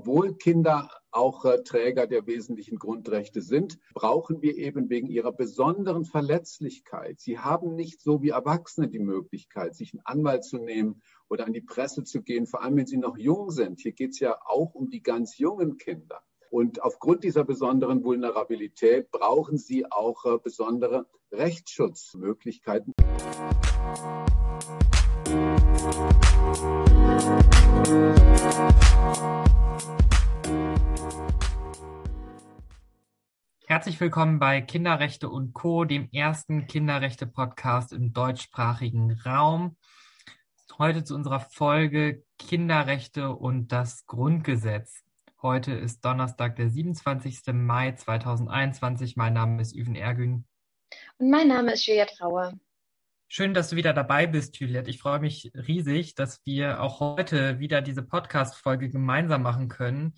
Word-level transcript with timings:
obwohl 0.00 0.34
Kinder 0.34 0.88
auch 1.10 1.44
äh, 1.44 1.62
Träger 1.62 2.06
der 2.06 2.26
wesentlichen 2.26 2.78
Grundrechte 2.78 3.42
sind, 3.42 3.78
brauchen 3.92 4.40
wir 4.40 4.56
eben 4.56 4.88
wegen 4.88 5.08
ihrer 5.08 5.30
besonderen 5.30 6.06
Verletzlichkeit. 6.06 7.20
Sie 7.20 7.38
haben 7.38 7.74
nicht 7.74 8.00
so 8.00 8.22
wie 8.22 8.30
Erwachsene 8.30 8.88
die 8.88 8.98
Möglichkeit, 8.98 9.74
sich 9.74 9.92
einen 9.92 10.00
Anwalt 10.06 10.44
zu 10.44 10.56
nehmen 10.56 11.02
oder 11.28 11.44
an 11.44 11.52
die 11.52 11.60
Presse 11.60 12.02
zu 12.02 12.22
gehen, 12.22 12.46
vor 12.46 12.62
allem 12.62 12.78
wenn 12.78 12.86
sie 12.86 12.96
noch 12.96 13.18
jung 13.18 13.50
sind. 13.50 13.80
Hier 13.80 13.92
geht 13.92 14.12
es 14.12 14.20
ja 14.20 14.38
auch 14.46 14.74
um 14.74 14.88
die 14.88 15.02
ganz 15.02 15.36
jungen 15.36 15.76
Kinder. 15.76 16.22
Und 16.50 16.82
aufgrund 16.82 17.22
dieser 17.22 17.44
besonderen 17.44 18.02
Vulnerabilität 18.02 19.10
brauchen 19.10 19.58
sie 19.58 19.84
auch 19.92 20.24
äh, 20.24 20.38
besondere 20.42 21.04
Rechtsschutzmöglichkeiten. 21.30 22.94
Herzlich 33.70 34.00
willkommen 34.00 34.40
bei 34.40 34.60
Kinderrechte 34.60 35.28
und 35.28 35.52
Co., 35.52 35.84
dem 35.84 36.08
ersten 36.10 36.66
Kinderrechte-Podcast 36.66 37.92
im 37.92 38.12
deutschsprachigen 38.12 39.12
Raum. 39.24 39.76
Heute 40.76 41.04
zu 41.04 41.14
unserer 41.14 41.38
Folge 41.38 42.24
Kinderrechte 42.36 43.30
und 43.30 43.70
das 43.70 44.06
Grundgesetz. 44.06 45.04
Heute 45.40 45.70
ist 45.70 46.04
Donnerstag, 46.04 46.56
der 46.56 46.68
27. 46.68 47.42
Mai 47.52 47.92
2021. 47.92 49.14
Mein 49.14 49.34
Name 49.34 49.62
ist 49.62 49.72
Üven 49.72 49.94
Ergün. 49.94 50.46
Und 51.18 51.30
mein 51.30 51.46
Name 51.46 51.74
ist 51.74 51.86
Juliette 51.86 52.24
Raue. 52.24 52.58
Schön, 53.28 53.54
dass 53.54 53.70
du 53.70 53.76
wieder 53.76 53.92
dabei 53.92 54.26
bist, 54.26 54.58
Juliette. 54.58 54.90
Ich 54.90 54.98
freue 54.98 55.20
mich 55.20 55.52
riesig, 55.54 56.16
dass 56.16 56.44
wir 56.44 56.82
auch 56.82 56.98
heute 56.98 57.60
wieder 57.60 57.82
diese 57.82 58.02
Podcast-Folge 58.02 58.90
gemeinsam 58.90 59.42
machen 59.42 59.68
können 59.68 60.14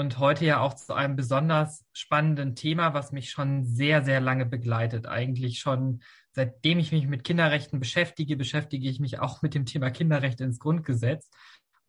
und 0.00 0.18
heute 0.18 0.46
ja 0.46 0.60
auch 0.60 0.72
zu 0.72 0.94
einem 0.94 1.14
besonders 1.14 1.84
spannenden 1.92 2.56
Thema, 2.56 2.94
was 2.94 3.12
mich 3.12 3.30
schon 3.30 3.66
sehr, 3.66 4.02
sehr 4.02 4.18
lange 4.18 4.46
begleitet. 4.46 5.06
Eigentlich 5.06 5.60
schon 5.60 6.02
seitdem 6.32 6.78
ich 6.78 6.90
mich 6.90 7.06
mit 7.06 7.22
Kinderrechten 7.22 7.80
beschäftige, 7.80 8.38
beschäftige 8.38 8.88
ich 8.88 8.98
mich 8.98 9.18
auch 9.18 9.42
mit 9.42 9.54
dem 9.54 9.66
Thema 9.66 9.90
Kinderrechte 9.90 10.42
ins 10.42 10.58
Grundgesetz. 10.58 11.28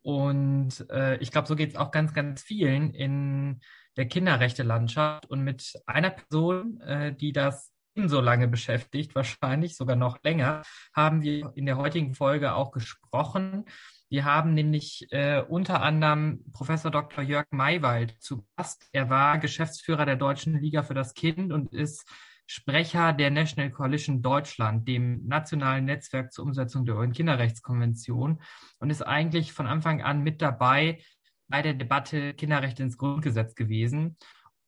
Und 0.02 0.86
äh, 0.90 1.16
ich 1.18 1.30
glaube, 1.30 1.48
so 1.48 1.56
geht 1.56 1.70
es 1.70 1.76
auch 1.76 1.90
ganz, 1.90 2.12
ganz 2.12 2.42
vielen 2.42 2.92
in 2.92 3.60
der 3.96 4.06
Kinderrechte-Landschaft. 4.08 5.30
Und 5.30 5.42
mit 5.42 5.72
einer 5.86 6.10
Person, 6.10 6.82
äh, 6.82 7.14
die 7.14 7.32
das 7.32 7.72
ebenso 7.94 8.20
lange 8.20 8.46
beschäftigt, 8.46 9.14
wahrscheinlich 9.14 9.74
sogar 9.74 9.96
noch 9.96 10.22
länger, 10.22 10.62
haben 10.94 11.22
wir 11.22 11.52
in 11.54 11.64
der 11.64 11.78
heutigen 11.78 12.14
Folge 12.14 12.54
auch 12.54 12.72
gesprochen. 12.72 13.64
Wir 14.12 14.26
haben 14.26 14.52
nämlich 14.52 15.06
äh, 15.10 15.40
unter 15.40 15.80
anderem 15.80 16.44
Professor 16.52 16.90
Dr. 16.90 17.24
Jörg 17.24 17.46
Maywald 17.50 18.14
zu 18.20 18.46
Gast. 18.58 18.86
Er 18.92 19.08
war 19.08 19.38
Geschäftsführer 19.38 20.04
der 20.04 20.16
Deutschen 20.16 20.60
Liga 20.60 20.82
für 20.82 20.92
das 20.92 21.14
Kind 21.14 21.50
und 21.50 21.72
ist 21.72 22.06
Sprecher 22.44 23.14
der 23.14 23.30
National 23.30 23.70
Coalition 23.70 24.20
Deutschland, 24.20 24.86
dem 24.86 25.26
nationalen 25.26 25.86
Netzwerk 25.86 26.30
zur 26.30 26.44
Umsetzung 26.44 26.84
der 26.84 26.96
UN-Kinderrechtskonvention 26.96 28.42
und 28.80 28.90
ist 28.90 29.00
eigentlich 29.00 29.54
von 29.54 29.66
Anfang 29.66 30.02
an 30.02 30.22
mit 30.22 30.42
dabei 30.42 31.02
bei 31.48 31.62
der 31.62 31.72
Debatte 31.72 32.34
Kinderrechte 32.34 32.82
ins 32.82 32.98
Grundgesetz 32.98 33.54
gewesen 33.54 34.18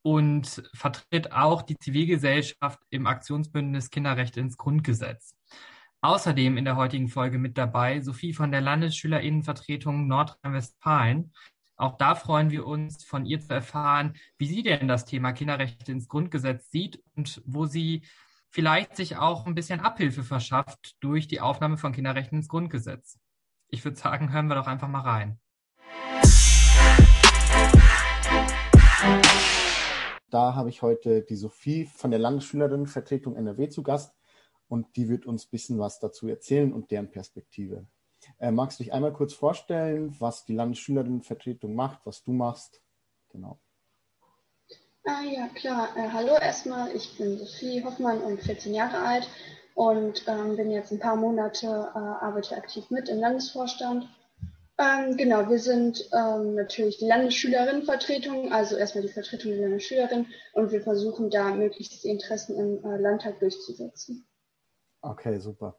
und 0.00 0.62
vertritt 0.72 1.32
auch 1.32 1.60
die 1.60 1.76
Zivilgesellschaft 1.76 2.80
im 2.88 3.06
Aktionsbündnis 3.06 3.90
Kinderrechte 3.90 4.40
ins 4.40 4.56
Grundgesetz. 4.56 5.36
Außerdem 6.04 6.58
in 6.58 6.66
der 6.66 6.76
heutigen 6.76 7.08
Folge 7.08 7.38
mit 7.38 7.56
dabei 7.56 8.02
Sophie 8.02 8.34
von 8.34 8.52
der 8.52 8.60
Landesschülerinnenvertretung 8.60 10.06
Nordrhein-Westfalen. 10.06 11.32
Auch 11.76 11.96
da 11.96 12.14
freuen 12.14 12.50
wir 12.50 12.66
uns, 12.66 13.02
von 13.02 13.24
ihr 13.24 13.40
zu 13.40 13.54
erfahren, 13.54 14.12
wie 14.36 14.44
sie 14.44 14.62
denn 14.62 14.86
das 14.86 15.06
Thema 15.06 15.32
Kinderrechte 15.32 15.92
ins 15.92 16.06
Grundgesetz 16.06 16.70
sieht 16.70 17.02
und 17.16 17.40
wo 17.46 17.64
sie 17.64 18.02
vielleicht 18.50 18.96
sich 18.96 19.16
auch 19.16 19.46
ein 19.46 19.54
bisschen 19.54 19.80
Abhilfe 19.80 20.24
verschafft 20.24 20.94
durch 21.00 21.26
die 21.26 21.40
Aufnahme 21.40 21.78
von 21.78 21.92
Kinderrechten 21.92 22.36
ins 22.36 22.48
Grundgesetz. 22.48 23.18
Ich 23.68 23.82
würde 23.82 23.96
sagen, 23.96 24.30
hören 24.30 24.48
wir 24.48 24.56
doch 24.56 24.66
einfach 24.66 24.88
mal 24.88 25.00
rein. 25.00 25.40
Da 30.28 30.54
habe 30.54 30.68
ich 30.68 30.82
heute 30.82 31.22
die 31.22 31.36
Sophie 31.36 31.86
von 31.86 32.10
der 32.10 32.20
Landesschülerinnenvertretung 32.20 33.36
NRW 33.36 33.70
zu 33.70 33.82
Gast 33.82 34.12
und 34.68 34.96
die 34.96 35.08
wird 35.08 35.26
uns 35.26 35.46
ein 35.46 35.50
bisschen 35.50 35.78
was 35.78 36.00
dazu 36.00 36.28
erzählen 36.28 36.72
und 36.72 36.90
deren 36.90 37.10
Perspektive. 37.10 37.86
Äh, 38.38 38.50
magst 38.50 38.78
du 38.78 38.84
dich 38.84 38.92
einmal 38.92 39.12
kurz 39.12 39.34
vorstellen, 39.34 40.14
was 40.18 40.44
die 40.44 40.54
Landesschülerinnenvertretung 40.54 41.74
macht, 41.74 42.00
was 42.04 42.22
du 42.22 42.32
machst? 42.32 42.80
Genau. 43.30 43.58
Ah, 45.04 45.22
ja, 45.22 45.48
klar. 45.48 45.94
Äh, 45.96 46.08
hallo 46.10 46.34
erstmal, 46.40 46.94
ich 46.96 47.18
bin 47.18 47.36
Sophie 47.38 47.84
Hoffmann 47.84 48.22
und 48.22 48.40
14 48.40 48.72
Jahre 48.72 48.98
alt 48.98 49.28
und 49.74 50.24
ähm, 50.26 50.56
bin 50.56 50.70
jetzt 50.70 50.92
ein 50.92 50.98
paar 50.98 51.16
Monate, 51.16 51.66
äh, 51.66 51.98
arbeite 51.98 52.56
aktiv 52.56 52.88
mit 52.90 53.08
im 53.08 53.18
Landesvorstand. 53.18 54.08
Ähm, 54.78 55.16
genau, 55.16 55.48
wir 55.48 55.58
sind 55.58 56.08
ähm, 56.12 56.54
natürlich 56.54 56.98
die 56.98 57.06
Landesschülerinnenvertretung, 57.06 58.52
also 58.52 58.76
erstmal 58.76 59.02
die 59.02 59.12
Vertretung 59.12 59.52
der 59.52 59.60
Landesschülerinnen 59.60 60.26
und 60.54 60.72
wir 60.72 60.80
versuchen 60.80 61.30
da 61.30 61.54
möglichst 61.54 62.02
die 62.02 62.08
Interessen 62.08 62.56
im 62.56 62.84
äh, 62.84 62.96
Landtag 62.96 63.38
durchzusetzen. 63.40 64.26
Okay, 65.04 65.38
super. 65.38 65.76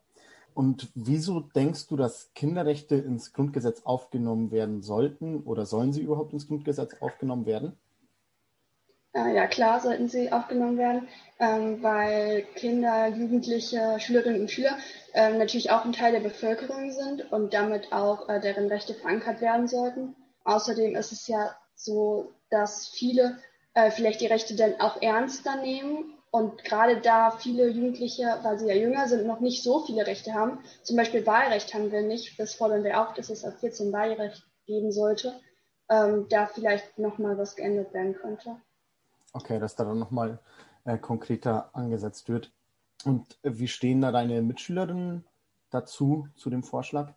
Und 0.53 0.89
wieso 0.93 1.39
denkst 1.39 1.87
du, 1.87 1.97
dass 1.97 2.31
Kinderrechte 2.33 2.95
ins 2.95 3.33
Grundgesetz 3.33 3.81
aufgenommen 3.83 4.51
werden 4.51 4.81
sollten 4.81 5.41
oder 5.43 5.65
sollen 5.65 5.91
sie 5.91 6.01
überhaupt 6.01 6.31
ins 6.31 6.47
Grundgesetz 6.47 6.95
aufgenommen 7.01 7.45
werden? 7.45 7.77
Äh, 9.13 9.35
ja, 9.35 9.47
klar 9.47 9.79
sollten 9.81 10.07
sie 10.07 10.31
aufgenommen 10.31 10.77
werden, 10.77 11.07
ähm, 11.39 11.81
weil 11.81 12.43
Kinder, 12.55 13.07
Jugendliche, 13.07 13.99
Schülerinnen 13.99 14.41
und 14.41 14.51
Schüler 14.51 14.77
ähm, 15.13 15.39
natürlich 15.39 15.71
auch 15.71 15.83
ein 15.85 15.93
Teil 15.93 16.11
der 16.11 16.19
Bevölkerung 16.19 16.91
sind 16.91 17.31
und 17.31 17.53
damit 17.53 17.91
auch 17.91 18.29
äh, 18.29 18.39
deren 18.39 18.67
Rechte 18.67 18.93
verankert 18.93 19.41
werden 19.41 19.67
sollten. 19.67 20.15
Außerdem 20.43 20.95
ist 20.95 21.11
es 21.11 21.27
ja 21.27 21.55
so, 21.73 22.31
dass 22.49 22.87
viele 22.87 23.39
äh, 23.73 23.89
vielleicht 23.89 24.21
die 24.21 24.27
Rechte 24.27 24.55
dann 24.55 24.79
auch 24.79 25.01
ernster 25.01 25.61
nehmen 25.61 26.14
und 26.35 26.65
gerade 26.65 26.99
da 26.99 27.31
viele 27.31 27.69
Jugendliche, 27.69 28.39
weil 28.43 28.59
sie 28.59 28.67
ja 28.67 28.75
jünger 28.75 29.07
sind, 29.07 29.25
noch 29.25 29.39
nicht 29.39 29.63
so 29.63 29.79
viele 29.85 30.05
Rechte 30.05 30.33
haben, 30.33 30.59
zum 30.83 30.97
Beispiel 30.97 31.25
Wahlrecht 31.25 31.73
haben 31.73 31.93
wir 31.93 32.01
nicht, 32.01 32.37
das 32.37 32.55
fordern 32.55 32.83
wir 32.83 32.99
auch, 32.99 33.13
dass 33.13 33.29
es 33.29 33.45
ab 33.45 33.53
14 33.61 33.93
Wahlrecht 33.93 34.43
geben 34.65 34.91
sollte, 34.91 35.39
ähm, 35.87 36.27
da 36.27 36.45
vielleicht 36.47 36.99
nochmal 36.99 37.37
was 37.37 37.55
geändert 37.55 37.93
werden 37.93 38.15
könnte. 38.15 38.57
Okay, 39.31 39.59
dass 39.59 39.77
da 39.77 39.85
dann 39.85 39.97
nochmal 39.97 40.39
äh, 40.83 40.97
konkreter 40.97 41.69
angesetzt 41.71 42.27
wird. 42.27 42.51
Und 43.05 43.39
wie 43.41 43.69
stehen 43.69 44.01
da 44.01 44.11
deine 44.11 44.41
Mitschülerinnen 44.41 45.23
dazu, 45.69 46.27
zu 46.35 46.49
dem 46.49 46.63
Vorschlag? 46.63 47.13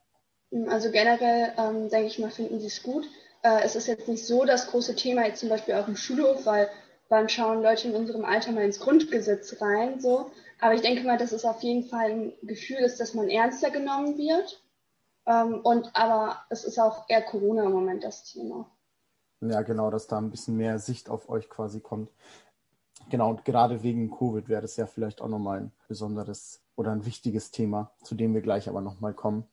Also 0.69 0.93
generell, 0.93 1.55
ähm, 1.59 1.89
denke 1.89 2.07
ich 2.07 2.21
mal, 2.21 2.31
finden 2.31 2.61
sie 2.61 2.69
es 2.69 2.85
gut. 2.85 3.05
Äh, 3.43 3.63
es 3.65 3.75
ist 3.75 3.89
jetzt 3.89 4.07
nicht 4.07 4.25
so 4.25 4.45
das 4.45 4.69
große 4.69 4.95
Thema, 4.95 5.27
jetzt 5.27 5.41
zum 5.41 5.49
Beispiel 5.49 5.75
auf 5.75 5.87
dem 5.87 5.97
Schulhof, 5.97 6.47
weil 6.47 6.71
wann 7.09 7.29
schauen 7.29 7.63
Leute 7.63 7.89
in 7.89 7.95
unserem 7.95 8.25
Alter 8.25 8.53
mal 8.53 8.65
ins 8.65 8.81
Grundgesetz 8.81 9.61
rein, 9.61 10.01
so. 10.01 10.31
Aber 10.61 10.75
ich 10.75 10.83
denke 10.83 11.05
mal, 11.05 11.19
dass 11.19 11.33
es 11.33 11.45
auf 11.45 11.63
jeden 11.63 11.89
Fall 11.89 12.11
ein 12.11 12.33
Gefühl 12.43 12.79
ist, 12.79 13.01
dass 13.01 13.15
man 13.15 13.29
ernster 13.29 13.71
genommen 13.71 14.19
wird. 14.19 14.63
Ähm, 15.27 15.61
und 15.63 15.91
aber 15.95 16.39
es 16.51 16.65
ist 16.65 16.79
auch 16.79 17.05
eher 17.09 17.23
Corona 17.23 17.65
im 17.65 17.73
Moment 17.73 18.03
das 18.03 18.25
Thema. 18.25 18.69
Ja, 19.41 19.63
genau, 19.63 19.91
dass 19.91 20.09
da 20.09 20.19
ein 20.19 20.31
bisschen 20.31 20.57
mehr 20.57 20.79
Sicht 20.79 21.09
auf 21.09 21.29
euch 21.29 21.49
quasi 21.49 21.81
kommt. 21.81 22.11
Genau, 23.09 23.31
und 23.31 23.45
gerade 23.45 23.83
wegen 23.83 24.11
Covid 24.11 24.49
wäre 24.49 24.63
das 24.63 24.77
ja 24.77 24.87
vielleicht 24.87 25.21
auch 25.21 25.29
nochmal 25.29 25.61
ein 25.61 25.73
besonderes 25.87 26.61
oder 26.77 26.91
ein 26.93 27.07
wichtiges 27.07 27.51
Thema, 27.51 27.93
zu 28.03 28.15
dem 28.15 28.35
wir 28.35 28.43
gleich 28.43 28.69
aber 28.69 28.81
nochmal 28.81 29.15
kommen. 29.15 29.45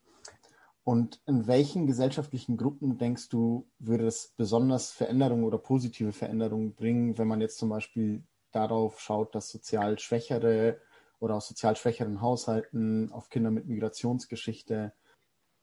Und 0.85 1.19
in 1.25 1.47
welchen 1.47 1.87
gesellschaftlichen 1.87 2.57
Gruppen 2.57 2.99
denkst 2.99 3.29
du, 3.29 3.65
würde 3.79 4.05
es 4.05 4.33
besonders 4.37 4.91
Veränderungen 4.91 5.43
oder 5.43 5.57
positive 5.57 6.13
Veränderungen 6.13 6.75
bringen, 6.75 7.17
wenn 7.17 7.27
man 7.27 7.41
jetzt 7.41 7.57
zum 7.57 7.69
Beispiel 7.69 8.23
darauf 8.51 8.99
schaut, 8.99 9.33
dass 9.33 9.49
sozial 9.49 9.97
schwächere 9.97 10.79
oder 11.19 11.35
aus 11.35 11.47
sozial 11.47 11.75
schwächeren 11.75 12.21
Haushalten 12.21 13.11
auf 13.11 13.29
Kinder 13.29 13.49
mit 13.49 13.65
Migrationsgeschichte? 13.65 14.93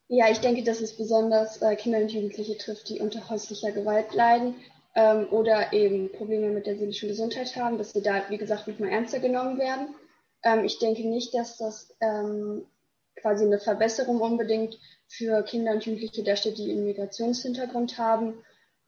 Ja, 0.09 0.29
ich 0.29 0.39
denke, 0.39 0.63
dass 0.63 0.81
es 0.81 0.97
besonders 0.97 1.61
äh, 1.61 1.77
Kinder 1.77 1.99
und 1.99 2.11
Jugendliche 2.11 2.57
trifft, 2.57 2.89
die 2.89 2.99
unter 2.99 3.29
häuslicher 3.29 3.71
Gewalt 3.71 4.13
leiden 4.13 4.55
ähm, 4.93 5.27
oder 5.31 5.71
eben 5.71 6.11
Probleme 6.11 6.49
mit 6.49 6.67
der 6.67 6.77
seelischen 6.77 7.07
Gesundheit 7.07 7.55
haben, 7.55 7.77
dass 7.77 7.93
sie 7.93 8.01
da, 8.01 8.23
wie 8.29 8.37
gesagt, 8.37 8.67
nicht 8.67 8.81
mal 8.81 8.89
ernster 8.89 9.19
genommen 9.19 9.57
werden. 9.57 9.95
Ähm, 10.43 10.65
ich 10.65 10.79
denke 10.79 11.07
nicht, 11.07 11.33
dass 11.33 11.57
das 11.57 11.95
ähm, 12.01 12.65
quasi 13.15 13.45
eine 13.45 13.59
Verbesserung 13.59 14.19
unbedingt 14.19 14.77
für 15.17 15.43
Kinder 15.43 15.73
und 15.73 15.85
Jugendliche 15.85 16.23
darstellt, 16.23 16.57
die 16.57 16.71
einen 16.71 16.85
Migrationshintergrund 16.85 17.97
haben. 17.97 18.35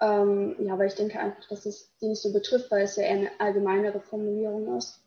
Ähm, 0.02 0.56
ja, 0.60 0.74
aber 0.74 0.86
ich 0.86 0.96
denke 0.96 1.20
einfach, 1.20 1.48
dass 1.50 1.66
es 1.66 1.92
die 2.02 2.08
nicht 2.08 2.22
so 2.22 2.34
betrifft, 2.34 2.72
weil 2.72 2.84
es 2.84 2.96
ja 2.96 3.04
eher 3.04 3.18
eine 3.18 3.30
allgemeinere 3.40 4.00
Formulierung 4.02 4.78
ist. 4.78 5.02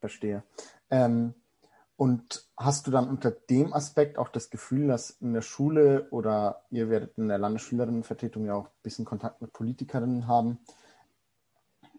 Verstehe. 0.00 0.42
Ähm, 0.90 1.34
Und 1.96 2.48
hast 2.56 2.86
du 2.86 2.90
dann 2.90 3.08
unter 3.08 3.30
dem 3.30 3.72
Aspekt 3.72 4.18
auch 4.18 4.28
das 4.28 4.50
Gefühl, 4.50 4.88
dass 4.88 5.10
in 5.10 5.34
der 5.34 5.42
Schule 5.42 6.08
oder 6.10 6.64
ihr 6.70 6.88
werdet 6.88 7.16
in 7.18 7.28
der 7.28 7.38
Landesschülerinnenvertretung 7.38 8.46
ja 8.46 8.54
auch 8.54 8.66
ein 8.66 8.82
bisschen 8.82 9.04
Kontakt 9.04 9.40
mit 9.40 9.52
Politikerinnen 9.52 10.26
haben, 10.26 10.58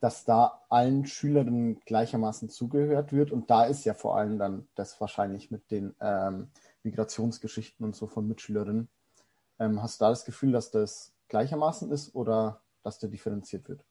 dass 0.01 0.25
da 0.25 0.62
allen 0.69 1.06
Schülerinnen 1.06 1.80
gleichermaßen 1.86 2.50
zugehört 2.50 3.13
wird? 3.13 3.31
Und 3.31 3.50
da 3.50 3.66
ist 3.66 3.86
ja 3.86 3.94
vor 3.94 4.18
allem 4.18 4.39
dann 4.39 4.68
das 4.75 5.00
wahrscheinlich 5.00 5.51
mit 5.51 5.71
den 5.71 5.95
ähm, 6.01 6.50
Migrationsgeschichten 6.83 7.85
und 7.85 7.95
so 7.95 8.07
von 8.07 8.27
Mitschülerinnen. 8.27 8.89
Ähm, 9.59 9.81
hast 9.81 10.00
du 10.00 10.06
da 10.06 10.09
das 10.09 10.25
Gefühl, 10.25 10.51
dass 10.51 10.71
das 10.71 11.13
gleichermaßen 11.30 11.91
ist 11.91 12.15
oder 12.15 12.62
dass 12.83 13.00
der 13.00 13.09
differenziert 13.09 13.68
wird? 13.69 13.83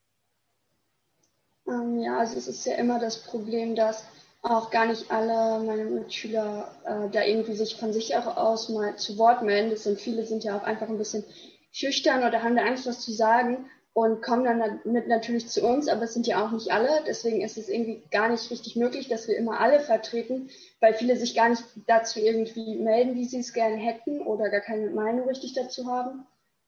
Ähm, 1.67 1.99
ja, 1.99 2.19
also 2.19 2.37
es 2.37 2.49
ist 2.49 2.65
ja 2.67 2.75
immer 2.75 2.99
das 2.99 3.23
Problem, 3.25 3.75
dass 3.75 4.05
auch 4.43 4.71
gar 4.71 4.87
nicht 4.87 5.11
alle 5.11 5.65
meine 5.65 5.85
Mitschüler 5.85 6.75
äh, 6.85 7.11
da 7.11 7.23
irgendwie 7.23 7.55
sich 7.55 7.77
von 7.77 7.93
sich 7.93 8.17
auch 8.17 8.37
aus 8.37 8.69
mal 8.69 8.97
zu 8.97 9.17
Wort 9.17 9.43
melden. 9.43 9.71
Das 9.71 9.85
sind 9.85 10.00
viele 10.00 10.27
sind 10.27 10.43
ja 10.43 10.59
auch 10.59 10.65
einfach 10.65 10.89
ein 10.89 10.99
bisschen 10.99 11.25
schüchtern 11.71 12.25
oder 12.25 12.43
haben 12.43 12.56
da 12.56 12.65
Angst, 12.65 12.87
was 12.87 13.00
zu 13.00 13.12
sagen 13.12 13.67
und 13.94 14.23
kommen 14.23 14.44
dann 14.44 14.81
mit 14.85 15.06
natürlich 15.06 15.49
zu 15.49 15.67
uns, 15.67 15.89
aber 15.89 16.03
es 16.03 16.15
sind 16.15 16.27
ja 16.27 16.44
auch 16.44 16.50
nicht 16.50 16.73
alle. 16.73 16.89
Deswegen 17.06 17.43
ist 17.43 17.59
es 17.59 17.69
irgendwie 17.69 18.03
gar 18.11 18.31
nicht 18.31 18.50
richtig 18.50 18.77
möglich, 18.77 19.09
dass 19.09 19.29
wir 19.29 19.37
immer 19.37 19.61
alle 19.61 19.81
vertreten, 19.81 20.49
weil 20.81 20.94
viele 20.94 21.17
sich 21.17 21.35
gar 21.35 21.50
nicht 21.50 21.62
dazu 21.87 22.19
irgendwie 22.19 22.77
melden, 22.77 23.15
wie 23.15 23.27
sie 23.27 23.41
es 23.41 23.53
gerne 23.53 23.77
hätten 23.77 24.23
oder 24.23 24.49
gar 24.49 24.61
keine 24.61 24.91
Meinung 24.91 25.29
richtig 25.29 25.53
dazu 25.53 25.87
haben. 25.87 26.27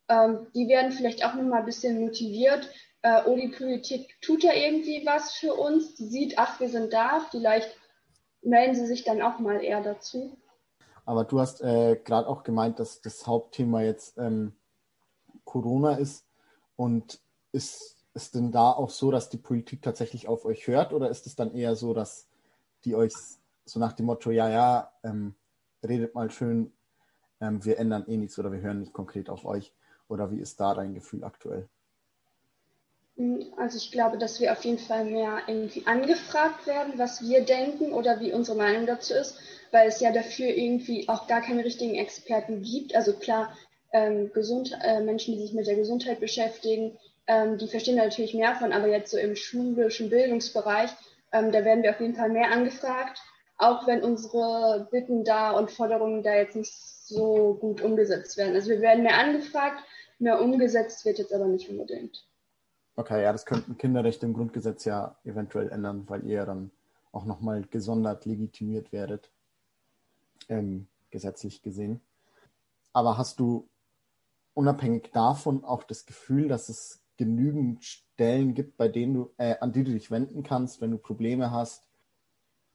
Ähm, 0.09 0.47
die 0.55 0.69
werden 0.69 0.93
vielleicht 0.93 1.25
auch 1.25 1.35
nochmal 1.35 1.61
ein 1.61 1.67
bisschen 1.67 1.99
motiviert, 1.99 2.69
äh, 3.05 3.23
oh, 3.27 3.37
die 3.37 3.49
Politik 3.49 4.17
tut 4.23 4.43
ja 4.43 4.55
irgendwie 4.55 5.05
was 5.05 5.33
für 5.35 5.53
uns, 5.53 5.95
die 5.95 6.07
sieht, 6.07 6.39
ach, 6.39 6.59
wir 6.59 6.71
sind 6.71 6.93
da, 6.95 7.21
vielleicht 7.31 7.77
melden 8.41 8.75
sie 8.75 8.87
sich 8.87 9.05
dann 9.05 9.21
auch 9.21 9.39
mal 9.39 9.63
eher 9.63 9.83
dazu. 9.83 10.39
Aber 11.05 11.25
du 11.25 11.39
hast 11.39 11.61
äh, 11.61 12.01
gerade 12.03 12.27
auch 12.27 12.45
gemeint, 12.45 12.81
dass 12.81 13.03
das 13.03 13.27
Hauptthema 13.27 13.83
jetzt 13.83 14.17
ähm, 14.17 14.55
Corona 15.45 15.97
ist. 15.97 16.27
Und 16.77 17.21
ist 17.53 17.97
es 18.15 18.31
denn 18.31 18.53
da 18.53 18.71
auch 18.71 18.91
so, 18.91 19.11
dass 19.11 19.29
die 19.29 19.39
Politik 19.39 19.83
tatsächlich 19.83 20.29
auf 20.29 20.45
euch 20.45 20.67
hört? 20.67 20.93
Oder 20.93 21.11
ist 21.11 21.27
es 21.27 21.37
dann 21.37 21.55
eher 21.55 21.77
so, 21.77 21.95
dass 21.95 22.27
die 22.85 22.95
euch 22.95 23.13
so 23.65 23.81
nach 23.81 23.93
dem 23.93 24.07
Motto, 24.07 24.31
ja, 24.31 24.49
ja, 24.49 24.93
ähm, 25.03 25.35
redet 25.83 26.15
mal 26.15 26.31
schön, 26.31 26.73
ähm, 27.41 27.65
wir 27.65 27.79
ändern 27.79 28.05
eh 28.07 28.17
nichts 28.17 28.39
oder 28.39 28.53
wir 28.53 28.61
hören 28.61 28.81
nicht 28.81 28.93
konkret 28.93 29.31
auf 29.31 29.45
euch? 29.45 29.73
Oder 30.09 30.31
wie 30.31 30.41
ist 30.41 30.61
da 30.61 30.75
dein 30.75 30.95
Gefühl 30.95 31.25
aktuell? 31.25 31.69
Hm, 33.17 33.53
also 33.57 33.79
ich 33.79 33.93
glaube, 33.93 34.19
dass 34.19 34.41
wir 34.41 34.53
auf 34.53 34.65
jeden 34.65 34.79
Fall 34.79 35.05
mehr 35.05 35.43
irgendwie 35.47 35.87
angefragt 35.87 36.67
werden, 36.67 36.95
was 36.99 37.23
wir 37.23 37.45
denken 37.45 37.93
oder 37.93 38.21
wie 38.21 38.33
unsere 38.33 38.57
Meinung 38.57 38.87
dazu 38.87 39.15
ist, 39.15 39.39
weil 39.71 39.89
es 39.89 40.01
ja 40.01 40.13
dafür 40.13 40.49
irgendwie 40.49 41.09
auch 41.09 41.27
gar 41.27 41.41
keine 41.41 41.65
richtigen 41.65 41.95
Experten 41.95 42.63
gibt. 42.63 42.95
Also 42.95 43.15
klar, 43.15 43.57
ähm, 43.95 44.33
Gesund 44.33 44.77
äh, 44.83 45.01
Menschen, 45.01 45.35
die 45.35 45.41
sich 45.41 45.55
mit 45.55 45.69
der 45.69 45.77
Gesundheit 45.77 46.19
beschäftigen, 46.19 46.99
ähm, 47.29 47.59
die 47.59 47.69
verstehen 47.69 47.97
natürlich 47.97 48.35
mehr 48.35 48.57
von, 48.57 48.73
aber 48.73 48.89
jetzt 48.89 49.13
so 49.13 49.17
im 49.17 49.37
schulischen 49.37 50.11
Bildungsbereich, 50.11 50.91
ähm, 51.33 51.53
da 51.53 51.65
werden 51.65 51.85
wir 51.85 51.91
auf 51.91 52.01
jeden 52.01 52.17
Fall 52.17 52.29
mehr 52.29 52.51
angefragt, 52.51 53.21
auch 53.57 53.87
wenn 53.87 54.03
unsere 54.03 54.89
Bitten 54.91 55.25
da 55.25 55.53
und 55.53 55.71
Forderungen 55.71 56.25
da 56.25 56.35
jetzt 56.35 56.57
nicht 56.57 56.75
so 56.75 57.55
gut 57.61 57.83
umgesetzt 57.83 58.37
werden. 58.37 58.55
Also 58.55 58.69
wir 58.69 58.81
werden 58.81 59.05
mehr 59.05 59.17
angefragt, 59.17 59.81
mehr 60.19 60.43
umgesetzt 60.43 61.05
wird 61.05 61.19
jetzt 61.19 61.33
aber 61.33 61.47
nicht 61.47 61.71
unbedingt. 61.71 62.27
Okay, 62.97 63.23
ja, 63.23 63.31
das 63.31 63.47
könnten 63.47 63.79
Kinderrechte 63.79 64.27
im 64.27 64.35
Grundgesetz 64.35 64.85
ja 64.85 65.17
eventuell 65.25 65.69
ändern, 65.71 66.05
weil 66.09 66.27
ihr 66.27 66.45
dann 66.45 66.73
auch 67.13 67.25
nochmal 67.25 67.63
gesondert 67.71 68.25
legitimiert 68.25 68.91
werdet, 68.93 69.31
ähm, 70.49 70.89
gesetzlich 71.11 71.63
gesehen. 71.63 72.01
Aber 72.93 73.19
hast 73.19 73.39
du 73.39 73.69
unabhängig 74.55 75.11
davon 75.13 75.65
auch 75.65 75.83
das 75.83 76.07
Gefühl, 76.07 76.49
dass 76.49 76.69
es 76.69 77.03
genügend 77.17 77.85
Stellen 77.85 78.55
gibt, 78.55 78.77
bei 78.77 78.89
denen 78.89 79.15
du, 79.15 79.31
äh, 79.39 79.57
an 79.61 79.73
die 79.73 79.85
du 79.85 79.93
dich 79.93 80.11
wenden 80.11 80.43
kannst, 80.43 80.81
wenn 80.81 80.91
du 80.91 80.99
Probleme 80.99 81.51
hast? 81.51 81.85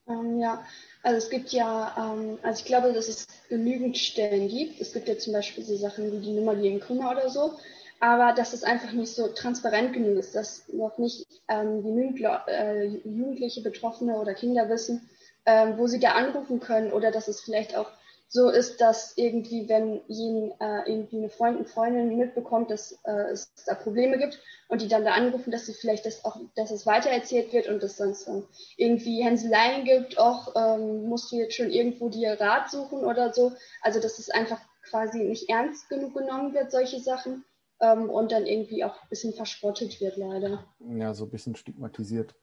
Ähm, 0.08 0.38
ja, 0.38 0.64
also 1.02 1.18
es 1.18 1.30
gibt 1.30 1.50
ja, 1.50 1.94
ähm, 1.96 2.38
also 2.42 2.60
ich 2.60 2.66
glaube, 2.66 2.92
dass 2.92 3.08
es 3.08 3.26
genügend 3.48 3.98
Stellen 3.98 4.48
gibt. 4.48 4.80
Es 4.80 4.92
gibt 4.92 5.08
ja 5.08 5.18
zum 5.18 5.32
Beispiel 5.32 5.64
so 5.64 5.76
Sachen 5.76 6.12
wie 6.12 6.24
die 6.24 6.32
Nummer 6.32 6.54
gegen 6.56 6.80
Kummer 6.80 7.10
oder 7.10 7.28
so 7.28 7.52
aber 8.00 8.32
dass 8.32 8.54
es 8.54 8.64
einfach 8.64 8.92
nicht 8.92 9.14
so 9.14 9.28
transparent 9.28 9.92
genug 9.92 10.18
ist, 10.18 10.34
dass 10.34 10.66
noch 10.68 10.96
nicht 10.98 11.26
ähm, 11.48 11.82
genügend 11.82 12.20
äh, 12.48 12.86
Jugendliche, 12.86 13.60
Betroffene 13.60 14.18
oder 14.18 14.34
Kinder 14.34 14.68
wissen, 14.70 15.08
ähm, 15.44 15.74
wo 15.76 15.86
sie 15.86 16.00
da 16.00 16.12
anrufen 16.12 16.60
können 16.60 16.92
oder 16.92 17.10
dass 17.10 17.28
es 17.28 17.42
vielleicht 17.42 17.76
auch 17.76 17.90
so 18.32 18.48
ist, 18.48 18.80
dass 18.80 19.16
irgendwie, 19.16 19.68
wenn 19.68 20.02
jeden, 20.06 20.52
äh, 20.60 20.88
irgendwie 20.88 21.18
eine 21.18 21.30
Freundin, 21.30 21.66
Freundin 21.66 22.16
mitbekommt, 22.16 22.70
dass 22.70 22.92
äh, 23.02 23.32
es 23.32 23.52
da 23.66 23.74
Probleme 23.74 24.18
gibt 24.18 24.38
und 24.68 24.80
die 24.80 24.86
dann 24.86 25.04
da 25.04 25.14
anrufen, 25.14 25.50
dass 25.50 25.66
sie 25.66 25.74
vielleicht 25.74 26.06
das 26.06 26.24
auch, 26.24 26.36
dass 26.54 26.70
es 26.70 26.86
weitererzählt 26.86 27.52
wird 27.52 27.66
und 27.66 27.82
es 27.82 27.96
sonst 27.96 28.28
ähm, 28.28 28.46
irgendwie 28.76 29.24
Hänseleien 29.24 29.84
gibt, 29.84 30.16
auch 30.16 30.54
ähm, 30.54 31.08
musst 31.08 31.32
du 31.32 31.36
jetzt 31.36 31.56
schon 31.56 31.70
irgendwo 31.70 32.08
dir 32.08 32.40
Rat 32.40 32.70
suchen 32.70 33.04
oder 33.04 33.32
so. 33.32 33.50
Also 33.82 34.00
dass 34.00 34.20
es 34.20 34.30
einfach 34.30 34.60
quasi 34.88 35.24
nicht 35.24 35.50
ernst 35.50 35.88
genug 35.88 36.14
genommen 36.14 36.54
wird, 36.54 36.70
solche 36.70 37.00
Sachen 37.00 37.44
ähm, 37.80 38.08
und 38.08 38.30
dann 38.30 38.46
irgendwie 38.46 38.84
auch 38.84 38.94
ein 39.02 39.08
bisschen 39.08 39.34
verspottet 39.34 40.00
wird, 40.00 40.16
leider. 40.16 40.64
Ja, 40.78 41.14
so 41.14 41.24
ein 41.24 41.30
bisschen 41.30 41.56
stigmatisiert. 41.56 42.36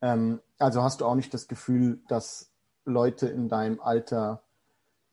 Ähm, 0.00 0.40
also 0.58 0.82
hast 0.82 1.02
du 1.02 1.04
auch 1.04 1.14
nicht 1.14 1.34
das 1.34 1.46
Gefühl, 1.46 2.00
dass 2.08 2.50
Leute 2.86 3.28
in 3.28 3.50
deinem 3.50 3.80
Alter 3.80 4.45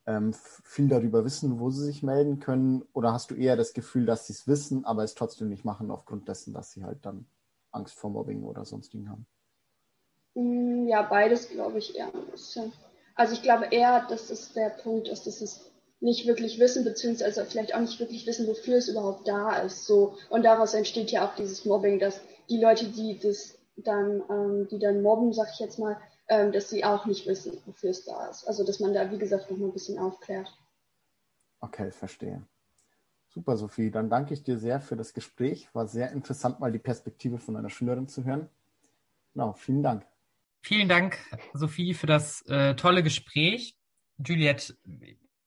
ähm, 0.05 0.33
viel 0.33 0.87
darüber 0.87 1.23
wissen, 1.25 1.59
wo 1.59 1.69
sie 1.69 1.85
sich 1.85 2.03
melden 2.03 2.39
können? 2.39 2.83
Oder 2.93 3.13
hast 3.13 3.31
du 3.31 3.35
eher 3.35 3.55
das 3.55 3.73
Gefühl, 3.73 4.05
dass 4.05 4.27
sie 4.27 4.33
es 4.33 4.47
wissen, 4.47 4.85
aber 4.85 5.03
es 5.03 5.15
trotzdem 5.15 5.49
nicht 5.49 5.65
machen, 5.65 5.91
aufgrund 5.91 6.27
dessen, 6.27 6.53
dass 6.53 6.71
sie 6.71 6.83
halt 6.83 7.05
dann 7.05 7.25
Angst 7.71 7.95
vor 7.95 8.09
Mobbing 8.09 8.43
oder 8.43 8.65
sonstigen 8.65 9.09
haben? 9.09 9.25
Mm, 10.35 10.87
ja, 10.87 11.01
beides 11.03 11.49
glaube 11.49 11.77
ich 11.77 11.95
eher 11.95 12.13
ein 12.13 12.31
bisschen. 12.31 12.73
Also 13.15 13.33
ich 13.33 13.41
glaube 13.41 13.67
eher, 13.71 14.05
dass 14.07 14.29
es 14.29 14.53
der 14.53 14.69
Punkt 14.69 15.07
ist, 15.07 15.27
dass 15.27 15.41
es 15.41 15.69
nicht 15.99 16.27
wirklich 16.27 16.59
wissen, 16.59 16.83
beziehungsweise 16.83 17.45
vielleicht 17.45 17.73
auch 17.73 17.79
nicht 17.79 17.99
wirklich 17.99 18.27
wissen, 18.27 18.47
wofür 18.47 18.77
es 18.77 18.89
überhaupt 18.89 19.27
da 19.27 19.57
ist. 19.61 19.85
So. 19.85 20.15
Und 20.29 20.43
daraus 20.43 20.73
entsteht 20.73 21.11
ja 21.11 21.25
auch 21.25 21.35
dieses 21.35 21.63
Mobbing, 21.63 21.99
dass 21.99 22.19
die 22.49 22.59
Leute, 22.59 22.85
die 22.85 23.17
das 23.19 23.57
dann, 23.77 24.21
ähm, 24.29 24.67
die 24.69 24.79
dann 24.79 25.01
mobben, 25.01 25.31
sag 25.33 25.49
ich 25.53 25.59
jetzt 25.59 25.79
mal, 25.79 25.97
ähm, 26.27 26.51
dass 26.51 26.69
sie 26.69 26.83
auch 26.83 27.05
nicht 27.05 27.27
wissen, 27.27 27.57
wofür 27.65 27.91
es 27.91 28.05
da 28.05 28.27
ist. 28.27 28.47
Also 28.47 28.65
dass 28.65 28.79
man 28.79 28.93
da, 28.93 29.11
wie 29.11 29.17
gesagt, 29.17 29.49
noch 29.51 29.57
mal 29.57 29.67
ein 29.67 29.73
bisschen 29.73 29.99
aufklärt. 29.99 30.51
Okay, 31.59 31.91
verstehe. 31.91 32.45
Super, 33.29 33.57
Sophie. 33.57 33.89
Dann 33.89 34.09
danke 34.09 34.33
ich 34.33 34.43
dir 34.43 34.57
sehr 34.57 34.79
für 34.79 34.95
das 34.95 35.13
Gespräch. 35.13 35.73
War 35.73 35.87
sehr 35.87 36.11
interessant, 36.11 36.59
mal 36.59 36.71
die 36.71 36.79
Perspektive 36.79 37.39
von 37.39 37.55
einer 37.57 37.69
Schülerin 37.69 38.07
zu 38.07 38.23
hören. 38.23 38.49
Genau, 39.33 39.53
vielen 39.53 39.81
Dank. 39.81 40.05
Vielen 40.61 40.87
Dank, 40.87 41.17
Sophie, 41.53 41.93
für 41.93 42.07
das 42.07 42.41
äh, 42.43 42.75
tolle 42.75 43.03
Gespräch. 43.03 43.75
Juliette, 44.17 44.77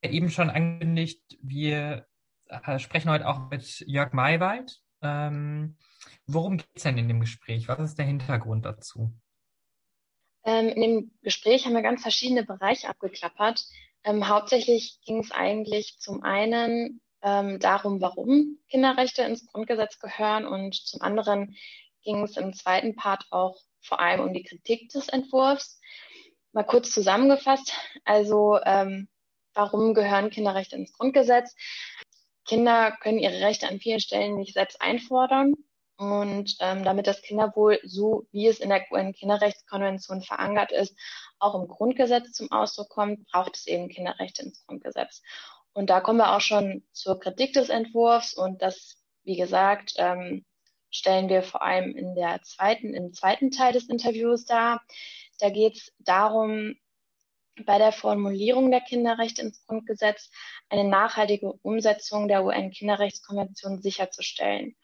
eben 0.03 0.29
schon 0.29 0.50
angekündigt, 0.50 1.39
wir 1.41 2.07
äh, 2.49 2.79
sprechen 2.79 3.11
heute 3.11 3.27
auch 3.27 3.49
mit 3.50 3.81
Jörg 3.87 4.12
Maywald. 4.12 4.83
Ähm, 5.00 5.77
worum 6.27 6.59
geht 6.59 6.69
es 6.75 6.83
denn 6.83 6.99
in 6.99 7.09
dem 7.09 7.21
Gespräch? 7.21 7.69
Was 7.69 7.79
ist 7.81 7.99
der 7.99 8.05
Hintergrund 8.05 8.65
dazu? 8.67 9.12
Ähm, 10.47 10.69
in 10.69 10.81
dem 10.81 11.11
Gespräch 11.23 11.67
haben 11.67 11.75
wir 11.75 11.83
ganz 11.83 12.03
verschiedene 12.03 12.45
Bereiche 12.45 12.88
abgeklappert. 12.88 13.65
Ähm, 14.05 14.29
hauptsächlich 14.29 15.00
ging 15.05 15.19
es 15.19 15.33
eigentlich 15.33 15.99
zum 15.99 16.23
einen 16.23 17.00
ähm, 17.23 17.59
darum, 17.59 18.00
warum 18.00 18.59
Kinderrechte 18.69 19.23
ins 19.23 19.45
Grundgesetz 19.47 19.99
gehören 19.99 20.47
und 20.47 20.75
zum 20.75 21.03
anderen 21.03 21.57
ging 22.05 22.23
es 22.23 22.37
im 22.37 22.55
zweiten 22.55 22.95
Part 22.95 23.26
auch 23.31 23.61
vor 23.83 23.99
allem 23.99 24.21
um 24.21 24.33
die 24.33 24.45
Kritik 24.45 24.88
des 24.91 25.09
Entwurfs. 25.09 25.81
Mal 26.53 26.62
kurz 26.62 26.93
zusammengefasst. 26.93 27.73
Also 28.05 28.61
ähm, 28.65 29.09
warum 29.53 29.95
gehören 29.95 30.31
Kinderrechte 30.31 30.76
ins 30.76 30.93
Grundgesetz? 30.93 31.57
Kinder 32.45 32.97
können 33.00 33.19
ihre 33.19 33.41
Rechte 33.41 33.69
an 33.69 33.81
vielen 33.81 34.00
Stellen 34.00 34.37
nicht 34.37 34.55
selbst 34.55 34.81
einfordern. 34.81 35.55
Und 35.99 36.57
ähm, 36.61 36.85
damit 36.85 37.07
das 37.07 37.23
Kinderwohl, 37.23 37.81
so 37.85 38.26
wie 38.31 38.47
es 38.47 38.61
in 38.61 38.69
der 38.69 38.85
UN-Kinderrechtskonvention 38.91 40.23
verankert 40.23 40.73
ist, 40.73 40.95
auch 41.38 41.55
im 41.55 41.69
Grundgesetz 41.69 42.33
zum 42.33 42.53
Ausdruck 42.53 42.91
kommt, 42.91 43.26
braucht 43.29 43.57
es 43.57 43.67
eben 43.67 43.88
Kinderrechte 43.88 44.43
ins 44.43 44.65
Grundgesetz. 44.67 45.23
Und 45.73 45.88
da 45.88 46.00
kommen 46.00 46.19
wir 46.19 46.37
auch 46.37 46.41
schon 46.41 46.85
zur 46.93 47.19
Kritik 47.19 47.55
des 47.55 47.71
Entwurfs. 47.71 48.35
Und 48.35 48.61
das, 48.61 49.03
wie 49.25 49.37
gesagt, 49.37 49.95
ähm, 49.97 50.45
stellen 50.91 51.29
wir 51.29 51.43
vor 51.43 51.62
allem 51.62 51.97
in 51.97 52.15
der 52.15 52.43
zweiten, 52.43 52.95
im 52.95 53.12
zweiten 53.12 53.50
Teil 53.50 53.73
des 53.73 53.88
Interviews 53.88 54.45
dar. 54.45 54.83
Da 55.38 55.50
geht 55.50 55.76
es 55.76 55.93
darum, 55.99 56.76
bei 57.65 57.79
der 57.79 57.93
Formulierung 57.93 58.71
der 58.71 58.83
Kinderrechte 58.83 59.43
ins 59.43 59.65
Grundgesetz 59.65 60.31
eine 60.69 60.85
nachhaltige 60.85 61.53
Umsetzung 61.62 62.29
der 62.29 62.45
UN-Kinderrechtskonvention 62.45 63.81
sicherzustellen. 63.81 64.76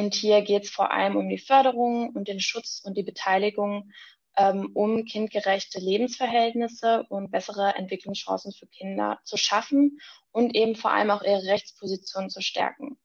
Und 0.00 0.14
hier 0.14 0.40
geht 0.40 0.64
es 0.64 0.70
vor 0.70 0.92
allem 0.92 1.14
um 1.16 1.28
die 1.28 1.36
Förderung 1.36 2.08
und 2.14 2.26
den 2.26 2.40
Schutz 2.40 2.80
und 2.82 2.96
die 2.96 3.02
Beteiligung 3.02 3.92
ähm, 4.34 4.70
um 4.72 5.04
kindgerechte 5.04 5.78
Lebensverhältnisse 5.78 7.04
und 7.10 7.30
bessere 7.30 7.74
Entwicklungschancen 7.74 8.50
für 8.52 8.66
Kinder 8.66 9.18
zu 9.24 9.36
schaffen 9.36 9.98
und 10.30 10.54
eben 10.54 10.74
vor 10.74 10.90
allem 10.90 11.10
auch 11.10 11.20
ihre 11.20 11.44
Rechtsposition 11.44 12.30
zu 12.30 12.40
stärken. 12.40 12.98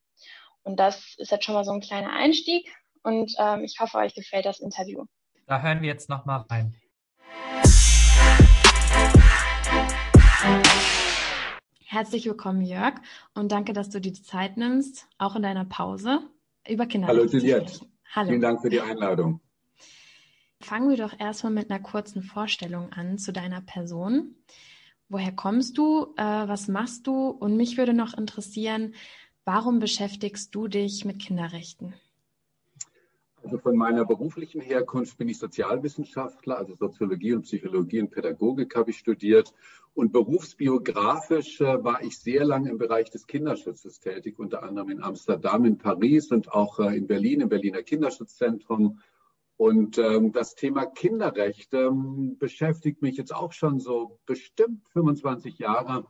Und 0.62 0.80
das 0.80 1.16
ist 1.18 1.30
jetzt 1.30 1.44
schon 1.44 1.54
mal 1.54 1.66
so 1.66 1.72
ein 1.72 1.82
kleiner 1.82 2.14
Einstieg 2.14 2.66
und 3.02 3.30
ähm, 3.38 3.62
ich 3.62 3.78
hoffe, 3.78 3.98
euch 3.98 4.14
gefällt 4.14 4.46
das 4.46 4.60
Interview. 4.60 5.04
Da 5.46 5.60
hören 5.60 5.82
wir 5.82 5.88
jetzt 5.88 6.08
nochmal 6.08 6.46
rein. 6.48 6.80
Herzlich 11.84 12.24
willkommen, 12.24 12.62
Jörg, 12.62 12.94
und 13.34 13.52
danke, 13.52 13.74
dass 13.74 13.90
du 13.90 14.00
dir 14.00 14.12
die 14.12 14.22
Zeit 14.22 14.56
nimmst, 14.56 15.06
auch 15.18 15.36
in 15.36 15.42
deiner 15.42 15.66
Pause, 15.66 16.22
über 16.68 16.86
Kinder 16.86 17.08
Hallo, 17.08 17.24
Juliette. 17.24 17.80
Hallo. 18.14 18.28
Vielen 18.28 18.40
Dank 18.40 18.62
für 18.62 18.70
die 18.70 18.80
Einladung. 18.80 19.40
Fangen 20.60 20.88
wir 20.88 20.96
doch 20.96 21.18
erstmal 21.18 21.52
mit 21.52 21.70
einer 21.70 21.80
kurzen 21.80 22.22
Vorstellung 22.22 22.92
an 22.92 23.18
zu 23.18 23.32
deiner 23.32 23.60
Person. 23.60 24.36
Woher 25.08 25.32
kommst 25.32 25.78
du? 25.78 26.14
Äh, 26.16 26.22
was 26.22 26.66
machst 26.68 27.06
du? 27.06 27.28
Und 27.28 27.56
mich 27.56 27.76
würde 27.76 27.94
noch 27.94 28.14
interessieren, 28.14 28.94
warum 29.44 29.78
beschäftigst 29.78 30.54
du 30.54 30.66
dich 30.66 31.04
mit 31.04 31.20
Kinderrechten? 31.20 31.94
Also 33.46 33.58
von 33.58 33.76
meiner 33.76 34.04
beruflichen 34.04 34.60
Herkunft 34.60 35.18
bin 35.18 35.28
ich 35.28 35.38
Sozialwissenschaftler, 35.38 36.58
also 36.58 36.74
Soziologie 36.74 37.32
und 37.32 37.42
Psychologie 37.42 38.00
und 38.00 38.10
Pädagogik 38.10 38.74
habe 38.74 38.90
ich 38.90 38.98
studiert. 38.98 39.54
Und 39.94 40.10
berufsbiografisch 40.10 41.60
äh, 41.60 41.84
war 41.84 42.02
ich 42.02 42.18
sehr 42.18 42.44
lange 42.44 42.70
im 42.70 42.78
Bereich 42.78 43.08
des 43.08 43.28
Kinderschutzes 43.28 44.00
tätig, 44.00 44.40
unter 44.40 44.64
anderem 44.64 44.88
in 44.88 45.00
Amsterdam, 45.00 45.64
in 45.64 45.78
Paris 45.78 46.32
und 46.32 46.50
auch 46.50 46.80
äh, 46.80 46.96
in 46.96 47.06
Berlin, 47.06 47.40
im 47.40 47.48
Berliner 47.48 47.84
Kinderschutzzentrum. 47.84 48.98
Und 49.56 49.96
ähm, 49.98 50.32
das 50.32 50.56
Thema 50.56 50.84
Kinderrechte 50.84 51.76
ähm, 51.92 52.38
beschäftigt 52.38 53.00
mich 53.00 53.16
jetzt 53.16 53.32
auch 53.32 53.52
schon 53.52 53.78
so 53.78 54.18
bestimmt 54.26 54.88
25 54.88 55.60
Jahre. 55.60 56.04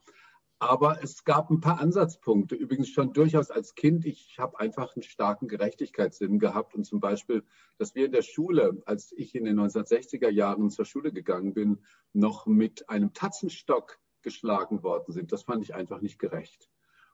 Aber 0.58 1.02
es 1.02 1.24
gab 1.24 1.50
ein 1.50 1.60
paar 1.60 1.80
Ansatzpunkte, 1.80 2.54
übrigens 2.54 2.88
schon 2.88 3.12
durchaus 3.12 3.50
als 3.50 3.74
Kind. 3.74 4.06
Ich 4.06 4.38
habe 4.38 4.58
einfach 4.58 4.96
einen 4.96 5.02
starken 5.02 5.48
Gerechtigkeitssinn 5.48 6.38
gehabt 6.38 6.74
und 6.74 6.84
zum 6.84 6.98
Beispiel, 6.98 7.44
dass 7.76 7.94
wir 7.94 8.06
in 8.06 8.12
der 8.12 8.22
Schule, 8.22 8.82
als 8.86 9.12
ich 9.12 9.34
in 9.34 9.44
den 9.44 9.60
1960er 9.60 10.30
Jahren 10.30 10.70
zur 10.70 10.86
Schule 10.86 11.12
gegangen 11.12 11.52
bin, 11.52 11.84
noch 12.14 12.46
mit 12.46 12.88
einem 12.88 13.12
Tatzenstock 13.12 13.98
geschlagen 14.22 14.82
worden 14.82 15.12
sind. 15.12 15.30
Das 15.30 15.42
fand 15.42 15.62
ich 15.62 15.74
einfach 15.74 16.00
nicht 16.00 16.18
gerecht. 16.18 16.70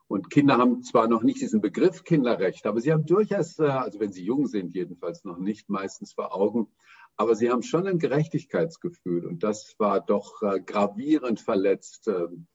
Und 0.06 0.30
Kinder 0.30 0.58
haben 0.58 0.82
zwar 0.82 1.08
noch 1.08 1.22
nicht 1.22 1.40
diesen 1.40 1.60
Begriff 1.60 2.04
Kinderrecht, 2.04 2.66
aber 2.66 2.80
sie 2.80 2.92
haben 2.92 3.06
durchaus, 3.06 3.58
äh, 3.58 3.64
also 3.64 3.98
wenn 3.98 4.12
sie 4.12 4.24
jung 4.24 4.46
sind, 4.46 4.74
jedenfalls 4.74 5.24
noch 5.24 5.38
nicht 5.38 5.68
meistens 5.68 6.12
vor 6.12 6.34
Augen, 6.34 6.68
aber 7.16 7.34
sie 7.34 7.50
haben 7.50 7.62
schon 7.62 7.86
ein 7.86 7.98
Gerechtigkeitsgefühl 7.98 9.26
und 9.26 9.42
das 9.42 9.74
war 9.78 10.00
doch 10.00 10.42
äh, 10.42 10.60
gravierend 10.60 11.40
verletzt 11.40 12.08
ähm, 12.08 12.46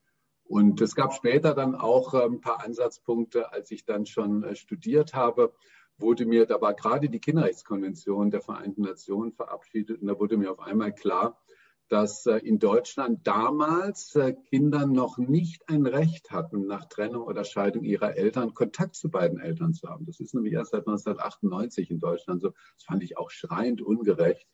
und 0.48 0.80
es 0.82 0.96
gab 0.96 1.14
später 1.14 1.54
dann 1.54 1.76
auch 1.76 2.14
äh, 2.14 2.24
ein 2.24 2.40
paar 2.40 2.64
Ansatzpunkte, 2.64 3.52
als 3.52 3.70
ich 3.72 3.86
dann 3.86 4.06
schon 4.06 4.44
äh, 4.44 4.56
studiert 4.56 5.14
habe, 5.14 5.54
wurde 5.98 6.26
mir, 6.26 6.46
da 6.46 6.62
war 6.62 6.74
gerade 6.74 7.10
die 7.10 7.20
Kinderrechtskonvention 7.20 8.32
der 8.32 8.42
Vereinten 8.42 8.84
Nationen 8.84 9.34
verabschiedet 9.34 10.02
und 10.02 10.08
da 10.08 10.20
wurde 10.20 10.38
mir 10.38 10.52
auf 10.52 10.60
einmal 10.60 10.94
klar, 10.94 11.42
dass 11.90 12.26
äh, 12.26 12.38
in 12.38 12.60
Deutschland 12.60 13.28
damals 13.28 14.18
Kinder 14.50 14.86
noch 14.86 15.18
nicht 15.18 15.68
ein 15.70 15.86
Recht 15.86 16.32
hatten, 16.32 16.66
nach 16.66 16.86
Trennung 16.86 17.24
oder 17.24 17.44
Scheidung 17.44 17.84
ihrer 17.84 18.16
Eltern 18.16 18.54
Kontakt 18.54 18.96
zu 18.96 19.10
beiden 19.10 19.40
Eltern 19.40 19.74
zu 19.74 19.90
haben. 19.90 20.06
Das 20.06 20.20
ist 20.20 20.34
nämlich 20.34 20.54
erst 20.54 20.72
seit 20.72 20.88
1998 20.88 21.92
in 21.92 22.00
Deutschland 22.00 22.42
so. 22.42 22.50
Das 22.50 22.84
fand 22.86 23.04
ich 23.04 23.18
auch 23.18 23.32
schreiend 23.32 23.82
ungerecht. 23.82 24.48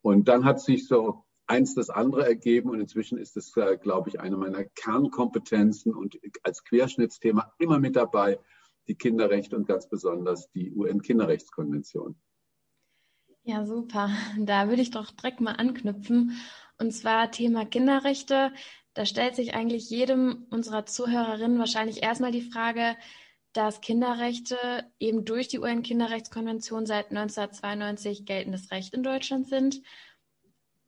Und 0.00 0.28
dann 0.28 0.44
hat 0.44 0.60
sich 0.60 0.86
so 0.86 1.24
eins 1.46 1.74
das 1.74 1.90
andere 1.90 2.26
ergeben 2.26 2.70
und 2.70 2.80
inzwischen 2.80 3.18
ist 3.18 3.36
es, 3.36 3.56
äh, 3.56 3.76
glaube 3.76 4.08
ich, 4.08 4.20
eine 4.20 4.36
meiner 4.36 4.64
Kernkompetenzen 4.64 5.94
und 5.94 6.18
als 6.42 6.64
Querschnittsthema 6.64 7.52
immer 7.58 7.78
mit 7.78 7.96
dabei, 7.96 8.38
die 8.88 8.94
Kinderrechte 8.94 9.56
und 9.56 9.66
ganz 9.66 9.88
besonders 9.88 10.50
die 10.52 10.72
UN-Kinderrechtskonvention. 10.72 12.16
Ja, 13.42 13.64
super. 13.66 14.10
Da 14.38 14.68
würde 14.68 14.82
ich 14.82 14.90
doch 14.90 15.10
direkt 15.10 15.40
mal 15.40 15.52
anknüpfen. 15.52 16.32
Und 16.78 16.92
zwar 16.92 17.30
Thema 17.30 17.66
Kinderrechte. 17.66 18.52
Da 18.94 19.04
stellt 19.04 19.36
sich 19.36 19.54
eigentlich 19.54 19.90
jedem 19.90 20.46
unserer 20.50 20.86
Zuhörerinnen 20.86 21.58
wahrscheinlich 21.58 22.02
erstmal 22.02 22.32
die 22.32 22.50
Frage, 22.50 22.96
dass 23.52 23.80
Kinderrechte 23.80 24.56
eben 24.98 25.24
durch 25.24 25.48
die 25.48 25.58
UN-Kinderrechtskonvention 25.58 26.86
seit 26.86 27.10
1992 27.10 28.24
geltendes 28.24 28.70
Recht 28.70 28.94
in 28.94 29.02
Deutschland 29.02 29.46
sind 29.46 29.80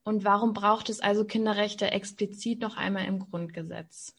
und 0.07 0.25
warum 0.25 0.53
braucht 0.53 0.89
es 0.89 1.01
also 1.01 1.25
Kinderrechte 1.25 1.91
explizit 1.91 2.61
noch 2.61 2.77
einmal 2.77 3.07
im 3.07 3.19
Grundgesetz? 3.19 4.15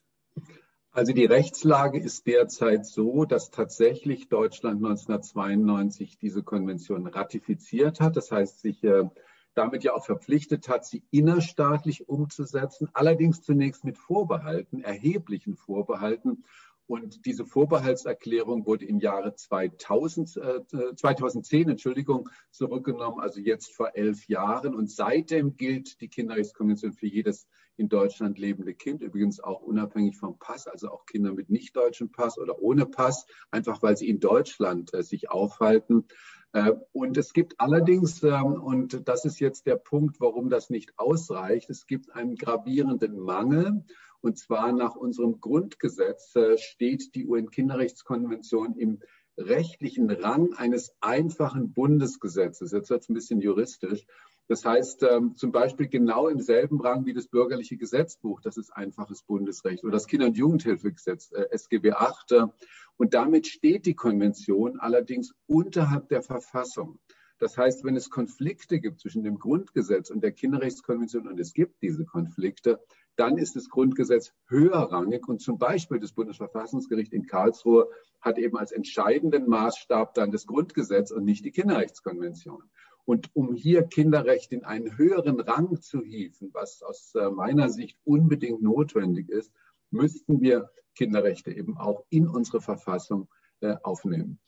Also 0.91 1.13
die 1.13 1.25
Rechtslage 1.25 1.98
ist 1.98 2.27
derzeit 2.27 2.86
so, 2.86 3.24
dass 3.24 3.51
tatsächlich 3.51 4.27
Deutschland 4.27 4.84
1992 4.84 6.17
diese 6.17 6.44
Konvention 6.44 7.08
ratifiziert 7.08 8.01
hat. 8.01 8.17
Das 8.17 8.32
heißt, 8.32 8.60
sich 8.60 8.84
äh, 8.84 9.06
damit 9.53 9.86
ja 9.86 9.94
auch 9.94 10.03
verpflichtet 10.03 10.67
hat, 10.67 10.86
sie 10.86 11.03
innerstaatlich 11.10 12.10
umzusetzen, 12.10 12.89
allerdings 12.94 13.41
zunächst 13.41 13.86
mit 13.86 13.98
Vorbehalten, 13.98 14.82
erheblichen 14.82 15.56
Vorbehalten. 15.56 16.44
Und 16.88 17.25
diese 17.25 17.46
Vorbehaltserklärung 17.46 18.65
wurde 18.65 18.86
im 18.86 19.00
Jahre 19.00 19.36
2000, 19.36 20.38
äh, 20.38 20.96
2010 20.96 21.70
Entschuldigung, 21.70 22.29
zurückgenommen, 22.51 23.20
also 23.20 23.39
jetzt 23.41 23.75
vor 23.75 23.91
elf 23.96 24.27
Jahren. 24.27 24.74
Und 24.74 24.89
seitdem 24.89 25.58
gilt 25.58 26.00
die 26.01 26.08
Kinderrechtskonvention 26.08 26.94
für 26.94 27.08
jedes 27.08 27.48
in 27.75 27.89
Deutschland 27.89 28.39
lebende 28.39 28.74
Kind, 28.74 29.01
übrigens 29.03 29.39
auch 29.39 29.62
unabhängig 29.62 30.17
vom 30.17 30.39
Pass, 30.39 30.67
also 30.67 30.89
auch 30.89 31.06
Kinder 31.06 31.34
mit 31.34 31.50
nicht 31.50 31.75
deutschem 31.75 32.12
Pass 32.12 32.38
oder 32.38 32.60
ohne 32.60 32.86
Pass, 32.86 33.25
einfach 33.51 33.84
weil 33.84 33.96
sie 33.96 34.10
in 34.10 34.20
Deutschland 34.20 34.94
äh, 34.94 35.03
sich 35.03 35.29
aufhalten. 35.29 36.06
Äh, 36.53 36.74
und 36.91 37.17
es 37.17 37.34
gibt 37.34 37.60
allerdings, 37.60 38.24
ähm, 38.24 38.62
und 38.62 39.08
das 39.08 39.25
ist 39.25 39.39
jetzt 39.39 39.67
der 39.67 39.75
Punkt, 39.75 40.20
warum 40.20 40.50
das 40.50 40.70
nicht 40.70 40.98
ausreicht, 40.98 41.70
es 41.70 41.86
gibt 41.86 42.15
einen 42.15 42.36
gravierenden 42.36 43.20
Mangel. 43.20 43.84
Und 44.22 44.38
zwar 44.38 44.72
nach 44.72 44.96
unserem 44.96 45.40
Grundgesetz 45.40 46.36
äh, 46.36 46.58
steht 46.58 47.16
die 47.16 47.28
UN-Kinderrechtskonvention 47.28 48.76
im 48.76 49.00
rechtlichen 49.38 50.10
Rang 50.10 50.54
eines 50.54 50.96
einfachen 51.00 51.74
Bundesgesetzes. 51.74 52.72
Jetzt 52.72 52.90
wird 52.90 53.04
es 53.04 53.10
ein 53.10 53.14
bisschen 53.14 53.40
juristisch. 53.42 54.06
Das 54.48 54.64
heißt 54.64 55.04
ähm, 55.04 55.36
zum 55.36 55.52
Beispiel 55.52 55.90
genau 55.90 56.30
im 56.30 56.40
selben 56.40 56.80
Rang 56.80 57.06
wie 57.06 57.14
das 57.14 57.28
bürgerliche 57.28 57.76
Gesetzbuch, 57.76 58.40
das 58.42 58.58
ist 58.58 58.72
einfaches 58.72 59.22
Bundesrecht, 59.24 59.84
oder 59.84 59.94
das 59.94 60.08
Kinder- 60.08 60.28
und 60.28 60.38
Jugendhilfegesetz, 60.38 61.32
äh, 61.34 61.48
SGB 61.52 61.92
VIII. 61.92 62.48
Und 62.96 63.14
damit 63.14 63.48
steht 63.48 63.86
die 63.86 63.94
Konvention 63.94 64.80
allerdings 64.80 65.36
unterhalb 65.48 66.08
der 66.10 66.22
Verfassung. 66.22 66.98
Das 67.40 67.58
heißt, 67.58 67.84
wenn 67.84 67.96
es 67.96 68.10
Konflikte 68.10 68.80
gibt 68.80 69.02
zwischen 69.02 69.24
dem 69.24 69.38
Grundgesetz 69.38 70.10
und 70.10 70.22
der 70.22 70.32
Kinderrechtskonvention, 70.32 71.28
und 71.28 71.40
es 71.40 71.54
gibt 71.54 71.84
diese 71.84 72.06
Konflikte, 72.06 72.80
dann 73.18 73.38
ist 73.38 73.56
das 73.56 73.70
Grundgesetz 73.70 74.34
höherrangig. 74.48 75.28
Und 75.28 75.42
zum 75.42 75.58
Beispiel 75.58 76.00
das 76.00 76.14
Bundesverfassungsgericht 76.14 77.14
in 77.14 77.26
Karlsruhe 77.26 77.90
hat 78.22 78.38
eben 78.38 78.58
als 78.58 78.72
entscheidenden 78.72 79.50
Maßstab 79.50 80.14
dann 80.14 80.32
das 80.32 80.48
Grundgesetz 80.48 81.12
und 81.12 81.26
nicht 81.26 81.44
die 81.44 81.52
Kinderrechtskonvention. 81.52 82.64
Und 83.06 83.30
um 83.34 83.54
hier 83.54 83.84
Kinderrecht 83.84 84.52
in 84.52 84.66
einen 84.66 84.98
höheren 84.98 85.40
Rang 85.40 85.82
zu 85.82 86.02
hieven, 86.02 86.54
was 86.54 86.84
aus 86.84 87.16
äh, 87.16 87.30
meiner 87.30 87.70
Sicht 87.70 87.98
unbedingt 88.04 88.62
notwendig 88.62 89.30
ist, 89.30 89.52
müssten 89.92 90.42
wir 90.42 90.70
Kinderrechte 90.96 91.52
eben 91.52 91.78
auch 91.78 92.04
in 92.10 92.28
unsere 92.28 92.62
Verfassung 92.62 93.30
äh, 93.62 93.76
aufnehmen. 93.84 94.40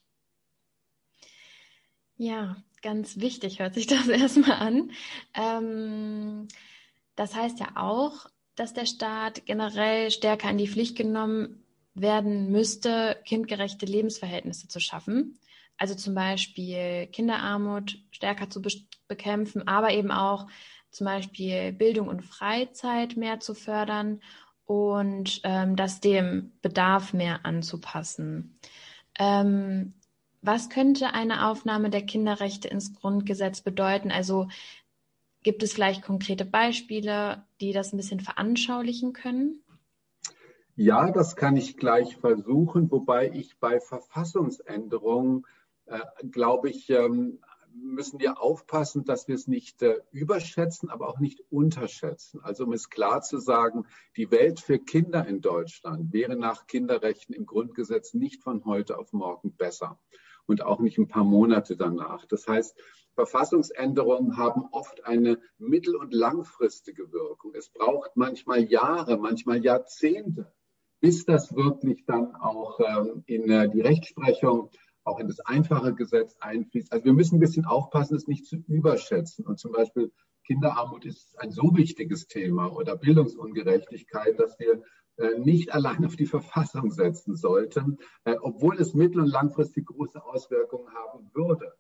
Ja, 2.18 2.58
ganz 2.82 3.18
wichtig 3.18 3.60
hört 3.60 3.76
sich 3.76 3.88
das 3.88 4.08
erstmal 4.10 4.58
an. 4.58 4.92
Ähm, 5.34 6.48
das 7.16 7.36
heißt 7.36 7.60
ja 7.60 7.72
auch, 7.76 8.30
dass 8.60 8.74
der 8.74 8.86
Staat 8.86 9.46
generell 9.46 10.12
stärker 10.12 10.50
in 10.50 10.58
die 10.58 10.68
Pflicht 10.68 10.98
genommen 10.98 11.64
werden 11.94 12.52
müsste, 12.52 13.18
kindgerechte 13.26 13.86
Lebensverhältnisse 13.86 14.68
zu 14.68 14.80
schaffen. 14.80 15.40
Also 15.78 15.96
zum 15.96 16.14
Beispiel 16.14 17.08
Kinderarmut 17.08 17.98
stärker 18.12 18.50
zu 18.50 18.62
be 18.62 18.70
bekämpfen, 19.08 19.68
aber 19.68 19.92
eben 19.92 20.12
auch 20.12 20.46
zum 20.92 21.06
Beispiel 21.06 21.72
Bildung 21.72 22.08
und 22.08 22.22
Freizeit 22.22 23.18
mehr 23.18 23.40
zu 23.40 23.56
fördern 23.56 24.22
und 24.66 25.42
ähm, 25.44 25.76
das 25.76 26.00
dem 26.00 26.52
Bedarf 26.62 27.14
mehr 27.14 27.44
anzupassen. 27.44 28.60
Ähm, 29.18 29.94
was 30.42 30.70
könnte 30.70 31.14
eine 31.14 31.48
Aufnahme 31.48 31.90
der 31.90 32.06
Kinderrechte 32.06 32.68
ins 32.68 32.94
Grundgesetz 32.94 33.62
bedeuten? 33.62 34.12
Also 34.12 34.48
gibt 35.44 35.64
es 35.64 35.74
vielleicht 35.74 36.04
konkrete 36.04 36.46
Beispiele, 36.46 37.46
die 37.62 37.72
das 37.72 37.94
ein 37.94 37.98
bisschen 37.98 38.20
veranschaulichen 38.20 39.14
können? 39.14 39.64
Ja, 40.76 41.12
das 41.12 41.36
kann 41.36 41.58
ich 41.58 41.78
gleich 41.78 42.16
versuchen, 42.18 42.90
wobei 42.90 43.30
ich 43.32 43.58
bei 43.60 43.80
Verfassungsänderungen, 43.80 45.46
äh, 45.86 46.00
glaube 46.32 46.70
ich, 46.70 46.90
ähm, 46.90 47.40
müssen 47.74 48.20
wir 48.20 48.42
aufpassen, 48.42 49.06
dass 49.06 49.28
wir 49.28 49.36
es 49.36 49.48
nicht 49.48 49.82
äh, 49.82 49.98
überschätzen, 50.12 50.90
aber 50.90 51.10
auch 51.10 51.20
nicht 51.20 51.44
unterschätzen. 51.50 52.40
Also 52.44 52.66
um 52.66 52.74
es 52.74 52.90
klar 52.90 53.22
zu 53.22 53.40
sagen, 53.40 53.86
die 54.16 54.32
Welt 54.32 54.60
für 54.60 54.80
Kinder 54.80 55.28
in 55.28 55.42
Deutschland 55.42 56.14
wäre 56.14 56.36
nach 56.36 56.68
Kinderrechten 56.68 57.36
im 57.36 57.46
Grundgesetz 57.46 58.14
nicht 58.14 58.42
von 58.44 58.66
heute 58.66 58.98
auf 58.98 59.14
morgen 59.14 59.54
besser 59.54 60.00
und 60.46 60.62
auch 60.64 60.80
nicht 60.80 60.98
ein 60.98 61.08
paar 61.08 61.24
Monate 61.24 61.78
danach. 61.78 62.26
Das 62.26 62.48
heißt, 62.48 62.76
Verfassungsänderungen 63.20 64.38
haben 64.38 64.70
oft 64.72 65.06
eine 65.06 65.40
mittel- 65.58 65.98
und 65.98 66.14
langfristige 66.14 67.12
Wirkung. 67.12 67.54
Es 67.54 67.70
braucht 67.70 68.12
manchmal 68.16 68.64
Jahre, 68.64 69.18
manchmal 69.18 69.62
Jahrzehnte, 69.62 70.54
bis 71.02 71.26
das 71.26 71.54
wirklich 71.54 72.06
dann 72.06 72.34
auch 72.36 72.80
ähm, 72.80 73.24
in 73.26 73.50
äh, 73.50 73.70
die 73.70 73.82
Rechtsprechung 73.82 74.70
auch 75.04 75.20
in 75.20 75.28
das 75.28 75.42
einfache 75.42 75.94
Gesetz 75.94 76.38
einfließt. 76.40 76.94
Also 76.94 77.04
wir 77.04 77.12
müssen 77.12 77.36
ein 77.36 77.42
bisschen 77.42 77.66
aufpassen, 77.66 78.16
es 78.16 78.28
nicht 78.28 78.46
zu 78.46 78.56
überschätzen. 78.68 79.46
Und 79.46 79.60
zum 79.60 79.74
Beispiel 79.74 80.14
Kinderarmut 80.46 81.04
ist 81.04 81.38
ein 81.40 81.52
so 81.52 81.76
wichtiges 81.76 82.26
Thema 82.28 82.72
oder 82.74 82.96
Bildungsungerechtigkeit, 82.96 84.40
dass 84.40 84.58
wir 84.60 84.82
äh, 85.18 85.38
nicht 85.40 85.74
allein 85.74 86.06
auf 86.06 86.16
die 86.16 86.26
Verfassung 86.26 86.90
setzen 86.92 87.36
sollten, 87.36 87.98
äh, 88.24 88.38
obwohl 88.40 88.80
es 88.80 88.94
mittel- 88.94 89.20
und 89.20 89.28
langfristig 89.28 89.88
große 89.88 90.24
Auswirkungen 90.24 90.94
haben 90.94 91.30
würde. 91.34 91.74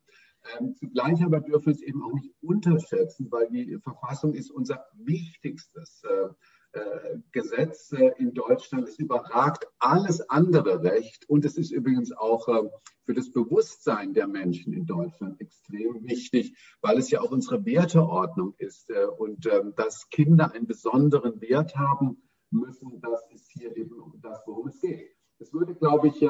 Ähm, 0.57 0.75
zugleich 0.75 1.23
aber 1.23 1.41
dürfen 1.41 1.67
wir 1.67 1.73
es 1.73 1.81
eben 1.81 2.03
auch 2.03 2.13
nicht 2.13 2.33
unterschätzen, 2.41 3.27
weil 3.31 3.49
die 3.49 3.77
Verfassung 3.79 4.33
ist 4.33 4.51
unser 4.51 4.85
wichtigstes 4.93 6.03
äh, 6.03 6.29
äh, 6.71 7.17
Gesetz 7.31 7.91
in 8.17 8.33
Deutschland. 8.33 8.87
Es 8.87 8.99
überragt 8.99 9.67
alles 9.79 10.21
andere 10.29 10.83
Recht 10.83 11.27
und 11.27 11.43
es 11.45 11.57
ist 11.57 11.71
übrigens 11.71 12.11
auch 12.11 12.47
äh, 12.47 12.69
für 13.05 13.13
das 13.13 13.31
Bewusstsein 13.31 14.13
der 14.13 14.27
Menschen 14.27 14.73
in 14.73 14.85
Deutschland 14.85 15.41
extrem 15.41 16.05
wichtig, 16.05 16.55
weil 16.81 16.99
es 16.99 17.09
ja 17.09 17.21
auch 17.21 17.31
unsere 17.31 17.65
Werteordnung 17.65 18.53
ist 18.57 18.89
äh, 18.91 19.05
und 19.05 19.47
ähm, 19.47 19.73
dass 19.75 20.09
Kinder 20.09 20.51
einen 20.53 20.67
besonderen 20.67 21.41
Wert 21.41 21.75
haben 21.75 22.21
müssen. 22.51 23.01
Das 23.01 23.21
ist 23.31 23.49
hier 23.51 23.75
eben 23.75 23.95
das, 24.21 24.41
worum 24.45 24.67
es 24.67 24.79
geht. 24.79 25.15
Es 25.39 25.53
würde, 25.53 25.73
glaube 25.73 26.09
ich, 26.09 26.27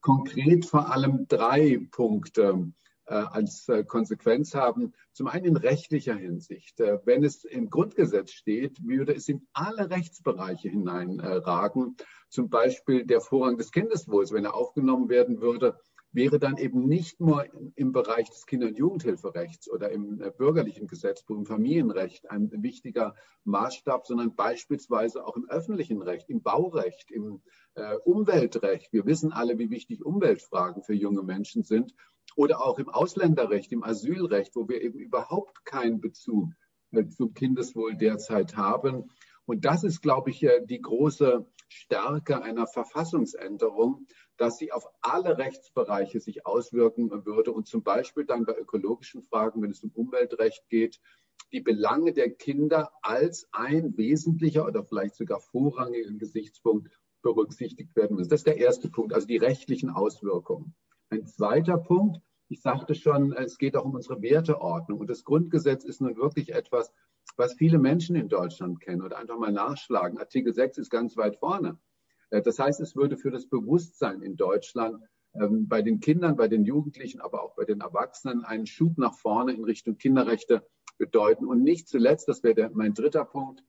konkret 0.00 0.64
vor 0.64 0.92
allem 0.92 1.26
drei 1.28 1.88
Punkte 1.90 2.42
äh, 2.42 2.83
als 3.12 3.68
äh, 3.68 3.84
Konsequenz 3.84 4.54
haben. 4.54 4.94
Zum 5.12 5.26
einen 5.26 5.44
in 5.44 5.56
rechtlicher 5.56 6.14
Hinsicht. 6.14 6.80
Äh, 6.80 7.00
wenn 7.04 7.22
es 7.22 7.44
im 7.44 7.68
Grundgesetz 7.68 8.32
steht, 8.32 8.82
würde 8.82 9.14
es 9.14 9.28
in 9.28 9.46
alle 9.52 9.90
Rechtsbereiche 9.90 10.68
hineinragen. 10.68 11.96
Zum 12.28 12.48
Beispiel 12.48 13.04
der 13.04 13.20
Vorrang 13.20 13.58
des 13.58 13.70
Kindeswohls, 13.72 14.32
wenn 14.32 14.44
er 14.44 14.54
aufgenommen 14.54 15.08
werden 15.08 15.40
würde, 15.40 15.78
wäre 16.12 16.38
dann 16.38 16.56
eben 16.58 16.86
nicht 16.86 17.20
nur 17.20 17.44
im 17.74 17.92
Bereich 17.92 18.30
des 18.30 18.46
Kinder- 18.46 18.68
und 18.68 18.78
Jugendhilferechts 18.78 19.68
oder 19.68 19.90
im 19.90 20.22
bürgerlichen 20.38 20.86
Gesetzbuch, 20.86 21.36
im 21.36 21.44
Familienrecht 21.44 22.30
ein 22.30 22.50
wichtiger 22.62 23.16
Maßstab, 23.42 24.06
sondern 24.06 24.36
beispielsweise 24.36 25.26
auch 25.26 25.36
im 25.36 25.48
öffentlichen 25.48 26.00
Recht, 26.02 26.30
im 26.30 26.40
Baurecht, 26.40 27.10
im 27.10 27.42
Umweltrecht. 28.04 28.92
Wir 28.92 29.04
wissen 29.06 29.32
alle, 29.32 29.58
wie 29.58 29.70
wichtig 29.70 30.04
Umweltfragen 30.04 30.84
für 30.84 30.94
junge 30.94 31.24
Menschen 31.24 31.64
sind. 31.64 31.92
Oder 32.36 32.64
auch 32.64 32.78
im 32.78 32.88
Ausländerrecht, 32.88 33.72
im 33.72 33.84
Asylrecht, 33.84 34.56
wo 34.56 34.68
wir 34.68 34.82
eben 34.82 34.98
überhaupt 34.98 35.64
keinen 35.64 36.00
Bezug 36.00 36.50
zum 37.10 37.34
Kindeswohl 37.34 37.96
derzeit 37.96 38.56
haben. 38.56 39.10
Und 39.46 39.64
das 39.64 39.84
ist, 39.84 40.00
glaube 40.00 40.30
ich, 40.30 40.46
die 40.64 40.80
große 40.80 41.46
Stärke 41.68 42.42
einer 42.42 42.66
Verfassungsänderung, 42.66 44.06
dass 44.36 44.58
sie 44.58 44.72
auf 44.72 44.86
alle 45.00 45.38
Rechtsbereiche 45.38 46.20
sich 46.20 46.46
auswirken 46.46 47.10
würde 47.24 47.52
und 47.52 47.66
zum 47.66 47.82
Beispiel 47.82 48.24
dann 48.24 48.44
bei 48.44 48.56
ökologischen 48.56 49.22
Fragen, 49.22 49.62
wenn 49.62 49.70
es 49.70 49.82
um 49.82 49.90
Umweltrecht 49.90 50.68
geht, 50.68 51.00
die 51.52 51.60
Belange 51.60 52.12
der 52.12 52.30
Kinder 52.30 52.92
als 53.02 53.48
ein 53.52 53.96
wesentlicher 53.96 54.66
oder 54.66 54.84
vielleicht 54.84 55.14
sogar 55.14 55.40
vorrangiger 55.40 56.12
Gesichtspunkt 56.12 56.90
berücksichtigt 57.22 57.94
werden 57.96 58.16
müssen. 58.16 58.30
Das 58.30 58.40
ist 58.40 58.46
der 58.46 58.58
erste 58.58 58.88
Punkt, 58.88 59.12
also 59.12 59.26
die 59.26 59.36
rechtlichen 59.36 59.90
Auswirkungen. 59.90 60.74
Ein 61.14 61.26
zweiter 61.26 61.78
Punkt, 61.78 62.20
ich 62.48 62.60
sagte 62.60 62.96
schon, 62.96 63.32
es 63.34 63.56
geht 63.56 63.76
auch 63.76 63.84
um 63.84 63.94
unsere 63.94 64.20
Werteordnung. 64.20 64.98
Und 64.98 65.08
das 65.08 65.22
Grundgesetz 65.22 65.84
ist 65.84 66.00
nun 66.00 66.16
wirklich 66.16 66.52
etwas, 66.52 66.92
was 67.36 67.54
viele 67.54 67.78
Menschen 67.78 68.16
in 68.16 68.28
Deutschland 68.28 68.80
kennen 68.80 69.00
oder 69.00 69.18
einfach 69.18 69.38
mal 69.38 69.52
nachschlagen. 69.52 70.18
Artikel 70.18 70.52
6 70.52 70.78
ist 70.78 70.90
ganz 70.90 71.16
weit 71.16 71.36
vorne. 71.36 71.78
Äh, 72.30 72.42
das 72.42 72.58
heißt, 72.58 72.80
es 72.80 72.96
würde 72.96 73.16
für 73.16 73.30
das 73.30 73.46
Bewusstsein 73.48 74.22
in 74.22 74.34
Deutschland 74.34 75.04
ähm, 75.34 75.68
bei 75.68 75.82
den 75.82 76.00
Kindern, 76.00 76.34
bei 76.34 76.48
den 76.48 76.64
Jugendlichen, 76.64 77.20
aber 77.20 77.44
auch 77.44 77.54
bei 77.54 77.64
den 77.64 77.80
Erwachsenen 77.80 78.44
einen 78.44 78.66
Schub 78.66 78.98
nach 78.98 79.14
vorne 79.14 79.52
in 79.52 79.62
Richtung 79.62 79.96
Kinderrechte 79.96 80.66
bedeuten. 80.98 81.46
Und 81.46 81.62
nicht 81.62 81.88
zuletzt, 81.88 82.26
das 82.26 82.42
wäre 82.42 82.72
mein 82.74 82.92
dritter 82.92 83.24
Punkt, 83.24 83.62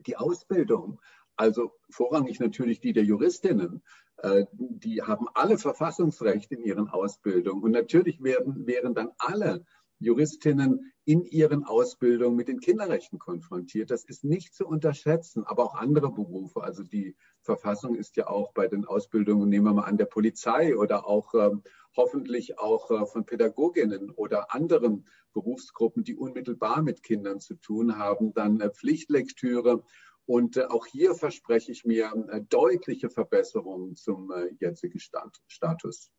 die 0.00 0.18
Ausbildung. 0.18 1.00
Also 1.38 1.70
vorrangig 1.88 2.40
natürlich 2.40 2.80
die 2.80 2.92
der 2.92 3.04
Juristinnen. 3.04 3.82
Äh, 4.18 4.46
die 4.52 5.02
haben 5.02 5.26
alle 5.34 5.56
Verfassungsrecht 5.56 6.50
in 6.50 6.60
ihren 6.62 6.88
Ausbildungen. 6.88 7.62
Und 7.62 7.70
natürlich 7.70 8.20
werden, 8.22 8.66
wären 8.66 8.94
dann 8.94 9.10
alle 9.18 9.64
Juristinnen 10.00 10.92
in 11.04 11.24
ihren 11.24 11.64
Ausbildungen 11.64 12.36
mit 12.36 12.48
den 12.48 12.60
Kinderrechten 12.60 13.18
konfrontiert. 13.18 13.90
Das 13.90 14.04
ist 14.04 14.24
nicht 14.24 14.52
zu 14.52 14.66
unterschätzen, 14.66 15.44
aber 15.44 15.64
auch 15.64 15.74
andere 15.74 16.12
Berufe. 16.12 16.62
Also 16.62 16.82
die 16.82 17.16
Verfassung 17.40 17.94
ist 17.94 18.16
ja 18.16 18.28
auch 18.28 18.52
bei 18.52 18.66
den 18.66 18.84
Ausbildungen, 18.84 19.48
nehmen 19.48 19.66
wir 19.66 19.74
mal 19.74 19.84
an, 19.84 19.96
der 19.96 20.06
Polizei 20.06 20.76
oder 20.76 21.06
auch 21.06 21.34
ähm, 21.34 21.62
hoffentlich 21.96 22.58
auch 22.58 22.90
äh, 22.90 23.06
von 23.06 23.26
Pädagoginnen 23.26 24.10
oder 24.10 24.52
anderen 24.52 25.06
Berufsgruppen, 25.32 26.04
die 26.04 26.16
unmittelbar 26.16 26.82
mit 26.82 27.02
Kindern 27.02 27.40
zu 27.40 27.54
tun 27.54 27.96
haben, 27.96 28.34
dann 28.34 28.60
äh, 28.60 28.70
Pflichtlektüre 28.70 29.84
und 30.28 30.58
äh, 30.58 30.64
auch 30.64 30.84
hier 30.84 31.14
verspreche 31.14 31.72
ich 31.72 31.86
mir 31.86 32.12
äh, 32.30 32.42
deutliche 32.42 33.08
Verbesserungen 33.08 33.96
zum 33.96 34.30
äh, 34.30 34.50
jetzigen 34.60 35.00
Status. 35.00 36.12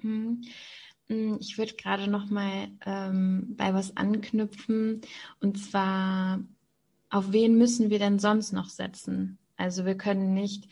Mhm. 0.00 0.42
Mm, 1.08 1.34
ich 1.40 1.58
würde 1.58 1.74
gerade 1.74 2.08
noch 2.08 2.30
mal 2.30 2.68
ähm, 2.86 3.56
bei 3.56 3.74
was 3.74 3.96
anknüpfen 3.96 5.00
und 5.40 5.58
zwar 5.58 6.44
auf 7.10 7.32
wen 7.32 7.58
müssen 7.58 7.90
wir 7.90 7.98
denn 7.98 8.20
sonst 8.20 8.52
noch 8.52 8.68
setzen? 8.68 9.38
Also 9.56 9.84
wir 9.84 9.96
können 9.96 10.34
nicht 10.34 10.68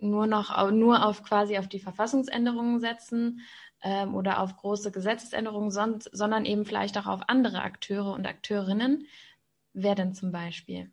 nur 0.00 0.26
noch 0.26 0.70
nur 0.70 1.06
auf 1.06 1.22
quasi 1.22 1.56
auf 1.56 1.66
die 1.66 1.80
Verfassungsänderungen 1.80 2.80
setzen 2.80 3.40
ähm, 3.82 4.14
oder 4.14 4.40
auf 4.40 4.54
große 4.54 4.92
Gesetzesänderungen, 4.92 5.70
sonst, 5.70 6.10
sondern 6.12 6.44
eben 6.44 6.66
vielleicht 6.66 6.98
auch 6.98 7.06
auf 7.06 7.22
andere 7.28 7.62
Akteure 7.62 8.12
und 8.12 8.26
Akteurinnen. 8.26 9.06
Wer 9.72 9.94
denn 9.94 10.12
zum 10.12 10.30
Beispiel? 10.30 10.90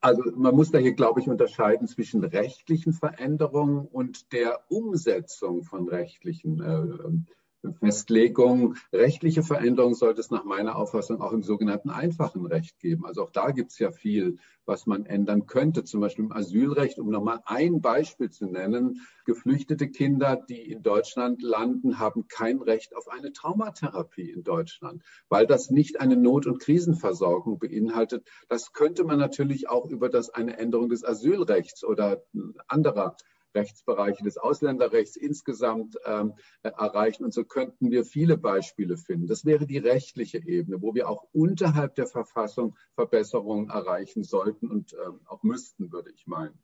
Also 0.00 0.22
man 0.34 0.54
muss 0.54 0.70
da 0.70 0.78
hier, 0.78 0.94
glaube 0.94 1.20
ich, 1.20 1.28
unterscheiden 1.28 1.86
zwischen 1.86 2.24
rechtlichen 2.24 2.92
Veränderungen 2.92 3.86
und 3.86 4.32
der 4.32 4.60
Umsetzung 4.68 5.64
von 5.64 5.88
rechtlichen 5.88 6.60
äh, 6.60 7.32
Festlegung. 7.78 8.74
Rechtliche 8.92 9.42
Veränderungen 9.42 9.94
sollte 9.94 10.20
es 10.20 10.30
nach 10.30 10.44
meiner 10.44 10.76
Auffassung 10.76 11.20
auch 11.20 11.32
im 11.32 11.42
sogenannten 11.42 11.90
einfachen 11.90 12.44
Recht 12.46 12.78
geben. 12.78 13.06
Also 13.06 13.22
auch 13.22 13.30
da 13.30 13.50
gibt 13.50 13.72
es 13.72 13.78
ja 13.78 13.90
viel, 13.90 14.38
was 14.66 14.86
man 14.86 15.06
ändern 15.06 15.46
könnte. 15.46 15.84
Zum 15.84 16.00
Beispiel 16.00 16.24
im 16.24 16.32
Asylrecht, 16.32 16.98
um 16.98 17.10
nochmal 17.10 17.40
ein 17.44 17.80
Beispiel 17.80 18.30
zu 18.30 18.46
nennen. 18.46 19.00
Geflüchtete 19.24 19.88
Kinder, 19.88 20.36
die 20.48 20.70
in 20.70 20.82
Deutschland 20.82 21.42
landen, 21.42 21.98
haben 21.98 22.26
kein 22.28 22.60
Recht 22.60 22.96
auf 22.96 23.08
eine 23.08 23.32
Traumatherapie 23.32 24.30
in 24.30 24.42
Deutschland, 24.42 25.02
weil 25.28 25.46
das 25.46 25.70
nicht 25.70 26.00
eine 26.00 26.16
Not- 26.16 26.46
und 26.46 26.58
Krisenversorgung 26.58 27.58
beinhaltet. 27.58 28.28
Das 28.48 28.72
könnte 28.72 29.04
man 29.04 29.18
natürlich 29.18 29.68
auch 29.68 29.86
über 29.86 30.08
das 30.08 30.30
eine 30.30 30.58
Änderung 30.58 30.88
des 30.88 31.04
Asylrechts 31.04 31.84
oder 31.84 32.22
anderer 32.66 33.16
Rechtsbereiche 33.54 34.24
des 34.24 34.38
Ausländerrechts 34.38 35.16
insgesamt 35.16 35.96
ähm, 36.04 36.34
erreichen. 36.62 37.24
Und 37.24 37.32
so 37.32 37.44
könnten 37.44 37.90
wir 37.90 38.04
viele 38.04 38.36
Beispiele 38.36 38.96
finden. 38.96 39.26
Das 39.26 39.44
wäre 39.44 39.66
die 39.66 39.78
rechtliche 39.78 40.38
Ebene, 40.38 40.80
wo 40.82 40.94
wir 40.94 41.08
auch 41.08 41.26
unterhalb 41.32 41.94
der 41.94 42.06
Verfassung 42.06 42.76
Verbesserungen 42.94 43.70
erreichen 43.70 44.22
sollten 44.22 44.70
und 44.70 44.94
ähm, 44.94 45.20
auch 45.26 45.42
müssten, 45.42 45.92
würde 45.92 46.10
ich 46.14 46.26
meinen. 46.26 46.58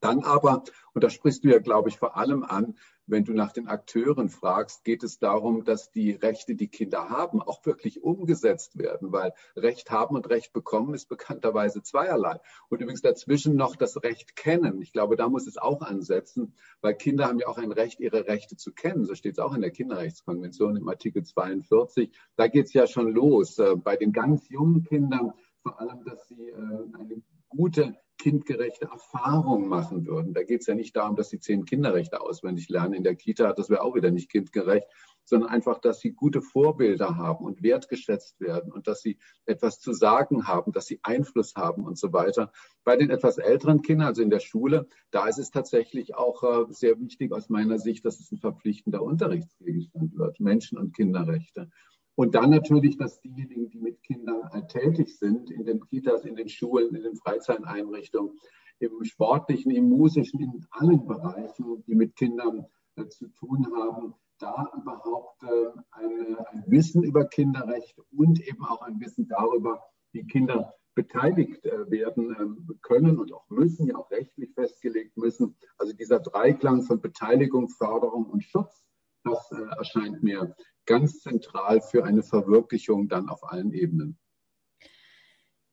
Dann 0.00 0.24
aber, 0.24 0.64
und 0.94 1.04
da 1.04 1.10
sprichst 1.10 1.44
du 1.44 1.48
ja, 1.48 1.58
glaube 1.58 1.88
ich, 1.88 1.98
vor 1.98 2.16
allem 2.16 2.42
an, 2.42 2.76
wenn 3.06 3.24
du 3.24 3.32
nach 3.32 3.52
den 3.52 3.68
Akteuren 3.68 4.28
fragst, 4.28 4.84
geht 4.84 5.04
es 5.04 5.18
darum, 5.18 5.64
dass 5.64 5.92
die 5.92 6.10
Rechte, 6.12 6.56
die 6.56 6.68
Kinder 6.68 7.08
haben, 7.08 7.40
auch 7.40 7.64
wirklich 7.64 8.02
umgesetzt 8.02 8.78
werden, 8.78 9.12
weil 9.12 9.32
Recht 9.54 9.90
haben 9.90 10.16
und 10.16 10.28
Recht 10.28 10.52
bekommen 10.52 10.92
ist 10.94 11.08
bekannterweise 11.08 11.82
zweierlei. 11.82 12.40
Und 12.68 12.80
übrigens 12.80 13.02
dazwischen 13.02 13.54
noch 13.54 13.76
das 13.76 14.02
Recht 14.02 14.34
kennen. 14.34 14.82
Ich 14.82 14.92
glaube, 14.92 15.16
da 15.16 15.28
muss 15.28 15.46
es 15.46 15.56
auch 15.56 15.82
ansetzen, 15.82 16.54
weil 16.80 16.94
Kinder 16.94 17.26
haben 17.26 17.38
ja 17.38 17.46
auch 17.46 17.58
ein 17.58 17.72
Recht, 17.72 18.00
ihre 18.00 18.26
Rechte 18.26 18.56
zu 18.56 18.72
kennen. 18.72 19.04
So 19.04 19.14
steht 19.14 19.34
es 19.34 19.38
auch 19.38 19.54
in 19.54 19.60
der 19.60 19.70
Kinderrechtskonvention 19.70 20.76
im 20.76 20.88
Artikel 20.88 21.22
42. 21.24 22.10
Da 22.34 22.48
geht 22.48 22.66
es 22.66 22.72
ja 22.72 22.86
schon 22.88 23.12
los. 23.12 23.58
Äh, 23.58 23.76
bei 23.76 23.96
den 23.96 24.12
ganz 24.12 24.48
jungen 24.48 24.82
Kindern 24.82 25.32
vor 25.62 25.80
allem, 25.80 26.04
dass 26.04 26.28
sie 26.28 26.48
äh, 26.48 26.54
eine 26.54 27.22
gute 27.48 27.96
kindgerechte 28.26 28.86
Erfahrungen 28.86 29.68
machen 29.68 30.04
würden. 30.04 30.34
Da 30.34 30.42
geht 30.42 30.62
es 30.62 30.66
ja 30.66 30.74
nicht 30.74 30.96
darum, 30.96 31.14
dass 31.14 31.28
sie 31.28 31.38
zehn 31.38 31.64
Kinderrechte 31.64 32.20
auswendig 32.20 32.68
lernen 32.68 32.94
in 32.94 33.04
der 33.04 33.14
Kita, 33.14 33.52
das 33.52 33.70
wäre 33.70 33.82
auch 33.82 33.94
wieder 33.94 34.10
nicht 34.10 34.28
kindgerecht, 34.28 34.88
sondern 35.22 35.50
einfach, 35.50 35.78
dass 35.78 36.00
sie 36.00 36.10
gute 36.10 36.42
Vorbilder 36.42 37.16
haben 37.16 37.44
und 37.44 37.62
wertgeschätzt 37.62 38.40
werden 38.40 38.72
und 38.72 38.88
dass 38.88 39.00
sie 39.00 39.18
etwas 39.44 39.78
zu 39.78 39.92
sagen 39.92 40.48
haben, 40.48 40.72
dass 40.72 40.86
sie 40.86 40.98
Einfluss 41.04 41.54
haben 41.54 41.84
und 41.84 41.98
so 41.98 42.12
weiter. 42.12 42.50
Bei 42.82 42.96
den 42.96 43.10
etwas 43.10 43.38
älteren 43.38 43.82
Kindern, 43.82 44.08
also 44.08 44.22
in 44.22 44.30
der 44.30 44.40
Schule, 44.40 44.88
da 45.12 45.28
ist 45.28 45.38
es 45.38 45.52
tatsächlich 45.52 46.16
auch 46.16 46.42
äh, 46.42 46.72
sehr 46.72 46.98
wichtig 46.98 47.30
aus 47.30 47.48
meiner 47.48 47.78
Sicht, 47.78 48.04
dass 48.04 48.18
es 48.18 48.32
ein 48.32 48.38
verpflichtender 48.38 49.04
Unterrichtsgegenstand 49.04 50.18
wird, 50.18 50.40
Menschen- 50.40 50.78
und 50.78 50.96
Kinderrechte. 50.96 51.70
Und 52.16 52.34
dann 52.34 52.50
natürlich, 52.50 52.96
dass 52.96 53.20
diejenigen, 53.20 53.68
die 53.68 53.78
mit 53.78 54.02
Kindern 54.02 54.40
tätig 54.68 55.16
sind, 55.18 55.50
in 55.50 55.66
den 55.66 55.86
Kitas, 55.86 56.24
in 56.24 56.34
den 56.34 56.48
Schulen, 56.48 56.94
in 56.94 57.02
den 57.02 57.16
Freizeiteinrichtungen, 57.16 58.38
im 58.78 59.04
sportlichen, 59.04 59.70
im 59.70 59.88
musischen, 59.88 60.40
in 60.40 60.66
allen 60.70 61.06
Bereichen, 61.06 61.84
die 61.86 61.94
mit 61.94 62.16
Kindern 62.16 62.66
äh, 62.96 63.06
zu 63.08 63.28
tun 63.28 63.66
haben, 63.76 64.14
da 64.38 64.70
überhaupt 64.76 65.42
äh, 65.42 65.80
eine, 65.92 66.46
ein 66.50 66.64
Wissen 66.66 67.02
über 67.02 67.26
Kinderrechte 67.26 68.02
und 68.16 68.40
eben 68.40 68.64
auch 68.64 68.82
ein 68.82 68.98
Wissen 69.00 69.28
darüber, 69.28 69.82
wie 70.12 70.26
Kinder 70.26 70.74
beteiligt 70.94 71.64
äh, 71.66 71.90
werden 71.90 72.30
äh, 72.70 72.74
können 72.80 73.18
und 73.18 73.32
auch 73.32 73.48
müssen, 73.50 73.86
ja 73.86 73.96
auch 73.96 74.10
rechtlich 74.10 74.52
festgelegt 74.54 75.16
müssen. 75.16 75.54
Also 75.76 75.92
dieser 75.92 76.20
Dreiklang 76.20 76.82
von 76.82 77.00
Beteiligung, 77.00 77.68
Förderung 77.68 78.26
und 78.26 78.42
Schutz, 78.42 78.84
das 79.22 79.50
äh, 79.52 79.62
erscheint 79.78 80.22
mir 80.22 80.54
ganz 80.86 81.20
zentral 81.20 81.80
für 81.80 82.04
eine 82.04 82.22
Verwirklichung 82.22 83.08
dann 83.08 83.28
auf 83.28 83.44
allen 83.50 83.72
Ebenen. 83.72 84.18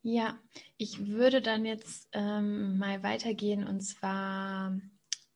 Ja, 0.02 0.38
ich 0.78 1.08
würde 1.08 1.42
dann 1.42 1.66
jetzt 1.66 2.10
ähm, 2.12 2.78
mal 2.78 3.04
weitergehen 3.04 3.66
und 3.66 3.82
zwar 3.82 4.78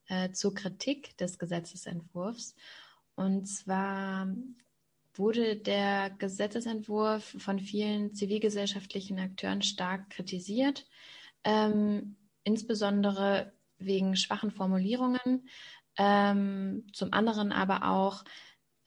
äh, 0.07 0.31
zur 0.31 0.53
Kritik 0.53 1.15
des 1.17 1.39
Gesetzesentwurfs. 1.39 2.55
Und 3.15 3.47
zwar 3.47 4.27
wurde 5.15 5.55
der 5.55 6.11
Gesetzesentwurf 6.11 7.35
von 7.39 7.59
vielen 7.59 8.13
zivilgesellschaftlichen 8.13 9.19
Akteuren 9.19 9.61
stark 9.61 10.09
kritisiert, 10.09 10.85
ähm, 11.43 12.17
insbesondere 12.43 13.53
wegen 13.77 14.15
schwachen 14.15 14.51
Formulierungen, 14.51 15.47
ähm, 15.97 16.87
zum 16.93 17.13
anderen 17.13 17.51
aber 17.51 17.89
auch 17.89 18.23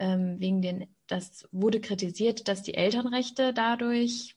wegen 0.01 0.63
den, 0.63 0.87
das 1.07 1.49
wurde 1.53 1.81
kritisiert, 1.81 2.49
dass 2.49 2.63
die 2.63 2.75
Elternrechte 2.75 3.53
dadurch 3.53 4.37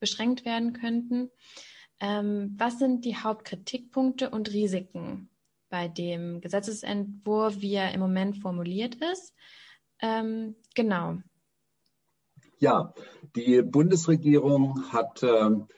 beschränkt 0.00 0.44
werden 0.44 0.72
könnten. 0.72 1.30
Ähm, 2.00 2.54
was 2.58 2.78
sind 2.78 3.04
die 3.04 3.16
Hauptkritikpunkte 3.16 4.30
und 4.30 4.52
Risiken 4.52 5.30
bei 5.68 5.88
dem 5.88 6.40
Gesetzesentwurf, 6.40 7.60
wie 7.60 7.74
er 7.74 7.92
im 7.92 8.00
Moment 8.00 8.38
formuliert 8.38 8.96
ist. 9.12 9.34
Ähm, 10.00 10.56
genau. 10.74 11.18
Ja, 12.58 12.94
die 13.36 13.62
Bundesregierung 13.62 14.92
hat 14.92 15.22
ähm, 15.22 15.68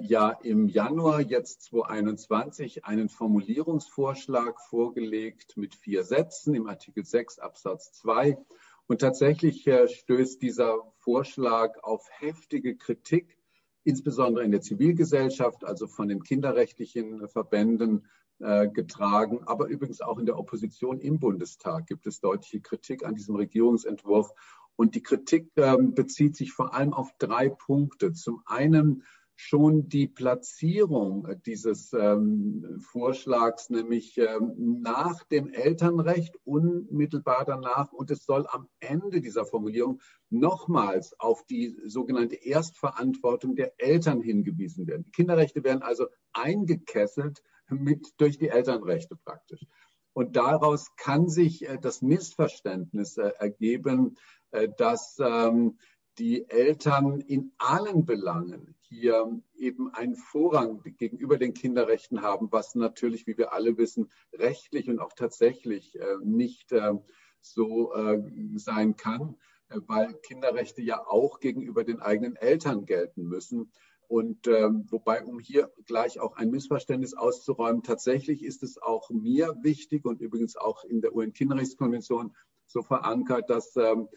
ja 0.00 0.30
im 0.30 0.68
Januar 0.68 1.20
jetzt 1.20 1.62
2021 1.64 2.84
einen 2.84 3.08
Formulierungsvorschlag 3.08 4.60
vorgelegt 4.60 5.56
mit 5.56 5.74
vier 5.74 6.04
Sätzen 6.04 6.54
im 6.54 6.66
Artikel 6.66 7.04
6 7.04 7.40
Absatz 7.40 7.92
2. 7.94 8.38
Und 8.86 9.00
tatsächlich 9.00 9.66
äh, 9.66 9.88
stößt 9.88 10.40
dieser 10.40 10.92
Vorschlag 10.98 11.82
auf 11.82 12.06
heftige 12.20 12.76
Kritik, 12.76 13.36
insbesondere 13.82 14.44
in 14.44 14.52
der 14.52 14.60
Zivilgesellschaft, 14.60 15.64
also 15.64 15.88
von 15.88 16.08
den 16.08 16.22
kinderrechtlichen 16.22 17.28
Verbänden, 17.28 18.06
äh, 18.38 18.68
getragen. 18.68 19.40
Aber 19.46 19.66
übrigens 19.66 20.00
auch 20.00 20.18
in 20.18 20.26
der 20.26 20.38
Opposition 20.38 21.00
im 21.00 21.18
Bundestag 21.18 21.86
gibt 21.86 22.06
es 22.06 22.20
deutliche 22.20 22.60
Kritik 22.60 23.04
an 23.04 23.14
diesem 23.14 23.34
Regierungsentwurf. 23.34 24.30
Und 24.76 24.94
die 24.94 25.02
Kritik 25.02 25.50
äh, 25.56 25.76
bezieht 25.78 26.36
sich 26.36 26.52
vor 26.52 26.74
allem 26.74 26.92
auf 26.92 27.10
drei 27.18 27.48
Punkte. 27.48 28.12
Zum 28.12 28.42
einen 28.46 29.02
schon 29.36 29.88
die 29.88 30.08
Platzierung 30.08 31.28
dieses 31.44 31.92
ähm, 31.92 32.80
Vorschlags, 32.80 33.68
nämlich 33.68 34.16
ähm, 34.16 34.80
nach 34.80 35.22
dem 35.24 35.50
Elternrecht 35.50 36.36
unmittelbar 36.44 37.44
danach. 37.44 37.92
Und 37.92 38.10
es 38.10 38.24
soll 38.24 38.46
am 38.48 38.68
Ende 38.80 39.20
dieser 39.20 39.44
Formulierung 39.44 40.00
nochmals 40.30 41.18
auf 41.20 41.44
die 41.44 41.76
sogenannte 41.84 42.36
Erstverantwortung 42.36 43.54
der 43.54 43.74
Eltern 43.78 44.22
hingewiesen 44.22 44.86
werden. 44.86 45.04
Die 45.04 45.12
Kinderrechte 45.12 45.62
werden 45.62 45.82
also 45.82 46.06
eingekesselt 46.32 47.42
mit 47.68 48.14
durch 48.16 48.38
die 48.38 48.48
Elternrechte 48.48 49.16
praktisch. 49.16 49.66
Und 50.14 50.34
daraus 50.34 50.96
kann 50.96 51.28
sich 51.28 51.68
äh, 51.68 51.78
das 51.78 52.00
Missverständnis 52.00 53.18
äh, 53.18 53.32
ergeben, 53.38 54.16
äh, 54.50 54.68
dass 54.78 55.18
ähm, 55.20 55.78
die 56.18 56.48
Eltern 56.48 57.20
in 57.20 57.52
allen 57.58 58.06
Belangen 58.06 58.74
hier 58.80 59.40
eben 59.56 59.92
einen 59.92 60.14
Vorrang 60.14 60.82
gegenüber 60.98 61.38
den 61.38 61.54
Kinderrechten 61.54 62.22
haben, 62.22 62.50
was 62.52 62.74
natürlich, 62.74 63.26
wie 63.26 63.36
wir 63.36 63.52
alle 63.52 63.76
wissen, 63.76 64.10
rechtlich 64.32 64.88
und 64.88 65.00
auch 65.00 65.12
tatsächlich 65.12 65.98
äh, 65.98 66.16
nicht 66.22 66.72
äh, 66.72 66.92
so 67.40 67.92
äh, 67.94 68.22
sein 68.56 68.96
kann, 68.96 69.36
weil 69.68 70.14
Kinderrechte 70.22 70.82
ja 70.82 71.04
auch 71.04 71.40
gegenüber 71.40 71.84
den 71.84 72.00
eigenen 72.00 72.36
Eltern 72.36 72.86
gelten 72.86 73.24
müssen. 73.24 73.72
Und 74.08 74.46
ähm, 74.46 74.86
wobei, 74.88 75.24
um 75.24 75.40
hier 75.40 75.72
gleich 75.84 76.20
auch 76.20 76.36
ein 76.36 76.50
Missverständnis 76.50 77.14
auszuräumen, 77.14 77.82
tatsächlich 77.82 78.44
ist 78.44 78.62
es 78.62 78.80
auch 78.80 79.10
mir 79.10 79.56
wichtig 79.62 80.04
und 80.04 80.20
übrigens 80.20 80.56
auch 80.56 80.84
in 80.84 81.00
der 81.00 81.14
UN-Kinderrechtskonvention 81.14 82.36
so 82.66 82.82
verankert, 82.82 83.50
dass 83.50 83.76
ähm, 83.76 84.08
äh, 84.12 84.16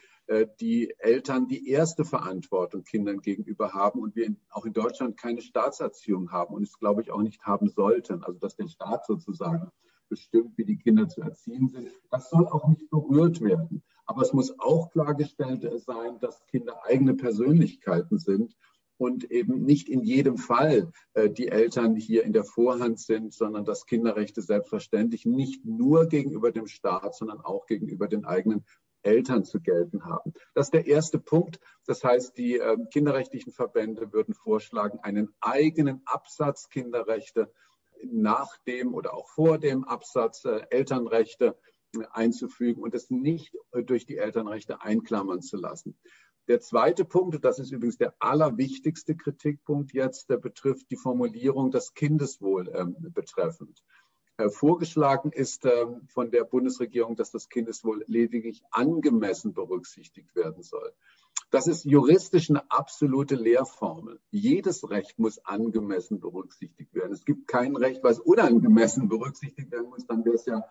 die 0.59 0.93
Eltern 0.99 1.47
die 1.47 1.69
erste 1.69 2.05
Verantwortung 2.05 2.83
Kindern 2.83 3.21
gegenüber 3.21 3.73
haben 3.73 3.99
und 3.99 4.15
wir 4.15 4.35
auch 4.51 4.65
in 4.65 4.73
Deutschland 4.73 5.17
keine 5.17 5.41
Staatserziehung 5.41 6.31
haben 6.31 6.53
und 6.53 6.63
es, 6.63 6.77
glaube 6.77 7.01
ich, 7.01 7.11
auch 7.11 7.21
nicht 7.21 7.43
haben 7.45 7.69
sollten. 7.69 8.23
Also 8.23 8.39
dass 8.39 8.55
der 8.55 8.67
Staat 8.67 9.05
sozusagen 9.05 9.71
bestimmt, 10.09 10.57
wie 10.57 10.65
die 10.65 10.77
Kinder 10.77 11.07
zu 11.07 11.21
erziehen 11.21 11.69
sind. 11.69 11.89
Das 12.11 12.29
soll 12.29 12.47
auch 12.47 12.67
nicht 12.67 12.89
berührt 12.89 13.41
werden. 13.41 13.83
Aber 14.05 14.23
es 14.23 14.33
muss 14.33 14.59
auch 14.59 14.89
klargestellt 14.89 15.67
sein, 15.85 16.19
dass 16.19 16.45
Kinder 16.47 16.83
eigene 16.83 17.13
Persönlichkeiten 17.13 18.17
sind 18.17 18.55
und 18.97 19.31
eben 19.31 19.63
nicht 19.63 19.87
in 19.87 20.03
jedem 20.03 20.37
Fall 20.37 20.91
äh, 21.13 21.29
die 21.29 21.47
Eltern 21.47 21.95
hier 21.95 22.23
in 22.23 22.33
der 22.33 22.43
Vorhand 22.43 22.99
sind, 22.99 23.33
sondern 23.33 23.65
dass 23.65 23.85
Kinderrechte 23.85 24.41
selbstverständlich 24.41 25.25
nicht 25.25 25.63
nur 25.63 26.07
gegenüber 26.07 26.51
dem 26.51 26.67
Staat, 26.67 27.15
sondern 27.15 27.39
auch 27.39 27.65
gegenüber 27.65 28.07
den 28.07 28.25
eigenen 28.25 28.65
Eltern 29.01 29.43
zu 29.43 29.59
gelten 29.59 30.05
haben. 30.05 30.33
Das 30.53 30.67
ist 30.67 30.73
der 30.73 30.87
erste 30.87 31.19
Punkt. 31.19 31.59
Das 31.85 32.03
heißt, 32.03 32.37
die 32.37 32.57
äh, 32.57 32.77
kinderrechtlichen 32.91 33.53
Verbände 33.53 34.11
würden 34.13 34.33
vorschlagen, 34.33 34.99
einen 35.01 35.33
eigenen 35.39 36.01
Absatz 36.05 36.69
Kinderrechte 36.69 37.51
nach 38.03 38.57
dem 38.67 38.93
oder 38.93 39.13
auch 39.13 39.29
vor 39.29 39.57
dem 39.57 39.83
Absatz 39.83 40.45
äh, 40.45 40.61
Elternrechte 40.69 41.57
äh, 41.95 42.05
einzufügen 42.11 42.81
und 42.81 42.93
es 42.93 43.09
nicht 43.09 43.55
äh, 43.71 43.83
durch 43.83 44.05
die 44.05 44.17
Elternrechte 44.17 44.81
einklammern 44.81 45.41
zu 45.41 45.57
lassen. 45.57 45.97
Der 46.47 46.61
zweite 46.61 47.05
Punkt, 47.05 47.45
das 47.45 47.59
ist 47.59 47.71
übrigens 47.71 47.97
der 47.97 48.15
allerwichtigste 48.19 49.15
Kritikpunkt 49.15 49.93
jetzt, 49.93 50.31
der 50.31 50.37
betrifft 50.37 50.89
die 50.89 50.97
Formulierung 50.97 51.69
das 51.69 51.93
Kindeswohl 51.93 52.71
ähm, 52.73 52.95
betreffend. 52.99 53.83
Äh, 54.39 54.49
vorgeschlagen 54.49 55.33
ist 55.33 55.65
ähm, 55.65 56.07
von 56.07 56.31
der 56.31 56.45
Bundesregierung, 56.45 57.17
dass 57.17 57.29
das 57.29 57.49
Kindeswohl 57.49 58.05
lediglich 58.07 58.63
angemessen 58.71 59.53
berücksichtigt 59.53 60.33
werden 60.33 60.63
soll. 60.63 60.93
Das 61.51 61.67
ist 61.67 61.83
juristisch 61.83 62.49
eine 62.49 62.71
absolute 62.71 63.35
Lehrformel. 63.35 64.21
Jedes 64.31 64.89
Recht 64.89 65.19
muss 65.19 65.39
angemessen 65.39 66.21
berücksichtigt 66.21 66.93
werden. 66.93 67.11
Es 67.11 67.25
gibt 67.25 67.49
kein 67.49 67.75
Recht, 67.75 68.01
was 68.01 68.17
unangemessen 68.17 69.09
berücksichtigt 69.09 69.71
werden 69.71 69.89
muss, 69.89 70.05
dann 70.07 70.23
wäre 70.23 70.35
es 70.35 70.45
ja 70.45 70.63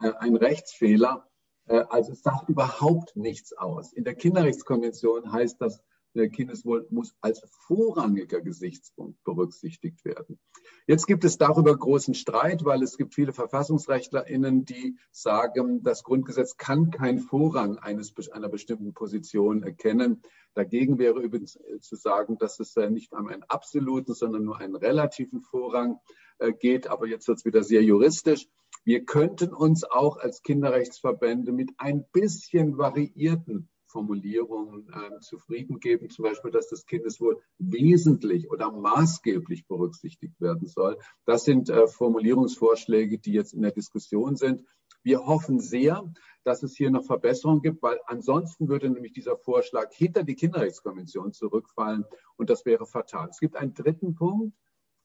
äh, 0.00 0.12
ein 0.20 0.34
Rechtsfehler. 0.36 1.28
Äh, 1.66 1.84
also 1.90 2.12
es 2.12 2.22
sagt 2.22 2.48
überhaupt 2.48 3.16
nichts 3.16 3.52
aus. 3.52 3.92
In 3.92 4.04
der 4.04 4.14
Kinderrechtskonvention 4.14 5.30
heißt 5.30 5.60
das, 5.60 5.82
Kindeswohl 6.14 6.86
muss 6.90 7.14
als 7.20 7.42
vorrangiger 7.66 8.40
Gesichtspunkt 8.40 9.22
berücksichtigt 9.24 10.04
werden. 10.04 10.38
Jetzt 10.86 11.06
gibt 11.06 11.24
es 11.24 11.38
darüber 11.38 11.76
großen 11.76 12.14
Streit, 12.14 12.64
weil 12.64 12.82
es 12.82 12.96
gibt 12.96 13.14
viele 13.14 13.32
VerfassungsrechtlerInnen, 13.32 14.64
die 14.64 14.96
sagen, 15.10 15.82
das 15.82 16.04
Grundgesetz 16.04 16.56
kann 16.56 16.90
keinen 16.90 17.18
Vorrang 17.18 17.78
eines, 17.78 18.14
einer 18.30 18.48
bestimmten 18.48 18.94
Position 18.94 19.62
erkennen. 19.62 20.22
Dagegen 20.54 20.98
wäre 20.98 21.20
übrigens 21.20 21.56
äh, 21.56 21.80
zu 21.80 21.96
sagen, 21.96 22.38
dass 22.38 22.60
es 22.60 22.76
äh, 22.76 22.90
nicht 22.90 23.12
um 23.12 23.26
einen 23.26 23.42
absoluten, 23.44 24.14
sondern 24.14 24.44
nur 24.44 24.58
einen 24.58 24.76
relativen 24.76 25.40
Vorrang 25.40 25.98
äh, 26.38 26.52
geht. 26.52 26.86
Aber 26.86 27.06
jetzt 27.06 27.26
wird 27.26 27.38
es 27.38 27.44
wieder 27.44 27.64
sehr 27.64 27.82
juristisch. 27.82 28.46
Wir 28.84 29.04
könnten 29.04 29.52
uns 29.52 29.84
auch 29.84 30.18
als 30.18 30.42
Kinderrechtsverbände 30.42 31.52
mit 31.52 31.70
ein 31.78 32.04
bisschen 32.12 32.78
variierten 32.78 33.68
Formulierungen 33.94 34.88
äh, 34.88 35.20
zufrieden 35.20 35.78
geben, 35.78 36.10
zum 36.10 36.24
Beispiel, 36.24 36.50
dass 36.50 36.68
das 36.68 36.84
Kindeswohl 36.84 37.40
wesentlich 37.58 38.50
oder 38.50 38.72
maßgeblich 38.72 39.68
berücksichtigt 39.68 40.40
werden 40.40 40.66
soll. 40.66 40.98
Das 41.26 41.44
sind 41.44 41.70
äh, 41.70 41.86
Formulierungsvorschläge, 41.86 43.20
die 43.20 43.32
jetzt 43.32 43.54
in 43.54 43.62
der 43.62 43.70
Diskussion 43.70 44.34
sind. 44.34 44.64
Wir 45.04 45.24
hoffen 45.24 45.60
sehr, 45.60 46.12
dass 46.42 46.64
es 46.64 46.76
hier 46.76 46.90
noch 46.90 47.04
Verbesserungen 47.04 47.62
gibt, 47.62 47.82
weil 47.82 48.00
ansonsten 48.06 48.68
würde 48.68 48.90
nämlich 48.90 49.12
dieser 49.12 49.36
Vorschlag 49.36 49.92
hinter 49.92 50.24
die 50.24 50.34
Kinderrechtskonvention 50.34 51.32
zurückfallen 51.32 52.04
und 52.36 52.50
das 52.50 52.66
wäre 52.66 52.86
fatal. 52.86 53.28
Es 53.30 53.38
gibt 53.38 53.54
einen 53.54 53.74
dritten 53.74 54.16
Punkt 54.16 54.56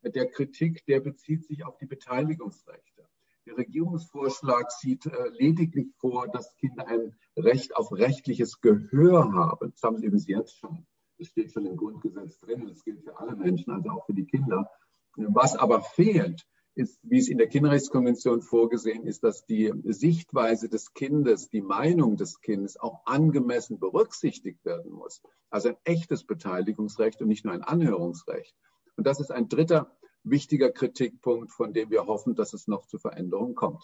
der 0.02 0.28
Kritik, 0.28 0.84
der 0.86 1.02
bezieht 1.02 1.45
sich 1.45 1.63
auf 1.63 1.78
die 1.78 1.86
Beteiligungsrechte. 1.86 2.98
Der 3.45 3.58
Regierungsvorschlag 3.58 4.71
sieht 4.71 5.06
äh, 5.06 5.30
lediglich 5.30 5.88
vor, 5.99 6.28
dass 6.28 6.56
Kinder 6.58 6.88
ein 6.88 7.15
Recht 7.38 7.75
auf 7.75 7.91
rechtliches 7.91 8.62
Gehör 8.62 9.34
haben. 9.34 9.71
Das 9.71 9.84
haben 9.84 9.97
sie 9.97 10.06
übrigens 10.06 10.28
jetzt 10.28 10.58
schon. 10.58 10.86
Das 11.17 11.28
steht 11.28 11.52
schon 11.52 11.65
im 11.65 11.75
Grundgesetz 11.75 12.39
drin. 12.39 12.67
Das 12.67 12.84
gilt 12.84 13.04
für 13.04 13.17
alle 13.19 13.36
Menschen, 13.36 13.71
also 13.71 13.89
auch 13.89 14.06
für 14.06 14.13
die 14.13 14.25
Kinder. 14.25 14.69
Was 15.15 15.56
aber 15.56 15.82
fehlt, 15.82 16.45
ist, 16.75 16.99
wie 17.04 17.17
es 17.17 17.28
in 17.28 17.38
der 17.38 17.47
Kinderrechtskonvention 17.47 18.41
vorgesehen 18.41 19.06
ist, 19.06 19.23
dass 19.23 19.45
die 19.45 19.73
Sichtweise 19.84 20.69
des 20.69 20.93
Kindes, 20.93 21.49
die 21.49 21.62
Meinung 21.62 22.15
des 22.15 22.39
Kindes 22.39 22.80
auch 22.80 23.06
angemessen 23.06 23.80
berücksichtigt 23.80 24.63
werden 24.63 24.91
muss. 24.91 25.21
Also 25.49 25.69
ein 25.69 25.78
echtes 25.84 26.23
Beteiligungsrecht 26.23 27.21
und 27.21 27.28
nicht 27.28 27.43
nur 27.43 27.54
ein 27.54 27.63
Anhörungsrecht. 27.63 28.56
Und 28.95 29.08
das 29.08 29.19
ist 29.19 29.32
ein 29.32 29.49
dritter 29.49 29.97
wichtiger 30.23 30.71
Kritikpunkt, 30.71 31.51
von 31.51 31.73
dem 31.73 31.89
wir 31.89 32.05
hoffen, 32.05 32.36
dass 32.36 32.53
es 32.53 32.67
noch 32.67 32.86
zu 32.86 32.97
Veränderungen 32.97 33.55
kommt. 33.55 33.84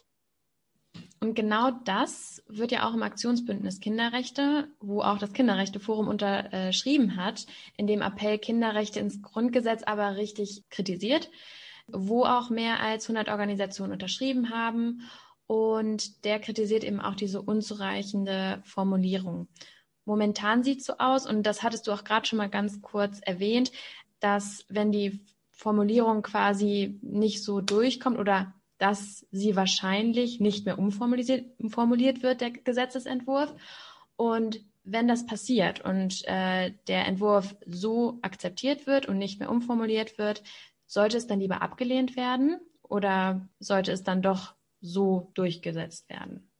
Und 1.19 1.33
genau 1.33 1.71
das 1.71 2.43
wird 2.47 2.71
ja 2.71 2.87
auch 2.87 2.93
im 2.93 3.03
Aktionsbündnis 3.03 3.79
Kinderrechte, 3.79 4.67
wo 4.79 5.01
auch 5.01 5.17
das 5.17 5.33
Kinderrechteforum 5.33 6.07
unterschrieben 6.07 7.15
hat, 7.15 7.45
in 7.77 7.87
dem 7.87 8.01
Appell 8.01 8.37
Kinderrechte 8.37 8.99
ins 8.99 9.21
Grundgesetz 9.21 9.83
aber 9.83 10.17
richtig 10.17 10.63
kritisiert 10.69 11.29
wo 11.87 12.23
auch 12.23 12.49
mehr 12.49 12.79
als 12.79 13.05
100 13.05 13.29
Organisationen 13.29 13.93
unterschrieben 13.93 14.49
haben. 14.49 15.01
Und 15.47 16.25
der 16.25 16.39
kritisiert 16.39 16.83
eben 16.83 16.99
auch 16.99 17.15
diese 17.15 17.41
unzureichende 17.41 18.61
Formulierung. 18.65 19.47
Momentan 20.05 20.63
sieht 20.63 20.79
es 20.79 20.85
so 20.85 20.93
aus, 20.97 21.27
und 21.27 21.43
das 21.43 21.63
hattest 21.63 21.87
du 21.87 21.91
auch 21.91 22.03
gerade 22.03 22.27
schon 22.27 22.37
mal 22.37 22.49
ganz 22.49 22.81
kurz 22.81 23.19
erwähnt, 23.19 23.71
dass 24.19 24.65
wenn 24.69 24.91
die 24.91 25.25
Formulierung 25.55 26.21
quasi 26.21 26.99
nicht 27.01 27.43
so 27.43 27.61
durchkommt 27.61 28.19
oder 28.19 28.53
dass 28.77 29.25
sie 29.31 29.55
wahrscheinlich 29.55 30.39
nicht 30.39 30.65
mehr 30.65 30.77
umformuliert, 30.77 32.23
wird, 32.23 32.41
der 32.41 32.51
Gesetzesentwurf. 32.51 33.55
Und 34.17 34.59
wenn 34.83 35.07
das 35.07 35.25
passiert 35.25 35.81
und 35.83 36.27
äh, 36.27 36.73
der 36.87 37.07
Entwurf 37.07 37.55
so 37.65 38.19
akzeptiert 38.21 38.85
wird 38.85 39.07
und 39.07 39.17
nicht 39.17 39.39
mehr 39.39 39.49
umformuliert 39.49 40.17
wird, 40.17 40.43
sollte 40.85 41.17
es 41.17 41.25
dann 41.25 41.39
lieber 41.39 41.61
abgelehnt 41.61 42.15
werden 42.15 42.59
oder 42.83 43.47
sollte 43.59 43.91
es 43.91 44.03
dann 44.03 44.21
doch 44.21 44.53
so 44.81 45.31
durchgesetzt 45.33 46.09
werden? 46.09 46.51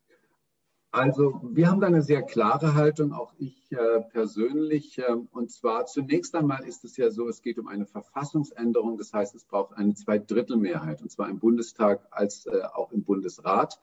Also 0.95 1.41
wir 1.43 1.69
haben 1.69 1.81
da 1.81 1.87
eine 1.87 2.01
sehr 2.01 2.23
klare 2.23 2.73
Haltung, 2.73 3.11
auch 3.11 3.33
ich 3.37 3.69
äh, 3.69 3.99
persönlich. 4.13 4.97
Äh, 4.97 5.17
und 5.31 5.51
zwar 5.51 5.87
zunächst 5.87 6.33
einmal 6.35 6.63
ist 6.63 6.85
es 6.85 6.95
ja 6.95 7.11
so, 7.11 7.27
es 7.27 7.41
geht 7.41 7.59
um 7.59 7.67
eine 7.67 7.85
Verfassungsänderung. 7.85 8.97
Das 8.97 9.11
heißt, 9.11 9.35
es 9.35 9.43
braucht 9.43 9.75
eine 9.75 9.93
Zweidrittelmehrheit, 9.93 11.01
und 11.01 11.11
zwar 11.11 11.27
im 11.27 11.39
Bundestag 11.39 12.07
als 12.11 12.45
äh, 12.45 12.61
auch 12.73 12.93
im 12.93 13.03
Bundesrat. 13.03 13.81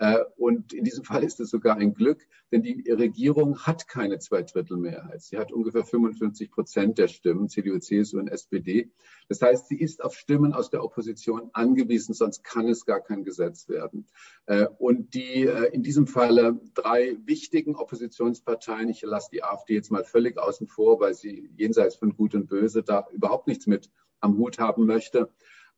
Äh, 0.00 0.24
und 0.38 0.72
in 0.72 0.82
diesem 0.82 1.04
Fall 1.04 1.22
ist 1.22 1.40
es 1.40 1.50
sogar 1.50 1.76
ein 1.76 1.92
Glück, 1.92 2.26
denn 2.50 2.62
die 2.62 2.90
Regierung 2.90 3.58
hat 3.58 3.86
keine 3.86 4.18
Zweidrittelmehrheit. 4.18 5.20
Sie 5.20 5.36
hat 5.36 5.52
ungefähr 5.52 5.84
55 5.84 6.50
Prozent 6.50 6.96
der 6.96 7.06
Stimmen, 7.06 7.50
CDU, 7.50 7.78
CSU 7.78 8.18
und 8.18 8.28
SPD. 8.28 8.90
Das 9.28 9.42
heißt, 9.42 9.68
sie 9.68 9.78
ist 9.78 10.02
auf 10.02 10.14
Stimmen 10.14 10.54
aus 10.54 10.70
der 10.70 10.82
Opposition 10.82 11.50
angewiesen, 11.52 12.14
sonst 12.14 12.42
kann 12.44 12.66
es 12.66 12.86
gar 12.86 13.00
kein 13.02 13.24
Gesetz 13.24 13.68
werden. 13.68 14.06
Äh, 14.46 14.68
und 14.78 15.12
die 15.12 15.44
äh, 15.46 15.66
in 15.74 15.82
diesem 15.82 16.06
Falle 16.06 16.58
drei 16.72 17.18
wichtigen 17.26 17.76
Oppositionsparteien, 17.76 18.88
ich 18.88 19.02
lasse 19.02 19.28
die 19.30 19.44
AfD 19.44 19.74
jetzt 19.74 19.90
mal 19.90 20.04
völlig 20.04 20.38
außen 20.38 20.66
vor, 20.66 20.98
weil 20.98 21.12
sie 21.12 21.50
jenseits 21.58 21.96
von 21.96 22.16
Gut 22.16 22.34
und 22.34 22.48
Böse 22.48 22.82
da 22.82 23.06
überhaupt 23.12 23.48
nichts 23.48 23.66
mit 23.66 23.90
am 24.20 24.38
Hut 24.38 24.58
haben 24.58 24.86
möchte, 24.86 25.28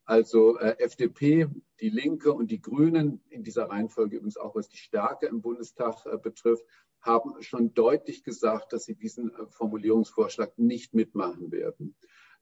also 0.05 0.59
äh, 0.59 0.77
FDP, 0.79 1.49
die 1.81 1.91
Linke 1.91 2.33
und 2.33 2.51
die 2.51 2.61
Grünen, 2.61 3.23
in 3.29 3.45
dieser 3.45 3.71
Reihenfolge 3.71 4.17
übrigens 4.17 4.37
auch 4.37 4.55
was 4.55 4.69
die 4.69 4.77
Stärke 4.77 5.27
im 5.27 5.41
Bundestag 5.43 6.05
äh, 6.07 6.19
betrifft, 6.19 6.65
haben 7.01 7.41
schon 7.43 7.75
deutlich 7.75 8.23
gesagt, 8.25 8.73
dass 8.73 8.85
sie 8.85 8.95
diesen 8.95 9.31
äh, 9.31 9.47
Formulierungsvorschlag 9.49 10.59
nicht 10.59 10.95
mitmachen 10.95 11.51
werden. 11.53 11.97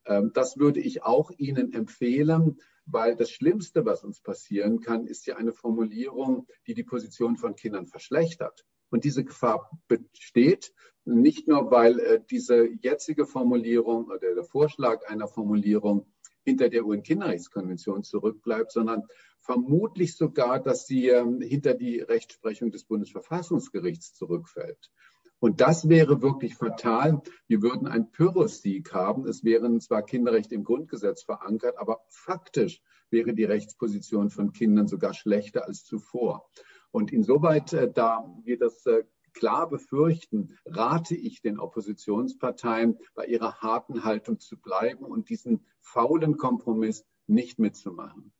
Ähm, 0.07 0.33
das 0.35 0.59
würde 0.59 0.81
ich 0.81 1.03
auch 1.03 1.31
Ihnen 1.37 1.73
empfehlen, 1.73 2.61
weil 2.87 3.17
das 3.17 3.31
Schlimmste, 3.31 3.85
was 3.85 4.05
uns 4.05 4.21
passieren 4.21 4.81
kann, 4.81 5.07
ist 5.07 5.27
ja 5.27 5.37
eine 5.37 5.53
Formulierung, 5.53 6.47
die 6.67 6.75
die 6.75 6.85
Position 6.85 7.37
von 7.37 7.55
Kindern 7.55 7.87
verschlechtert. 7.87 8.65
Und 8.91 9.05
diese 9.05 9.25
Gefahr 9.25 9.71
besteht 9.87 10.73
nicht 11.05 11.49
nur, 11.49 11.71
weil 11.71 11.99
äh, 12.01 12.21
diese 12.31 12.67
jetzige 12.67 13.27
Formulierung 13.27 14.07
oder 14.07 14.35
der 14.35 14.45
Vorschlag 14.45 15.07
einer 15.09 15.29
Formulierung 15.29 16.07
hinter 16.45 16.69
der 16.69 16.85
UN-Kinderrechtskonvention 16.85 18.03
zurückbleibt, 18.03 18.73
sondern 18.73 19.05
vermutlich 19.41 20.17
sogar, 20.17 20.61
dass 20.61 20.87
sie 20.87 21.09
ähm, 21.09 21.41
hinter 21.41 21.75
die 21.75 22.01
Rechtsprechung 22.01 22.71
des 22.71 22.85
Bundesverfassungsgerichts 22.85 24.15
zurückfällt. 24.15 24.91
Und 25.41 25.63
das 25.63 25.89
wäre 25.89 26.21
wirklich 26.21 26.55
fatal. 26.55 27.23
Wir 27.49 27.63
würden 27.63 27.89
einen 27.89 28.11
Pyrrhus-Sieg 28.11 28.93
haben. 28.93 29.27
Es 29.27 29.43
wären 29.43 29.81
zwar 29.81 30.03
Kinderrechte 30.03 30.55
im 30.55 30.65
Grundgesetz 30.65 31.23
verankert, 31.23 31.79
aber 31.79 32.01
faktisch 32.09 32.83
wäre 33.09 33.33
die 33.33 33.45
Rechtsposition 33.45 34.29
von 34.29 34.53
Kindern 34.53 34.87
sogar 34.87 35.15
schlechter 35.15 35.67
als 35.67 35.85
zuvor. 35.85 36.49
Und 36.91 37.11
insoweit, 37.13 37.73
äh, 37.73 37.91
da 37.91 38.25
wir 38.45 38.59
das 38.59 38.85
äh, 38.87 39.05
klar 39.33 39.69
befürchten, 39.69 40.59
rate 40.67 41.15
ich 41.15 41.41
den 41.41 41.59
Oppositionsparteien, 41.59 42.99
bei 43.15 43.27
ihrer 43.27 43.61
harten 43.61 44.05
Haltung 44.05 44.39
zu 44.39 44.57
bleiben 44.57 45.05
und 45.05 45.29
diesen 45.29 45.65
faulen 45.81 46.37
Kompromiss 46.37 47.05
nicht 47.27 47.59
mitzumachen. 47.59 48.33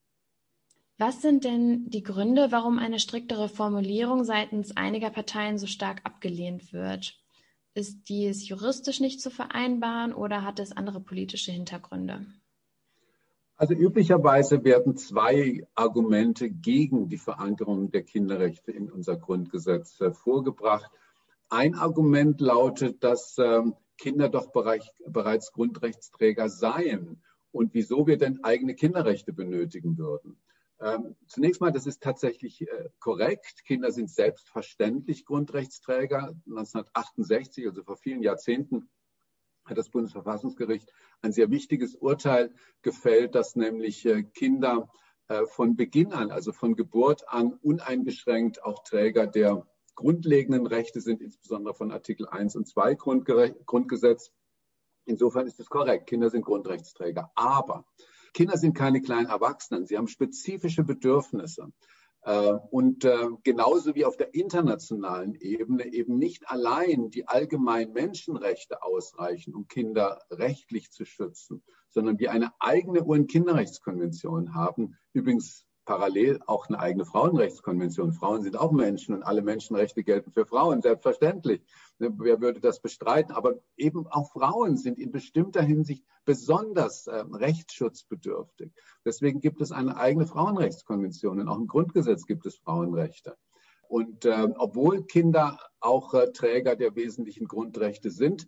Was 0.99 1.23
sind 1.23 1.45
denn 1.45 1.89
die 1.89 2.03
Gründe, 2.03 2.53
warum 2.53 2.79
eine 2.79 3.01
striktere 3.01 3.49
Formulierung 3.49 4.25
seitens 4.25 4.77
einiger 4.77 5.09
Parteien 5.09 5.57
so 5.57 5.67
stark 5.67 6.03
abgelehnt 6.05 6.75
wird? 6.75 7.19
Ist 7.73 8.09
dies 8.09 8.47
juristisch 8.47 9.01
nicht 9.01 9.23
zu 9.23 9.31
vereinbaren 9.31 10.13
oder 10.13 10.45
hat 10.45 10.59
es 10.59 10.73
andere 10.73 11.01
politische 11.01 11.53
Hintergründe? 11.53 12.27
Also 13.61 13.75
üblicherweise 13.75 14.65
werden 14.65 14.97
zwei 14.97 15.67
Argumente 15.75 16.49
gegen 16.49 17.11
die 17.11 17.19
Verankerung 17.19 17.91
der 17.91 18.05
Kinderrechte 18.05 18.73
in 18.73 18.91
unser 18.91 19.19
Grundgesetz 19.19 20.01
äh, 20.01 20.13
vorgebracht. 20.13 20.91
Ein 21.51 21.75
Argument 21.75 22.41
lautet, 22.41 23.05
dass 23.05 23.37
ähm, 23.37 23.75
Kinder 23.99 24.31
doch 24.31 24.51
bereits 24.51 25.53
Grundrechtsträger 25.53 26.49
seien 26.49 27.23
und 27.53 27.75
wieso 27.75 28.07
wir 28.07 28.17
denn 28.17 28.43
eigene 28.45 28.75
Kinderrechte 28.75 29.35
benötigen 29.35 29.99
würden. 29.99 30.39
Ähm, 30.81 31.15
zunächst 31.27 31.61
mal, 31.61 31.71
das 31.71 31.85
ist 31.85 32.03
tatsächlich 32.03 32.63
äh, 32.63 32.89
korrekt. 32.99 33.67
Kinder 33.67 33.93
sind 33.93 34.09
selbstverständlich 34.11 35.27
Grundrechtsträger. 35.27 36.35
1968, 36.47 37.67
also 37.67 37.83
vor 37.83 37.99
vielen 37.99 38.23
Jahrzehnten, 38.23 38.89
hat 39.65 39.79
das 39.79 39.91
Bundesverfassungsgericht 39.91 40.93
ein 41.23 41.33
sehr 41.33 41.51
wichtiges 41.51 41.95
Urteil 41.95 42.53
gefällt, 42.83 43.35
dass 43.35 43.57
nämlich 43.57 44.05
äh, 44.07 44.23
Kinder 44.23 44.91
äh, 45.29 45.47
von 45.47 45.77
Beginn 45.77 46.13
an, 46.13 46.31
also 46.31 46.53
von 46.53 46.77
Geburt 46.77 47.29
an, 47.29 47.55
uneingeschränkt 47.63 48.65
auch 48.65 48.83
Träger 48.83 49.27
der 49.27 49.67
grundlegenden 49.95 50.67
Rechte 50.67 51.01
sind, 51.01 51.21
insbesondere 51.21 51.75
von 51.75 51.93
Artikel 51.93 52.27
1 52.29 52.57
und 52.57 52.67
2 52.67 52.95
Grundgesetz. 52.95 54.33
Insofern 55.05 55.47
ist 55.47 55.61
es 55.61 55.69
korrekt, 55.69 56.09
Kinder 56.09 56.31
sind 56.31 56.45
Grundrechtsträger. 56.45 57.31
Aber 57.35 57.85
Kinder 58.33 58.57
sind 58.57 58.75
keine 58.75 59.03
kleinen 59.03 59.27
Erwachsenen. 59.27 59.87
Sie 59.87 59.97
haben 59.97 60.09
spezifische 60.09 60.85
Bedürfnisse. 60.85 61.73
Äh, 62.23 62.53
und 62.71 63.05
äh, 63.05 63.29
genauso 63.43 63.95
wie 63.95 64.05
auf 64.05 64.17
der 64.17 64.35
internationalen 64.35 65.35
Ebene 65.35 65.93
eben 65.93 66.19
nicht 66.19 66.51
allein 66.51 67.11
die 67.11 67.27
allgemeinen 67.27 67.93
Menschenrechte 67.93 68.83
ausreichen, 68.83 69.55
um 69.55 69.69
Kinder 69.69 70.21
rechtlich 70.31 70.91
zu 70.91 71.05
schützen, 71.05 71.63
sondern 71.89 72.19
wir 72.19 72.31
eine 72.33 72.53
eigene 72.59 73.05
UN-Kinderrechtskonvention 73.05 74.55
haben. 74.55 74.99
Übrigens 75.13 75.67
parallel 75.91 76.39
auch 76.47 76.69
eine 76.69 76.79
eigene 76.79 77.05
Frauenrechtskonvention. 77.05 78.13
Frauen 78.13 78.43
sind 78.43 78.57
auch 78.57 78.71
Menschen 78.71 79.13
und 79.13 79.25
alle 79.25 79.43
Menschenrechte 79.43 80.05
gelten 80.05 80.31
für 80.31 80.47
Frauen, 80.47 80.83
selbstverständlich. 80.83 81.63
Wer 81.99 82.41
würde 82.41 82.61
das 82.61 82.81
bestreiten? 82.81 83.35
Aber 83.35 83.57
eben 83.77 84.07
auch 84.07 84.31
Frauen 84.31 84.77
sind 84.77 85.01
in 85.01 85.11
bestimmter 85.11 85.63
Hinsicht 85.63 86.05
besonders 86.25 87.09
äh, 87.09 87.25
rechtsschutzbedürftig. 87.33 88.71
Deswegen 89.05 89.41
gibt 89.41 89.61
es 89.61 89.73
eine 89.73 89.97
eigene 89.97 90.29
Frauenrechtskonvention 90.29 91.41
und 91.41 91.49
auch 91.49 91.59
im 91.59 91.67
Grundgesetz 91.67 92.25
gibt 92.25 92.47
es 92.47 92.59
Frauenrechte. 92.59 93.37
Und 93.89 94.25
äh, 94.27 94.47
obwohl 94.59 95.03
Kinder 95.07 95.59
auch 95.81 96.15
äh, 96.15 96.31
Träger 96.31 96.77
der 96.77 96.95
wesentlichen 96.95 97.49
Grundrechte 97.49 98.13
sind, 98.13 98.47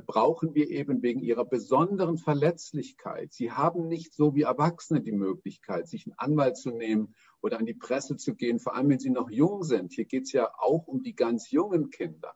brauchen 0.00 0.54
wir 0.54 0.70
eben 0.70 1.02
wegen 1.02 1.20
ihrer 1.20 1.44
besonderen 1.44 2.16
Verletzlichkeit. 2.16 3.32
Sie 3.32 3.52
haben 3.52 3.88
nicht 3.88 4.14
so 4.14 4.34
wie 4.34 4.42
Erwachsene 4.42 5.00
die 5.00 5.12
Möglichkeit, 5.12 5.88
sich 5.88 6.06
einen 6.06 6.18
Anwalt 6.18 6.56
zu 6.56 6.70
nehmen 6.70 7.14
oder 7.40 7.58
an 7.58 7.66
die 7.66 7.74
Presse 7.74 8.16
zu 8.16 8.34
gehen, 8.34 8.58
vor 8.58 8.74
allem 8.74 8.88
wenn 8.88 8.98
sie 8.98 9.10
noch 9.10 9.30
jung 9.30 9.62
sind. 9.62 9.92
Hier 9.92 10.06
geht 10.06 10.24
es 10.24 10.32
ja 10.32 10.50
auch 10.58 10.86
um 10.86 11.02
die 11.02 11.14
ganz 11.14 11.50
jungen 11.50 11.90
Kinder. 11.90 12.34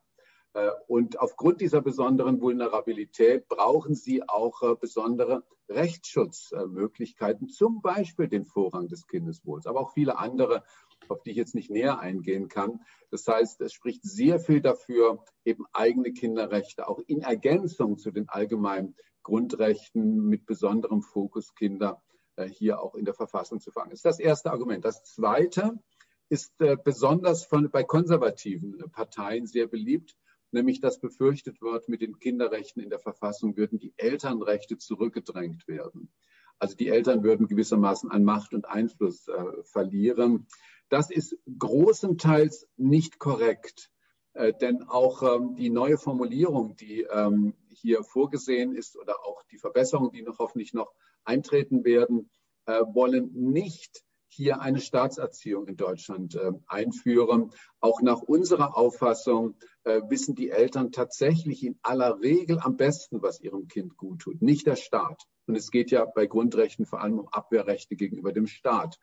Äh, 0.56 0.70
und 0.86 1.20
aufgrund 1.20 1.60
dieser 1.60 1.82
besonderen 1.82 2.40
Vulnerabilität 2.40 3.46
brauchen 3.48 3.94
sie 3.94 4.26
auch 4.28 4.62
äh, 4.62 4.74
besondere 4.74 5.44
Rechtsschutzmöglichkeiten, 5.68 7.48
zum 7.48 7.82
Beispiel 7.82 8.28
den 8.28 8.44
Vorrang 8.44 8.88
des 8.88 9.06
Kindeswohls, 9.06 9.66
aber 9.66 9.80
auch 9.80 9.92
viele 9.92 10.16
andere, 10.18 10.62
auf 11.10 11.22
die 11.22 11.30
ich 11.30 11.36
jetzt 11.36 11.54
nicht 11.54 11.70
näher 11.70 11.98
eingehen 11.98 12.48
kann. 12.48 12.80
Das 13.10 13.26
heißt, 13.26 13.60
es 13.60 13.72
spricht 13.72 14.02
sehr 14.04 14.38
viel 14.38 14.60
dafür, 14.60 15.24
eben 15.44 15.64
eigene 15.72 16.12
Kinderrechte 16.12 16.88
auch 16.88 17.00
in 17.06 17.22
Ergänzung 17.22 17.98
zu 17.98 18.10
den 18.10 18.28
allgemeinen 18.28 18.94
Grundrechten 19.22 20.26
mit 20.26 20.46
besonderem 20.46 21.02
Fokus 21.02 21.54
Kinder 21.54 22.02
äh, 22.36 22.46
hier 22.48 22.80
auch 22.80 22.94
in 22.94 23.04
der 23.04 23.14
Verfassung 23.14 23.60
zu 23.60 23.70
fangen. 23.70 23.90
Das 23.90 23.98
ist 23.98 24.04
das 24.04 24.20
erste 24.20 24.50
Argument. 24.50 24.84
Das 24.84 25.04
zweite 25.04 25.78
ist 26.28 26.52
besonders 26.58 27.44
von, 27.44 27.70
bei 27.70 27.84
konservativen 27.84 28.76
Parteien 28.90 29.46
sehr 29.46 29.68
beliebt 29.68 30.16
nämlich 30.52 30.80
dass 30.80 31.00
befürchtet 31.00 31.60
wird, 31.60 31.88
mit 31.88 32.00
den 32.00 32.18
Kinderrechten 32.18 32.82
in 32.82 32.90
der 32.90 32.98
Verfassung 32.98 33.56
würden 33.56 33.78
die 33.78 33.94
Elternrechte 33.96 34.78
zurückgedrängt 34.78 35.68
werden. 35.68 36.10
Also 36.58 36.74
die 36.74 36.88
Eltern 36.88 37.22
würden 37.22 37.46
gewissermaßen 37.46 38.10
an 38.10 38.24
Macht 38.24 38.54
und 38.54 38.66
Einfluss 38.66 39.28
äh, 39.28 39.62
verlieren. 39.64 40.46
Das 40.88 41.10
ist 41.10 41.36
großenteils 41.58 42.68
nicht 42.76 43.18
korrekt, 43.18 43.90
äh, 44.34 44.52
denn 44.52 44.82
auch 44.84 45.22
ähm, 45.22 45.56
die 45.56 45.70
neue 45.70 45.98
Formulierung, 45.98 46.76
die 46.76 47.02
ähm, 47.02 47.54
hier 47.68 48.04
vorgesehen 48.04 48.74
ist 48.74 48.96
oder 48.96 49.24
auch 49.24 49.42
die 49.50 49.58
Verbesserungen, 49.58 50.12
die 50.12 50.22
noch 50.22 50.38
hoffentlich 50.38 50.74
noch 50.74 50.92
eintreten 51.24 51.84
werden, 51.84 52.30
äh, 52.66 52.82
wollen 52.92 53.30
nicht 53.32 54.04
hier 54.28 54.60
eine 54.60 54.80
Staatserziehung 54.80 55.66
in 55.66 55.76
Deutschland 55.76 56.34
äh, 56.34 56.52
einführen. 56.66 57.52
Auch 57.80 58.02
nach 58.02 58.20
unserer 58.20 58.76
Auffassung 58.76 59.54
äh, 59.84 60.02
wissen 60.08 60.34
die 60.34 60.50
Eltern 60.50 60.92
tatsächlich 60.92 61.64
in 61.64 61.78
aller 61.82 62.20
Regel 62.20 62.58
am 62.60 62.76
besten, 62.76 63.22
was 63.22 63.40
ihrem 63.40 63.66
Kind 63.66 63.96
gut 63.96 64.20
tut, 64.20 64.42
nicht 64.42 64.66
der 64.66 64.76
Staat. 64.76 65.22
Und 65.46 65.56
es 65.56 65.70
geht 65.70 65.90
ja 65.90 66.04
bei 66.04 66.26
Grundrechten 66.26 66.86
vor 66.86 67.00
allem 67.00 67.20
um 67.20 67.28
Abwehrrechte 67.28 67.96
gegenüber 67.96 68.32
dem 68.32 68.46
Staat. 68.46 68.98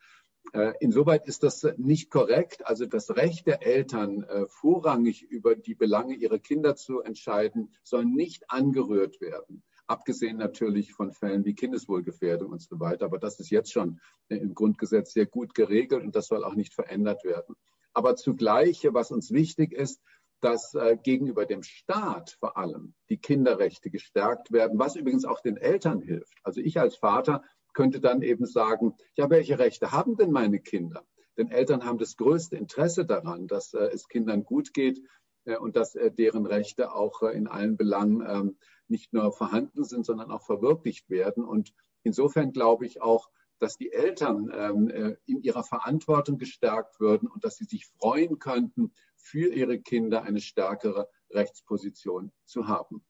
Äh, 0.51 0.73
insoweit 0.79 1.25
ist 1.25 1.43
das 1.43 1.65
nicht 1.77 2.11
korrekt. 2.11 2.67
Also 2.67 2.85
das 2.85 3.15
Recht 3.15 3.47
der 3.47 3.65
Eltern, 3.65 4.23
äh, 4.23 4.45
vorrangig 4.47 5.23
über 5.23 5.55
die 5.55 5.75
Belange 5.75 6.15
ihrer 6.15 6.39
Kinder 6.39 6.75
zu 6.75 7.01
entscheiden, 7.01 7.73
soll 7.83 8.05
nicht 8.05 8.49
angerührt 8.49 9.21
werden 9.21 9.63
abgesehen 9.87 10.37
natürlich 10.37 10.93
von 10.93 11.11
Fällen 11.11 11.45
wie 11.45 11.55
Kindeswohlgefährdung 11.55 12.51
und 12.51 12.61
so 12.61 12.79
weiter. 12.79 13.05
Aber 13.05 13.19
das 13.19 13.39
ist 13.39 13.49
jetzt 13.49 13.71
schon 13.71 13.99
im 14.29 14.53
Grundgesetz 14.53 15.13
sehr 15.13 15.25
gut 15.25 15.53
geregelt 15.53 16.03
und 16.03 16.15
das 16.15 16.27
soll 16.27 16.43
auch 16.43 16.55
nicht 16.55 16.73
verändert 16.73 17.23
werden. 17.23 17.55
Aber 17.93 18.15
zugleich, 18.15 18.87
was 18.91 19.11
uns 19.11 19.31
wichtig 19.31 19.71
ist, 19.71 20.01
dass 20.41 20.73
äh, 20.73 20.97
gegenüber 21.01 21.45
dem 21.45 21.63
Staat 21.63 22.31
vor 22.39 22.57
allem 22.57 22.95
die 23.09 23.17
Kinderrechte 23.17 23.89
gestärkt 23.89 24.51
werden, 24.51 24.77
was 24.77 24.95
übrigens 24.95 25.25
auch 25.25 25.39
den 25.39 25.57
Eltern 25.57 26.01
hilft. 26.01 26.37
Also 26.43 26.59
ich 26.59 26.79
als 26.79 26.97
Vater 26.97 27.43
könnte 27.73 27.99
dann 27.99 28.21
eben 28.21 28.45
sagen, 28.45 28.95
ja, 29.15 29.29
welche 29.29 29.59
Rechte 29.59 29.91
haben 29.91 30.15
denn 30.15 30.31
meine 30.31 30.59
Kinder? 30.59 31.05
Denn 31.37 31.49
Eltern 31.49 31.83
haben 31.83 31.97
das 31.97 32.15
größte 32.17 32.55
Interesse 32.55 33.05
daran, 33.05 33.47
dass 33.47 33.73
äh, 33.73 33.85
es 33.85 34.07
Kindern 34.07 34.43
gut 34.43 34.73
geht 34.73 35.01
äh, 35.45 35.57
und 35.57 35.75
dass 35.75 35.95
äh, 35.95 36.11
deren 36.11 36.45
Rechte 36.45 36.93
auch 36.93 37.23
in 37.23 37.47
allen 37.47 37.77
Belangen 37.77 38.23
ähm, 38.27 38.57
nicht 38.87 39.13
nur 39.13 39.31
vorhanden 39.31 39.83
sind, 39.83 40.05
sondern 40.05 40.31
auch 40.31 40.45
verwirklicht 40.45 41.09
werden. 41.09 41.43
Und 41.43 41.73
insofern 42.03 42.51
glaube 42.51 42.85
ich 42.85 43.01
auch, 43.01 43.29
dass 43.59 43.77
die 43.77 43.91
Eltern 43.91 44.51
ähm, 44.53 44.89
äh, 44.89 45.15
in 45.25 45.41
ihrer 45.41 45.63
Verantwortung 45.63 46.37
gestärkt 46.37 46.99
würden 46.99 47.29
und 47.29 47.43
dass 47.43 47.57
sie 47.57 47.65
sich 47.65 47.85
freuen 47.85 48.37
könnten, 48.39 48.93
für 49.15 49.53
ihre 49.53 49.79
Kinder 49.79 50.23
eine 50.23 50.41
stärkere 50.41 51.09
Rechtsposition 51.31 52.31
zu 52.45 52.67
haben. 52.67 53.05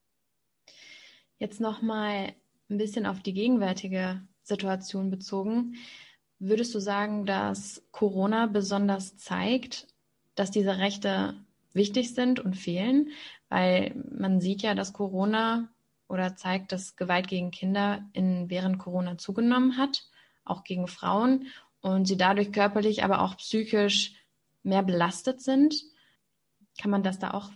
Jetzt 1.38 1.60
noch 1.60 1.82
mal 1.82 2.34
ein 2.70 2.78
bisschen 2.78 3.04
auf 3.04 3.20
die 3.20 3.34
gegenwärtige 3.34 4.26
Situation 4.44 5.10
bezogen. 5.10 5.74
Würdest 6.38 6.74
du 6.74 6.78
sagen, 6.78 7.26
dass 7.26 7.82
Corona 7.90 8.46
besonders 8.46 9.16
zeigt, 9.16 9.86
dass 10.34 10.50
diese 10.50 10.78
Rechte 10.78 11.34
wichtig 11.72 12.14
sind 12.14 12.38
und 12.40 12.54
fehlen? 12.54 13.10
Weil 13.48 13.94
man 14.10 14.40
sieht 14.40 14.62
ja, 14.62 14.74
dass 14.74 14.92
Corona 14.92 15.68
oder 16.08 16.36
zeigt, 16.36 16.72
dass 16.72 16.96
Gewalt 16.96 17.28
gegen 17.28 17.50
Kinder 17.50 18.04
in, 18.12 18.50
während 18.50 18.78
Corona 18.78 19.16
zugenommen 19.16 19.78
hat, 19.78 20.04
auch 20.44 20.64
gegen 20.64 20.86
Frauen 20.86 21.46
und 21.80 22.06
sie 22.06 22.16
dadurch 22.16 22.52
körperlich, 22.52 23.04
aber 23.04 23.22
auch 23.22 23.36
psychisch 23.36 24.14
mehr 24.62 24.82
belastet 24.82 25.40
sind. 25.40 25.82
Kann 26.80 26.90
man 26.90 27.02
das 27.02 27.18
da 27.18 27.32
auch 27.32 27.50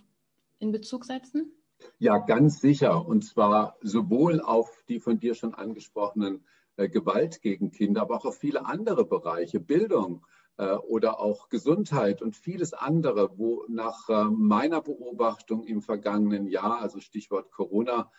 in 0.59 0.71
Bezug 0.71 1.05
setzen? 1.05 1.51
Ja, 1.97 2.17
ganz 2.17 2.59
sicher. 2.59 3.05
Und 3.05 3.23
zwar 3.23 3.77
sowohl 3.81 4.41
auf 4.41 4.83
die 4.87 4.99
von 4.99 5.19
dir 5.19 5.35
schon 5.35 5.53
angesprochenen 5.53 6.45
Gewalt 6.87 7.41
gegen 7.41 7.71
Kinder, 7.71 8.01
aber 8.01 8.15
auch 8.15 8.25
auf 8.25 8.37
viele 8.37 8.65
andere 8.65 9.05
Bereiche, 9.05 9.59
Bildung, 9.59 10.23
äh, 10.59 10.75
oder 10.75 11.21
auch 11.21 11.47
Gesundheit 11.47 12.21
und 12.21 12.35
vieles 12.35 12.73
andere, 12.73 13.37
wo 13.37 13.63
nach 13.69 14.09
äh, 14.09 14.25
meiner 14.25 14.81
Beobachtung 14.81 15.63
im 15.63 15.81
vergangenen 15.81 16.47
Jahr, 16.47 16.81
also 16.81 16.99
Stichwort 16.99 17.51
Corona, 17.51 18.11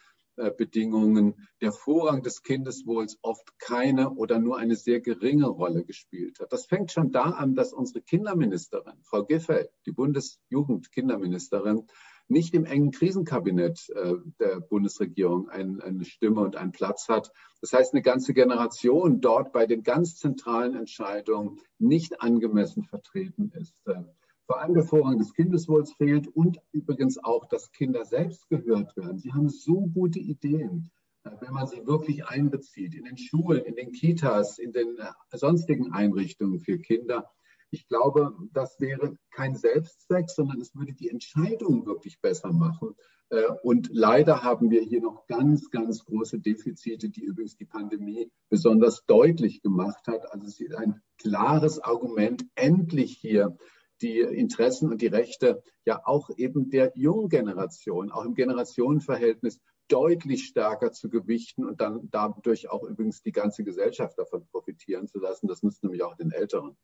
Bedingungen 0.57 1.49
der 1.61 1.71
Vorrang 1.71 2.23
des 2.23 2.43
Kindeswohls 2.43 3.19
oft 3.21 3.59
keine 3.59 4.11
oder 4.15 4.39
nur 4.39 4.57
eine 4.57 4.75
sehr 4.75 5.01
geringe 5.01 5.49
Rolle 5.49 5.85
gespielt 5.85 6.41
hat. 6.41 6.51
Das 6.51 6.65
fängt 6.65 6.93
schon 6.93 7.13
da 7.13 7.25
an, 7.25 7.55
dass 7.55 7.75
unsere 7.75 8.01
Kinderministerin, 8.01 9.03
Frau 9.03 9.25
Giffey, 9.25 9.67
die 9.85 9.93
Bundesjugendkinderministerin, 9.93 11.89
nicht 12.31 12.55
im 12.55 12.65
engen 12.65 12.93
Krisenkabinett 12.93 13.91
äh, 13.91 14.15
der 14.39 14.61
Bundesregierung 14.61 15.49
ein, 15.49 15.81
eine 15.81 16.05
Stimme 16.05 16.41
und 16.41 16.57
einen 16.57 16.73
Platz 16.73 17.09
hat. 17.09 17.33
Das 17.61 17.73
heißt, 17.73 17.93
eine 17.93 18.03
ganze 18.03 18.33
Generation 18.33 19.21
dort 19.21 19.53
bei 19.53 19.67
den 19.67 19.83
ganz 19.83 20.17
zentralen 20.17 20.75
Entscheidungen 20.75 21.61
nicht 21.79 22.23
angemessen 22.23 22.85
vertreten 22.85 23.53
ist. 23.59 23.75
Äh, 23.87 24.03
vor 24.47 24.61
allem 24.61 24.75
der 24.75 24.85
Vorrang 24.85 25.19
des 25.19 25.35
Kindeswohls 25.35 25.93
fehlt 25.93 26.29
und 26.29 26.59
übrigens 26.73 27.23
auch, 27.23 27.47
dass 27.47 27.73
Kinder 27.73 28.05
selbst 28.05 28.49
gehört 28.49 28.97
werden. 28.97 29.19
Sie 29.19 29.33
haben 29.33 29.49
so 29.49 29.87
gute 29.87 30.19
Ideen 30.19 30.91
äh, 31.25 31.31
wenn 31.41 31.53
man 31.53 31.67
sie 31.67 31.87
wirklich 31.87 32.27
einbezieht, 32.27 32.95
in 32.95 33.05
den 33.05 33.19
Schulen, 33.19 33.65
in 33.65 33.75
den 33.75 33.93
Kitas, 33.93 34.59
in 34.59 34.73
den 34.73 34.97
äh, 34.99 35.37
sonstigen 35.37 35.93
Einrichtungen 35.93 36.61
für 36.61 36.79
Kinder, 36.79 37.31
ich 37.71 37.87
glaube, 37.89 38.33
das 38.53 38.81
wäre 38.81 39.17
kein 39.31 39.55
Selbstzweck, 39.55 40.29
sondern 40.29 40.61
es 40.61 40.75
würde 40.75 40.93
die 40.93 41.09
Entscheidung 41.09 41.87
wirklich 41.87 42.21
besser 42.21 42.53
machen. 42.53 42.97
Äh, 43.31 43.47
und 43.63 43.89
leider 43.93 44.43
haben 44.43 44.71
wir 44.71 44.83
hier 44.83 45.01
noch 45.01 45.27
ganz, 45.27 45.71
ganz 45.71 46.05
große 46.05 46.41
Defizite, 46.41 47.09
die 47.09 47.23
übrigens 47.23 47.57
die 47.57 47.67
Pandemie 47.67 48.31
besonders 48.49 49.05
deutlich 49.07 49.63
gemacht 49.63 50.07
hat. 50.07 50.33
Also 50.33 50.47
es 50.47 50.61
ist 50.61 50.75
ein 50.75 51.01
klares 51.19 51.79
Argument, 51.79 52.45
endlich 52.55 53.17
hier 53.17 53.57
die 54.03 54.19
Interessen 54.21 54.91
und 54.91 55.03
die 55.03 55.09
Rechte 55.09 55.63
ja 55.85 56.01
auch 56.05 56.31
eben 56.37 56.71
der 56.71 56.93
jungen 56.95 57.29
Generation, 57.29 58.11
auch 58.11 58.25
im 58.25 58.35
Generationenverhältnis 58.35 59.61
deutlich 59.89 60.47
stärker 60.47 60.93
zu 60.93 61.11
gewichten 61.11 61.65
und 61.65 61.81
dann 61.81 62.09
dadurch 62.11 62.71
auch 62.71 62.85
übrigens 62.85 63.23
die 63.23 63.33
ganze 63.33 63.65
Gesellschaft 63.65 64.19
davon 64.19 64.47
profitieren 64.47 65.07
zu 65.07 65.19
lassen. 65.19 65.49
Das 65.49 65.63
nützt 65.63 65.83
nämlich 65.83 66.03
auch 66.03 66.17
den 66.17 66.31
Älteren. 66.31 66.77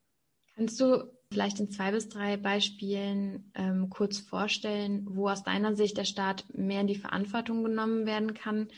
Kannst 0.57 0.81
du 0.81 1.07
vielleicht 1.31 1.59
in 1.59 1.69
zwei 1.69 1.91
bis 1.91 2.09
drei 2.09 2.35
Beispielen 2.35 3.51
ähm, 3.53 3.91
kurz 3.91 4.17
vorstellen, 4.17 5.05
wo 5.07 5.29
aus 5.29 5.43
deiner 5.43 5.75
Sicht 5.75 5.97
der 5.97 6.05
Staat 6.05 6.45
mehr 6.51 6.81
in 6.81 6.87
die 6.87 6.95
Verantwortung 6.95 7.63
genommen 7.63 8.07
werden 8.07 8.33
kann, 8.33 8.69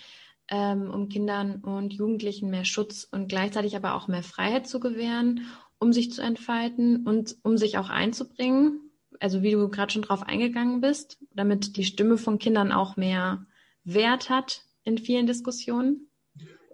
ähm, 0.50 0.92
um 0.92 1.08
Kindern 1.08 1.62
und 1.62 1.94
Jugendlichen 1.94 2.50
mehr 2.50 2.65
Schutz 2.65 3.08
und 3.10 3.30
gleichzeitig 3.30 3.78
aber 3.78 3.94
auch 3.94 4.10
mehr 4.10 4.24
Freiheit 4.24 4.68
zu 4.68 4.82
gewähren, 4.82 5.46
um 5.80 5.94
sich 5.94 6.12
zu 6.12 6.22
entfalten 6.22 7.08
und 7.08 7.38
um 7.44 7.58
sich 7.58 7.78
auch 7.78 7.89
einzubringen? 7.89 8.82
Also 9.22 9.42
wie 9.42 9.52
du 9.52 9.70
gerade 9.70 9.94
schon 9.94 10.02
drauf 10.02 10.24
eingegangen 10.24 10.82
bist, 10.82 11.18
damit 11.32 11.78
die 11.78 11.86
Stimme 11.86 12.18
von 12.18 12.39
Kindern 12.39 12.74
auch 12.74 12.98
mehr 12.98 13.46
Wert 13.86 14.30
hat 14.30 14.63
in 14.84 14.98
vielen 14.98 15.28
Diskussionen? 15.28 16.09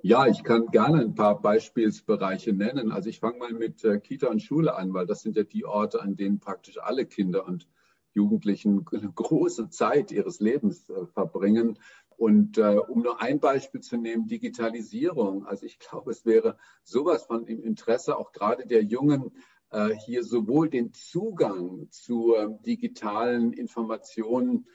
Ja, 0.08 0.28
ich 0.28 0.44
kann 0.44 0.68
gerne 0.68 1.02
ein 1.02 1.15
paar 1.15 1.41
Beispielsbereiche 1.41 2.54
nennen. 2.54 2.91
Also 2.91 3.10
ich 3.10 3.20
fange 3.20 3.39
mal 3.39 3.54
mit 3.54 3.84
äh, 3.84 4.00
Kita 4.00 4.28
und 4.28 4.40
Schule 4.40 4.75
an, 4.75 4.94
weil 4.94 5.08
das 5.08 5.23
sind 5.23 5.36
ja 5.36 5.42
die 5.42 5.65
Orte, 5.65 6.00
an 6.00 6.15
denen 6.15 6.40
praktisch 6.40 6.77
alle 6.77 7.08
Kinder 7.08 7.48
und 7.48 7.67
Jugendlichen 8.13 8.86
eine 8.94 9.12
große 9.12 9.69
Zeit 9.69 10.12
ihres 10.12 10.40
Lebens 10.40 10.92
äh, 10.92 11.08
verbringen. 11.08 11.79
Und 12.17 12.60
äh, 12.60 12.77
um 12.88 13.02
nur 13.02 13.19
ein 13.19 13.40
Beispiel 13.40 13.82
zu 13.82 13.98
nehmen, 13.98 14.27
Digitalisierung. 14.27 15.48
Also 15.48 15.65
ich 15.65 15.79
glaube, 15.79 16.12
es 16.12 16.23
wäre 16.23 16.60
sowas 16.84 17.25
von 17.25 17.48
im 17.48 17.63
Interesse 17.63 18.15
auch 18.15 18.32
gerade 18.32 18.67
der 18.67 18.84
jungen 18.84 19.32
äh, 19.71 19.90
hier 20.06 20.23
sowohl 20.23 20.69
den 20.69 20.94
Zugang 20.94 21.88
zu 21.90 22.36
äh, 22.36 22.48
digitalen 22.63 23.54
Informationen, 23.54 24.67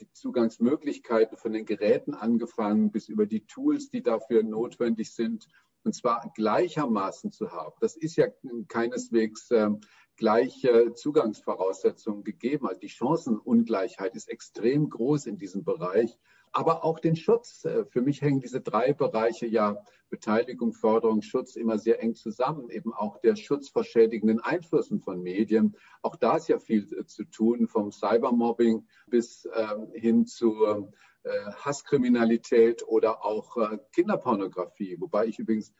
die 0.00 0.10
Zugangsmöglichkeiten 0.12 1.36
von 1.36 1.52
den 1.52 1.66
Geräten 1.66 2.14
angefangen 2.14 2.90
bis 2.90 3.08
über 3.08 3.26
die 3.26 3.46
Tools, 3.46 3.90
die 3.90 4.02
dafür 4.02 4.42
notwendig 4.42 5.12
sind, 5.14 5.48
und 5.84 5.94
zwar 5.94 6.30
gleichermaßen 6.34 7.32
zu 7.32 7.52
haben. 7.52 7.76
Das 7.80 7.96
ist 7.96 8.16
ja 8.16 8.26
keineswegs 8.68 9.50
äh, 9.50 9.70
gleiche 10.16 10.92
Zugangsvoraussetzungen 10.94 12.24
gegeben. 12.24 12.66
Also 12.66 12.80
die 12.80 12.90
Chancenungleichheit 12.90 14.14
ist 14.14 14.28
extrem 14.28 14.90
groß 14.90 15.26
in 15.26 15.38
diesem 15.38 15.64
Bereich. 15.64 16.18
Aber 16.52 16.84
auch 16.84 16.98
den 16.98 17.16
Schutz. 17.16 17.64
Äh, 17.64 17.84
für 17.84 18.02
mich 18.02 18.22
hängen 18.22 18.40
diese 18.40 18.60
drei 18.60 18.92
Bereiche 18.92 19.46
ja 19.46 19.82
Beteiligung, 20.08 20.72
Förderung, 20.72 21.22
Schutz 21.22 21.56
immer 21.56 21.78
sehr 21.78 22.02
eng 22.02 22.14
zusammen. 22.14 22.70
Eben 22.70 22.92
auch 22.92 23.18
der 23.18 23.36
Schutz 23.36 23.68
vor 23.68 23.84
schädigenden 23.84 24.40
Einflüssen 24.40 25.00
von 25.00 25.22
Medien. 25.22 25.76
Auch 26.02 26.16
da 26.16 26.36
ist 26.36 26.48
ja 26.48 26.58
viel 26.58 26.92
äh, 26.92 27.06
zu 27.06 27.24
tun, 27.24 27.68
vom 27.68 27.92
Cybermobbing 27.92 28.86
bis 29.06 29.48
ähm, 29.54 29.92
hin 29.92 30.26
zu 30.26 30.90
äh, 31.22 31.30
Hasskriminalität 31.52 32.82
oder 32.86 33.24
auch 33.24 33.56
Kinderpornografie. 33.92 34.96
Wobei 35.00 35.26
ich 35.26 35.38
übrigens 35.38 35.74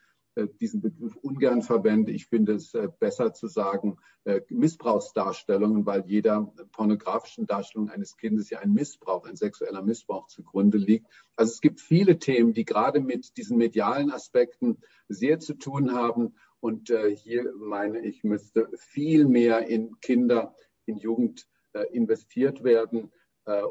diesen 0.60 0.80
Begriff 0.80 1.16
ungern 1.16 1.62
verwende. 1.62 2.12
Ich 2.12 2.26
finde 2.26 2.54
es 2.54 2.74
äh, 2.74 2.88
besser 2.98 3.32
zu 3.32 3.48
sagen 3.48 3.98
äh, 4.24 4.40
Missbrauchsdarstellungen, 4.48 5.86
weil 5.86 6.04
jeder 6.06 6.52
pornografischen 6.72 7.46
Darstellung 7.46 7.90
eines 7.90 8.16
Kindes 8.16 8.50
ja 8.50 8.60
ein 8.60 8.72
Missbrauch, 8.72 9.26
ein 9.26 9.36
sexueller 9.36 9.82
Missbrauch 9.82 10.28
zugrunde 10.28 10.78
liegt. 10.78 11.06
Also 11.36 11.52
es 11.52 11.60
gibt 11.60 11.80
viele 11.80 12.18
Themen, 12.18 12.52
die 12.52 12.64
gerade 12.64 13.00
mit 13.00 13.36
diesen 13.36 13.58
medialen 13.58 14.10
Aspekten 14.10 14.78
sehr 15.08 15.40
zu 15.40 15.54
tun 15.54 15.92
haben. 15.92 16.34
Und 16.60 16.92
hier 17.14 17.52
meine 17.56 18.00
ich, 18.00 18.22
müsste 18.22 18.68
viel 18.76 19.26
mehr 19.26 19.66
in 19.66 19.98
Kinder, 20.00 20.54
in 20.84 20.98
Jugend 20.98 21.46
investiert 21.90 22.62
werden. 22.62 23.10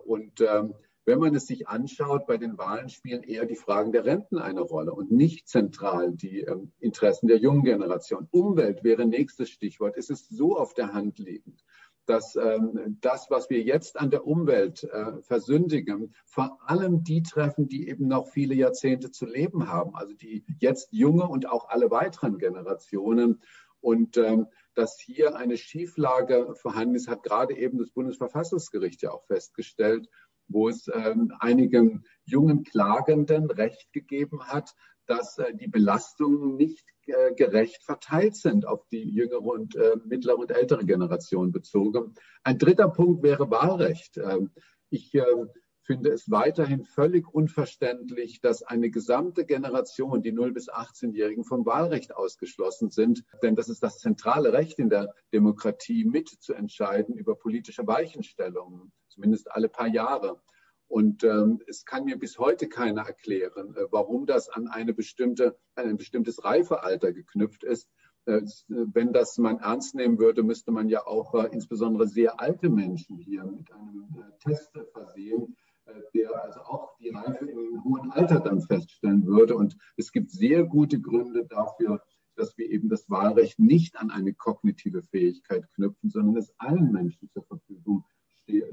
Und 0.05 0.41
ähm, 0.41 0.73
wenn 1.09 1.19
man 1.19 1.33
es 1.33 1.47
sich 1.47 1.67
anschaut, 1.67 2.27
bei 2.27 2.37
den 2.37 2.59
Wahlen 2.59 2.87
spielen 2.87 3.23
eher 3.23 3.47
die 3.47 3.55
Fragen 3.55 3.91
der 3.91 4.05
Renten 4.05 4.37
eine 4.37 4.61
Rolle 4.61 4.93
und 4.93 5.11
nicht 5.11 5.47
zentral 5.47 6.11
die 6.11 6.41
ähm, 6.41 6.71
Interessen 6.79 7.27
der 7.27 7.37
jungen 7.37 7.63
Generation. 7.63 8.27
Umwelt 8.29 8.83
wäre 8.83 9.07
nächstes 9.07 9.49
Stichwort. 9.49 9.97
Es 9.97 10.11
ist 10.11 10.29
so 10.29 10.55
auf 10.55 10.75
der 10.75 10.93
Hand 10.93 11.17
liegend, 11.17 11.65
dass 12.05 12.35
ähm, 12.35 12.97
das, 13.01 13.31
was 13.31 13.49
wir 13.49 13.59
jetzt 13.63 13.99
an 13.99 14.11
der 14.11 14.27
Umwelt 14.27 14.83
äh, 14.83 15.19
versündigen, 15.23 16.13
vor 16.27 16.59
allem 16.63 17.03
die 17.03 17.23
treffen, 17.23 17.67
die 17.67 17.89
eben 17.89 18.07
noch 18.07 18.27
viele 18.27 18.53
Jahrzehnte 18.53 19.09
zu 19.09 19.25
leben 19.25 19.67
haben, 19.67 19.95
also 19.95 20.13
die 20.13 20.45
jetzt 20.59 20.89
junge 20.91 21.27
und 21.27 21.49
auch 21.49 21.69
alle 21.69 21.89
weiteren 21.89 22.37
Generationen. 22.37 23.41
Und 23.81 24.15
ähm, 24.17 24.45
dass 24.75 24.99
hier 24.99 25.35
eine 25.35 25.57
Schieflage 25.57 26.53
vorhanden 26.53 26.93
ist, 26.93 27.07
hat 27.07 27.23
gerade 27.23 27.57
eben 27.57 27.79
das 27.79 27.89
Bundesverfassungsgericht 27.89 29.01
ja 29.01 29.11
auch 29.11 29.25
festgestellt 29.25 30.07
wo 30.49 30.67
es 30.67 30.89
ähm, 30.93 31.31
einigen 31.39 32.03
jungen 32.25 32.63
Klagenden 32.63 33.49
Recht 33.49 33.93
gegeben 33.93 34.43
hat, 34.43 34.75
dass 35.05 35.37
äh, 35.37 35.55
die 35.55 35.67
Belastungen 35.67 36.55
nicht 36.55 36.85
äh, 37.07 37.33
gerecht 37.33 37.83
verteilt 37.83 38.35
sind 38.35 38.67
auf 38.67 38.87
die 38.87 39.09
jüngere 39.09 39.41
und 39.41 39.75
äh, 39.75 39.95
mittlere 40.05 40.37
und 40.37 40.51
ältere 40.51 40.85
Generation 40.85 41.51
bezogen. 41.51 42.13
Ein 42.43 42.59
dritter 42.59 42.89
Punkt 42.89 43.23
wäre 43.23 43.49
Wahlrecht. 43.49 44.17
Ähm, 44.17 44.51
ich 44.89 45.13
ähm, 45.15 45.49
finde 45.83 46.11
es 46.11 46.29
weiterhin 46.29 46.83
völlig 46.83 47.27
unverständlich, 47.27 48.41
dass 48.41 48.61
eine 48.61 48.91
gesamte 48.91 49.45
Generation, 49.45 50.21
die 50.21 50.31
0 50.31 50.51
bis 50.51 50.69
18-Jährigen, 50.69 51.43
vom 51.43 51.65
Wahlrecht 51.65 52.15
ausgeschlossen 52.15 52.91
sind. 52.91 53.23
Denn 53.41 53.55
das 53.55 53.69
ist 53.69 53.81
das 53.81 53.97
zentrale 53.97 54.53
Recht 54.53 54.77
in 54.77 54.89
der 54.89 55.11
Demokratie, 55.33 56.05
mitzuentscheiden 56.05 57.15
über 57.15 57.35
politische 57.35 57.87
Weichenstellungen 57.87 58.91
zumindest 59.09 59.51
alle 59.51 59.69
paar 59.69 59.87
Jahre. 59.87 60.41
Und 60.89 61.23
ähm, 61.23 61.61
es 61.67 61.85
kann 61.85 62.05
mir 62.05 62.17
bis 62.17 62.39
heute 62.39 62.67
keiner 62.67 63.03
erklären, 63.03 63.75
äh, 63.75 63.85
warum 63.91 64.25
das 64.25 64.49
an 64.49 64.67
eine 64.67 64.93
bestimmte, 64.93 65.55
an 65.75 65.87
ein 65.87 65.97
bestimmtes 65.97 66.43
Reifealter 66.43 67.13
geknüpft 67.13 67.63
ist. 67.63 67.87
Äh, 68.25 68.41
wenn 68.67 69.13
das 69.13 69.37
man 69.37 69.59
ernst 69.59 69.93
nehmen 69.93 70.17
würde, 70.17 70.41
müsste 70.41 70.71
man 70.71 70.89
ja 70.89 71.05
auch 71.05 71.35
äh, 71.35 71.47
insbesondere 71.51 72.07
sehr 72.07 72.39
alte 72.39 72.69
Menschen 72.69 73.17
hier 73.19 73.43
mit 73.43 73.71
einem 73.71 74.07
äh, 74.17 74.37
Test 74.39 74.71
versehen, 74.93 75.55
äh, 75.85 75.93
der 76.15 76.43
also 76.43 76.61
auch 76.61 76.97
die 76.97 77.09
Reife 77.09 77.45
im 77.45 77.83
hohen 77.83 78.11
Alter 78.11 78.39
dann 78.39 78.61
feststellen 78.61 79.27
würde. 79.27 79.55
Und 79.55 79.77
es 79.95 80.11
gibt 80.11 80.31
sehr 80.31 80.63
gute 80.63 80.99
Gründe 80.99 81.45
dafür, 81.45 82.01
dass 82.35 82.57
wir 82.57 82.67
eben 82.67 82.89
das 82.89 83.07
Wahlrecht 83.11 83.59
nicht 83.59 83.95
an 83.97 84.09
eine 84.09 84.33
kognitive 84.33 85.03
Fähigkeit 85.03 85.71
knüpfen, 85.75 86.09
sondern 86.09 86.37
es 86.37 86.51
allen 86.57 86.91
Menschen 86.91 87.29
zur 87.29 87.43
Verfügung 87.43 88.05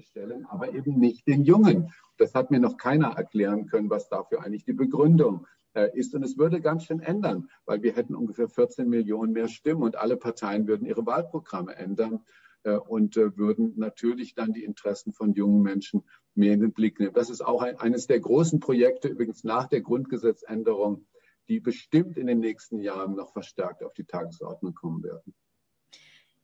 stellen, 0.01 0.47
aber 0.47 0.75
eben 0.75 0.99
nicht 0.99 1.27
den 1.27 1.45
Jungen. 1.45 1.93
Das 2.19 2.35
hat 2.35 2.51
mir 2.51 2.61
noch 2.61 2.77
keiner 2.77 3.09
erklären 3.17 3.67
können, 3.67 3.91
was 3.91 4.09
dafür 4.09 4.43
eigentlich 4.43 4.65
die 4.65 4.73
Begründung 4.73 5.47
äh, 5.75 5.91
ist. 5.97 6.15
Und 6.15 6.23
es 6.23 6.39
würde 6.39 6.61
ganz 6.61 6.85
schön 6.85 7.01
ändern, 7.01 7.49
weil 7.67 7.83
wir 7.83 7.95
hätten 7.95 8.15
ungefähr 8.15 8.49
14 8.49 8.89
Millionen 8.89 9.33
mehr 9.33 9.49
Stimmen 9.49 9.83
und 9.83 9.97
alle 9.97 10.17
Parteien 10.17 10.67
würden 10.67 10.87
ihre 10.87 11.05
Wahlprogramme 11.05 11.77
ändern 11.77 12.25
äh, 12.63 12.77
und 12.77 13.17
äh, 13.17 13.37
würden 13.37 13.75
natürlich 13.77 14.35
dann 14.35 14.53
die 14.53 14.65
Interessen 14.65 15.13
von 15.13 15.35
jungen 15.35 15.63
Menschen 15.63 16.03
mehr 16.35 16.55
in 16.55 16.61
den 16.61 16.73
Blick 16.73 16.99
nehmen. 16.99 17.15
Das 17.15 17.31
ist 17.31 17.43
auch 17.43 17.63
ein, 17.63 17.77
eines 17.77 18.07
der 18.07 18.21
großen 18.21 18.61
Projekte, 18.61 19.09
übrigens 19.09 19.45
nach 19.45 19.69
der 19.69 19.83
Grundgesetzänderung, 19.83 21.07
die 21.49 21.61
bestimmt 21.61 22.17
in 22.17 22.27
den 22.27 22.41
nächsten 22.41 22.81
Jahren 22.81 23.15
noch 23.15 23.33
verstärkt 23.33 23.85
auf 23.85 23.93
die 23.95 24.05
Tagesordnung 24.05 24.75
kommen 24.75 25.03
werden. 25.03 25.35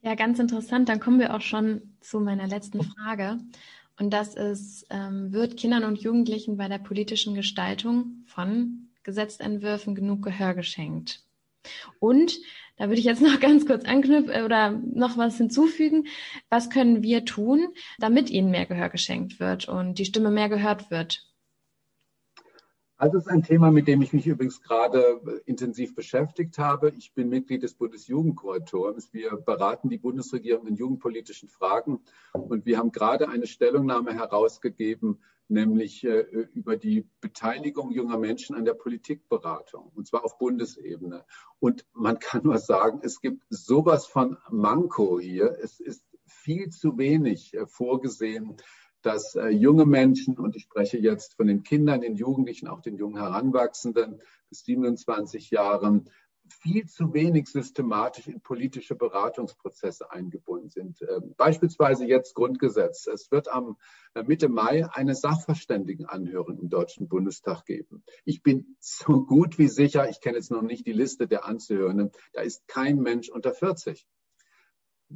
Ja, 0.02 0.16
ganz 0.16 0.38
interessant. 0.40 0.88
Dann 0.88 1.00
kommen 1.00 1.20
wir 1.20 1.34
auch 1.34 1.40
schon 1.40 1.96
zu 2.00 2.20
meiner 2.20 2.48
letzten 2.48 2.82
Frage. 2.82 3.38
Und 3.98 4.10
das 4.10 4.34
ist, 4.34 4.86
ähm, 4.90 5.32
wird 5.32 5.56
Kindern 5.56 5.84
und 5.84 6.00
Jugendlichen 6.00 6.56
bei 6.56 6.68
der 6.68 6.78
politischen 6.78 7.34
Gestaltung 7.34 8.24
von 8.26 8.88
Gesetzentwürfen 9.04 9.94
genug 9.94 10.22
Gehör 10.22 10.54
geschenkt? 10.54 11.24
Und 12.00 12.38
da 12.76 12.88
würde 12.88 12.98
ich 12.98 13.04
jetzt 13.04 13.22
noch 13.22 13.38
ganz 13.38 13.64
kurz 13.64 13.84
anknüpfen 13.84 14.32
äh, 14.32 14.42
oder 14.42 14.70
noch 14.70 15.16
was 15.16 15.36
hinzufügen. 15.36 16.08
Was 16.48 16.68
können 16.68 17.02
wir 17.04 17.24
tun, 17.24 17.68
damit 17.98 18.28
ihnen 18.30 18.50
mehr 18.50 18.66
Gehör 18.66 18.88
geschenkt 18.88 19.38
wird 19.38 19.68
und 19.68 19.98
die 19.98 20.04
Stimme 20.04 20.32
mehr 20.32 20.48
gehört 20.48 20.90
wird? 20.90 21.31
Also 23.02 23.18
es 23.18 23.24
ist 23.24 23.32
ein 23.32 23.42
Thema, 23.42 23.72
mit 23.72 23.88
dem 23.88 24.00
ich 24.00 24.12
mich 24.12 24.28
übrigens 24.28 24.62
gerade 24.62 25.42
intensiv 25.44 25.92
beschäftigt 25.96 26.56
habe. 26.58 26.90
Ich 26.90 27.14
bin 27.14 27.28
Mitglied 27.28 27.64
des 27.64 27.74
Bundesjugendkuratoriums. 27.74 29.12
Wir 29.12 29.32
beraten 29.38 29.88
die 29.88 29.98
Bundesregierung 29.98 30.68
in 30.68 30.76
jugendpolitischen 30.76 31.48
Fragen 31.48 31.98
und 32.32 32.64
wir 32.64 32.78
haben 32.78 32.92
gerade 32.92 33.28
eine 33.28 33.48
Stellungnahme 33.48 34.14
herausgegeben, 34.14 35.20
nämlich 35.48 36.04
äh, 36.04 36.20
über 36.54 36.76
die 36.76 37.04
Beteiligung 37.20 37.90
junger 37.90 38.18
Menschen 38.18 38.54
an 38.54 38.64
der 38.64 38.74
Politikberatung, 38.74 39.90
und 39.96 40.06
zwar 40.06 40.24
auf 40.24 40.38
Bundesebene. 40.38 41.24
Und 41.58 41.84
man 41.94 42.20
kann 42.20 42.44
nur 42.44 42.58
sagen, 42.58 43.00
es 43.02 43.20
gibt 43.20 43.42
sowas 43.50 44.06
von 44.06 44.36
Manko 44.48 45.18
hier. 45.18 45.58
Es 45.60 45.80
ist 45.80 46.06
viel 46.24 46.70
zu 46.70 46.96
wenig 46.98 47.52
äh, 47.54 47.66
vorgesehen 47.66 48.58
dass 49.02 49.34
äh, 49.34 49.48
junge 49.48 49.86
Menschen, 49.86 50.38
und 50.38 50.56
ich 50.56 50.62
spreche 50.62 50.98
jetzt 50.98 51.34
von 51.34 51.46
den 51.46 51.62
Kindern, 51.62 52.00
den 52.00 52.16
Jugendlichen, 52.16 52.68
auch 52.68 52.80
den 52.80 52.96
jungen 52.96 53.18
Heranwachsenden 53.18 54.20
bis 54.48 54.64
27 54.64 55.50
Jahren, 55.50 56.08
viel 56.60 56.86
zu 56.86 57.12
wenig 57.14 57.48
systematisch 57.48 58.26
in 58.26 58.40
politische 58.40 58.94
Beratungsprozesse 58.94 60.10
eingebunden 60.10 60.70
sind. 60.70 61.00
Äh, 61.02 61.20
beispielsweise 61.36 62.04
jetzt 62.06 62.34
Grundgesetz. 62.34 63.06
Es 63.06 63.30
wird 63.30 63.48
am 63.48 63.76
äh, 64.14 64.22
Mitte 64.22 64.48
Mai 64.48 64.86
eine 64.92 65.14
Sachverständigenanhörung 65.14 66.58
im 66.58 66.68
Deutschen 66.68 67.08
Bundestag 67.08 67.64
geben. 67.64 68.04
Ich 68.24 68.42
bin 68.42 68.76
so 68.80 69.24
gut 69.24 69.58
wie 69.58 69.68
sicher, 69.68 70.08
ich 70.08 70.20
kenne 70.20 70.36
jetzt 70.36 70.50
noch 70.50 70.62
nicht 70.62 70.86
die 70.86 70.92
Liste 70.92 71.26
der 71.26 71.44
Anzuhörenden, 71.44 72.10
da 72.32 72.42
ist 72.42 72.66
kein 72.68 72.98
Mensch 72.98 73.28
unter 73.28 73.52
40. 73.52 74.06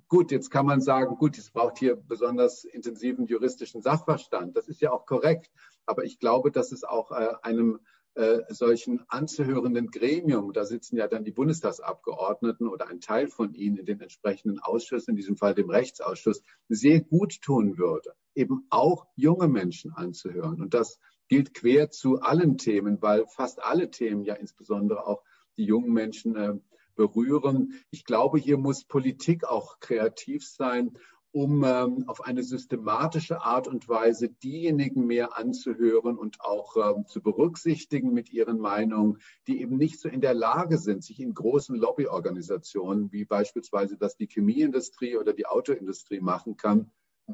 Gut, 0.09 0.31
jetzt 0.31 0.51
kann 0.51 0.67
man 0.67 0.81
sagen, 0.81 1.17
gut, 1.17 1.39
es 1.39 1.51
braucht 1.51 1.79
hier 1.79 1.97
besonders 1.97 2.65
intensiven 2.65 3.27
juristischen 3.27 3.83
Sachverstand. 3.83 4.57
Das 4.57 4.69
ist 4.69 4.81
ja 4.81 4.93
auch 4.93 5.07
korrekt. 5.07 5.51
Aber 5.87 6.05
ich 6.05 6.19
glaube, 6.19 6.51
dass 6.51 6.73
es 6.73 6.85
auch 6.85 7.13
äh, 7.13 7.35
einem 7.43 7.81
äh, 8.15 8.43
solchen 8.49 9.05
anzuhörenden 9.09 9.91
Gremium, 9.91 10.53
da 10.53 10.65
sitzen 10.65 10.97
ja 10.97 11.07
dann 11.07 11.25
die 11.25 11.33
Bundestagsabgeordneten 11.33 12.67
oder 12.67 12.89
ein 12.89 13.01
Teil 13.01 13.29
von 13.29 13.55
ihnen 13.55 13.77
in 13.77 13.87
den 13.87 14.01
entsprechenden 14.01 14.59
Ausschüssen, 14.59 15.11
in 15.11 15.17
diesem 15.17 15.37
Fall 15.37 15.55
dem 15.55 15.71
Rechtsausschuss, 15.71 16.43
sehr 16.69 17.01
gut 17.03 17.43
tun 17.43 17.77
würde, 17.79 18.15
eben 18.35 18.67
auch 18.71 19.07
junge 19.17 19.49
Menschen 19.49 19.93
anzuhören. 19.93 20.63
Und 20.63 20.75
das 20.75 20.99
gilt 21.29 21.55
quer 21.55 21.91
zu 21.91 22.21
allen 22.21 22.57
Themen, 22.57 23.03
weil 23.03 23.27
fast 23.27 23.63
alle 23.63 23.91
Themen 23.91 24.25
ja 24.25 24.35
insbesondere 24.35 25.07
auch 25.07 25.23
die 25.59 25.65
jungen 25.65 25.93
Menschen 25.93 26.37
äh, 26.37 26.55
berühren. 26.97 27.75
Ich 27.91 28.05
glaube, 28.05 28.39
hier 28.39 28.59
muss 28.59 28.85
Politik 28.85 29.45
auch 29.45 29.79
kreativ 29.79 30.47
sein 30.47 30.99
um 31.37 31.65
ähm, 31.65 32.05
auf 32.07 32.25
eine 32.25 32.43
systematische 32.43 33.43
Art 33.43 33.69
und 33.69 33.91
Weise 33.91 34.31
diejenigen 34.31 35.07
mehr 35.07 35.37
anzuhören 35.37 36.17
und 36.17 36.41
auch 36.41 36.77
ähm, 36.79 37.07
zu 37.07 37.21
berücksichtigen 37.21 38.15
mit 38.15 38.33
ihren 38.33 38.59
Meinungen, 38.59 39.19
die 39.47 39.61
eben 39.61 39.77
nicht 39.77 40.01
so 40.01 40.09
in 40.09 40.23
der 40.23 40.33
Lage 40.33 40.79
sind, 40.79 41.05
sich 41.05 41.21
in 41.21 41.35
großen 41.35 41.77
Lobbyorganisationen 41.77 43.13
wie 43.13 43.27
beispielsweise 43.27 43.99
das 43.99 44.17
die 44.17 44.29
Chemieindustrie 44.29 45.19
oder 45.19 45.35
die 45.35 45.45
Autoindustrie 45.45 46.21
machen 46.21 46.57
kann, 46.57 46.91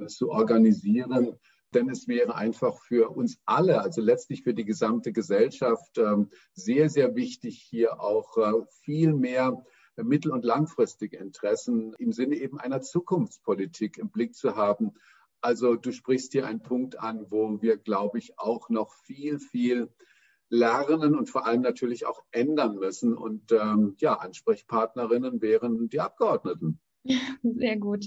zu 0.08 0.30
organisieren. 0.30 1.38
Denn 1.74 1.88
es 1.88 2.08
wäre 2.08 2.34
einfach 2.34 2.80
für 2.82 3.10
uns 3.10 3.38
alle, 3.44 3.80
also 3.80 4.00
letztlich 4.00 4.42
für 4.42 4.54
die 4.54 4.64
gesamte 4.64 5.12
Gesellschaft, 5.12 5.98
ähm, 5.98 6.30
sehr, 6.52 6.88
sehr 6.88 7.14
wichtig, 7.14 7.58
hier 7.68 8.00
auch 8.00 8.36
äh, 8.36 8.52
viel 8.84 9.14
mehr 9.14 9.64
mittel- 9.96 10.32
und 10.32 10.44
langfristige 10.44 11.18
Interessen 11.18 11.94
im 11.98 12.12
Sinne 12.12 12.36
eben 12.36 12.58
einer 12.58 12.80
Zukunftspolitik 12.80 13.98
im 13.98 14.10
Blick 14.10 14.34
zu 14.34 14.56
haben. 14.56 14.92
Also 15.40 15.76
du 15.76 15.92
sprichst 15.92 16.32
hier 16.32 16.46
einen 16.46 16.62
Punkt 16.62 16.98
an, 17.00 17.26
wo 17.30 17.60
wir, 17.60 17.76
glaube 17.76 18.18
ich, 18.18 18.38
auch 18.38 18.68
noch 18.68 18.94
viel, 19.04 19.38
viel 19.38 19.92
lernen 20.48 21.16
und 21.16 21.30
vor 21.30 21.46
allem 21.46 21.62
natürlich 21.62 22.06
auch 22.06 22.22
ändern 22.30 22.76
müssen. 22.76 23.16
Und 23.16 23.52
ähm, 23.52 23.96
ja, 23.98 24.14
Ansprechpartnerinnen 24.14 25.42
wären 25.42 25.88
die 25.88 26.00
Abgeordneten. 26.00 26.78
Sehr 27.42 27.76
gut. 27.78 28.06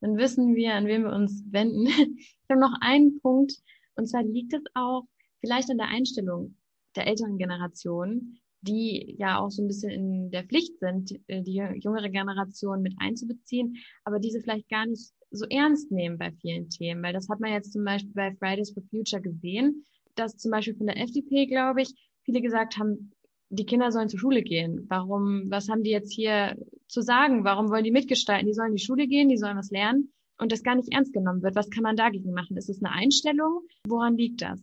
Dann 0.00 0.16
wissen 0.16 0.54
wir, 0.54 0.74
an 0.74 0.86
wen 0.86 1.02
wir 1.02 1.12
uns 1.12 1.44
wenden. 1.50 1.86
Ich 2.46 2.50
habe 2.50 2.60
noch 2.60 2.76
einen 2.82 3.20
Punkt, 3.20 3.54
und 3.96 4.06
zwar 4.06 4.22
liegt 4.22 4.52
es 4.52 4.62
auch 4.74 5.04
vielleicht 5.40 5.70
an 5.70 5.78
der 5.78 5.88
Einstellung 5.88 6.56
der 6.94 7.06
älteren 7.06 7.38
Generation, 7.38 8.38
die 8.60 9.16
ja 9.18 9.38
auch 9.38 9.50
so 9.50 9.62
ein 9.62 9.68
bisschen 9.68 9.90
in 9.90 10.30
der 10.30 10.44
Pflicht 10.44 10.78
sind, 10.78 11.12
äh, 11.26 11.42
die 11.42 11.54
jüngere 11.54 12.10
Generation 12.10 12.82
mit 12.82 12.94
einzubeziehen, 12.98 13.76
aber 14.04 14.18
diese 14.18 14.40
vielleicht 14.40 14.68
gar 14.68 14.86
nicht 14.86 15.10
so 15.30 15.46
ernst 15.50 15.90
nehmen 15.90 16.18
bei 16.18 16.32
vielen 16.32 16.68
Themen, 16.70 17.02
weil 17.02 17.12
das 17.12 17.28
hat 17.28 17.40
man 17.40 17.52
jetzt 17.52 17.72
zum 17.72 17.84
Beispiel 17.84 18.12
bei 18.12 18.34
Fridays 18.34 18.72
for 18.72 18.82
Future 18.90 19.20
gesehen, 19.20 19.84
dass 20.14 20.36
zum 20.36 20.50
Beispiel 20.50 20.76
von 20.76 20.86
der 20.86 20.98
FDP, 20.98 21.46
glaube 21.46 21.82
ich, 21.82 21.92
viele 22.24 22.40
gesagt 22.40 22.78
haben, 22.78 23.12
die 23.54 23.66
Kinder 23.66 23.92
sollen 23.92 24.08
zur 24.08 24.20
Schule 24.20 24.42
gehen. 24.42 24.86
Warum, 24.88 25.50
was 25.50 25.68
haben 25.68 25.82
die 25.82 25.90
jetzt 25.90 26.12
hier 26.12 26.56
zu 26.88 27.00
sagen? 27.00 27.44
Warum 27.44 27.70
wollen 27.70 27.84
die 27.84 27.90
mitgestalten? 27.90 28.46
Die 28.46 28.54
sollen 28.54 28.70
in 28.70 28.76
die 28.76 28.84
Schule 28.84 29.06
gehen, 29.06 29.28
die 29.28 29.36
sollen 29.36 29.56
was 29.56 29.70
lernen 29.70 30.12
und 30.38 30.52
das 30.52 30.62
gar 30.62 30.74
nicht 30.74 30.92
ernst 30.92 31.12
genommen 31.12 31.42
wird. 31.42 31.56
Was 31.56 31.70
kann 31.70 31.82
man 31.82 31.96
dagegen 31.96 32.32
machen? 32.32 32.56
Ist 32.56 32.68
es 32.68 32.82
eine 32.82 32.92
Einstellung? 32.92 33.62
Woran 33.86 34.16
liegt 34.16 34.42
das? 34.42 34.62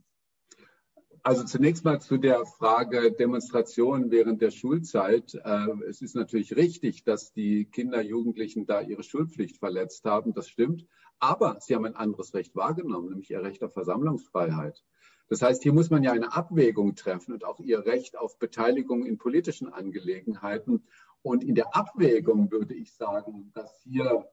Also 1.24 1.44
zunächst 1.44 1.86
mal 1.86 2.02
zu 2.02 2.18
der 2.18 2.46
Frage 2.46 3.12
Demonstrationen 3.12 4.10
während 4.10 4.42
der 4.42 4.50
Schulzeit. 4.50 5.36
Äh, 5.36 5.68
es 5.88 6.02
ist 6.02 6.16
natürlich 6.16 6.56
richtig, 6.56 7.04
dass 7.04 7.32
die 7.32 7.66
Kinder, 7.66 8.02
Jugendlichen 8.02 8.66
da 8.66 8.82
ihre 8.82 9.04
Schulpflicht 9.04 9.58
verletzt 9.58 10.04
haben. 10.06 10.34
Das 10.34 10.50
stimmt. 10.50 10.88
Aber 11.20 11.58
sie 11.60 11.76
haben 11.76 11.86
ein 11.86 11.96
anderes 11.96 12.34
Recht 12.34 12.56
wahrgenommen, 12.56 13.10
nämlich 13.10 13.30
ihr 13.30 13.44
Recht 13.44 13.64
auf 13.64 13.74
Versammlungsfreiheit. 13.74 14.84
Das 15.32 15.42
heißt, 15.42 15.64
hier 15.64 15.72
muss 15.72 15.90
man 15.90 16.04
ja 16.04 16.12
eine 16.12 16.34
Abwägung 16.34 16.94
treffen 16.94 17.32
und 17.32 17.46
auch 17.46 17.62
ihr 17.62 17.86
Recht 17.86 18.18
auf 18.18 18.38
Beteiligung 18.38 19.06
in 19.06 19.18
politischen 19.18 19.72
Angelegenheiten. 19.72 20.84
Und 21.22 21.42
in 21.46 21.56
der 21.56 21.74
Abwägung 21.74 22.52
würde 22.52 22.74
ich 22.74 22.94
sagen, 22.94 23.50
dass 23.54 23.80
hier 23.82 24.30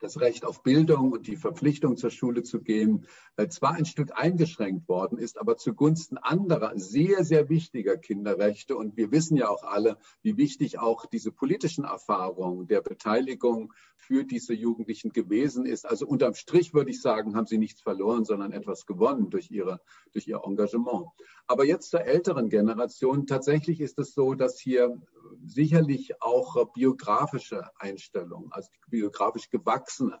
das 0.00 0.20
Recht 0.20 0.44
auf 0.44 0.62
Bildung 0.62 1.12
und 1.12 1.26
die 1.26 1.36
Verpflichtung 1.36 1.96
zur 1.96 2.10
Schule 2.10 2.42
zu 2.42 2.60
gehen, 2.60 3.06
äh, 3.36 3.48
zwar 3.48 3.72
ein 3.72 3.84
Stück 3.84 4.12
eingeschränkt 4.14 4.88
worden 4.88 5.18
ist, 5.18 5.38
aber 5.38 5.56
zugunsten 5.56 6.18
anderer 6.18 6.72
sehr, 6.78 7.24
sehr 7.24 7.48
wichtiger 7.48 7.96
Kinderrechte. 7.96 8.76
Und 8.76 8.96
wir 8.96 9.10
wissen 9.10 9.36
ja 9.36 9.48
auch 9.48 9.64
alle, 9.64 9.98
wie 10.22 10.36
wichtig 10.36 10.78
auch 10.78 11.06
diese 11.06 11.32
politischen 11.32 11.84
Erfahrungen 11.84 12.66
der 12.66 12.80
Beteiligung 12.80 13.72
für 13.96 14.24
diese 14.24 14.54
Jugendlichen 14.54 15.12
gewesen 15.12 15.66
ist. 15.66 15.84
Also 15.84 16.06
unterm 16.06 16.34
Strich 16.34 16.72
würde 16.72 16.90
ich 16.90 17.02
sagen, 17.02 17.36
haben 17.36 17.46
sie 17.46 17.58
nichts 17.58 17.82
verloren, 17.82 18.24
sondern 18.24 18.52
etwas 18.52 18.86
gewonnen 18.86 19.30
durch, 19.30 19.50
ihre, 19.50 19.80
durch 20.12 20.28
ihr 20.28 20.40
Engagement. 20.44 21.06
Aber 21.46 21.64
jetzt 21.64 21.90
zur 21.90 22.02
älteren 22.02 22.48
Generation. 22.48 23.26
Tatsächlich 23.26 23.80
ist 23.80 23.98
es 23.98 24.14
so, 24.14 24.34
dass 24.34 24.58
hier 24.58 25.00
sicherlich 25.44 26.20
auch 26.22 26.72
biografische 26.72 27.64
Einstellungen, 27.78 28.52
also 28.52 28.70
biografisch 28.88 29.50
gewachsene, 29.50 30.20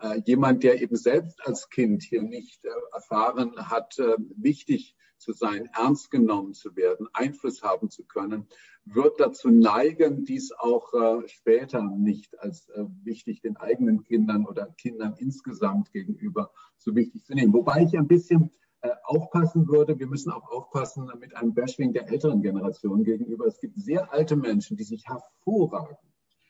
äh, 0.00 0.22
jemand, 0.24 0.62
der 0.62 0.80
eben 0.80 0.96
selbst 0.96 1.46
als 1.46 1.68
Kind 1.68 2.02
hier 2.02 2.22
nicht 2.22 2.64
äh, 2.64 2.70
erfahren 2.92 3.52
hat, 3.56 3.98
äh, 3.98 4.16
wichtig 4.36 4.96
zu 5.18 5.32
sein, 5.32 5.68
ernst 5.74 6.10
genommen 6.10 6.54
zu 6.54 6.74
werden, 6.76 7.06
Einfluss 7.12 7.62
haben 7.62 7.90
zu 7.90 8.04
können, 8.04 8.48
wird 8.86 9.20
dazu 9.20 9.50
neigen, 9.50 10.24
dies 10.24 10.50
auch 10.52 10.94
später 11.26 11.82
nicht 11.82 12.40
als 12.40 12.70
wichtig 13.02 13.42
den 13.42 13.58
eigenen 13.58 14.02
Kindern 14.02 14.46
oder 14.46 14.74
Kindern 14.78 15.14
insgesamt 15.18 15.92
gegenüber 15.92 16.50
so 16.78 16.96
wichtig 16.96 17.26
zu 17.26 17.34
nehmen. 17.34 17.52
Wobei 17.52 17.82
ich 17.82 17.98
ein 17.98 18.08
bisschen 18.08 18.50
aufpassen 19.04 19.68
würde, 19.68 19.98
wir 19.98 20.06
müssen 20.06 20.30
auch 20.30 20.48
aufpassen 20.50 21.10
mit 21.18 21.36
einem 21.36 21.54
Bashing 21.54 21.92
der 21.92 22.08
älteren 22.08 22.42
Generation 22.42 23.04
gegenüber. 23.04 23.46
Es 23.46 23.60
gibt 23.60 23.78
sehr 23.78 24.12
alte 24.12 24.36
Menschen, 24.36 24.76
die 24.76 24.84
sich 24.84 25.04
hervorragend 25.06 25.98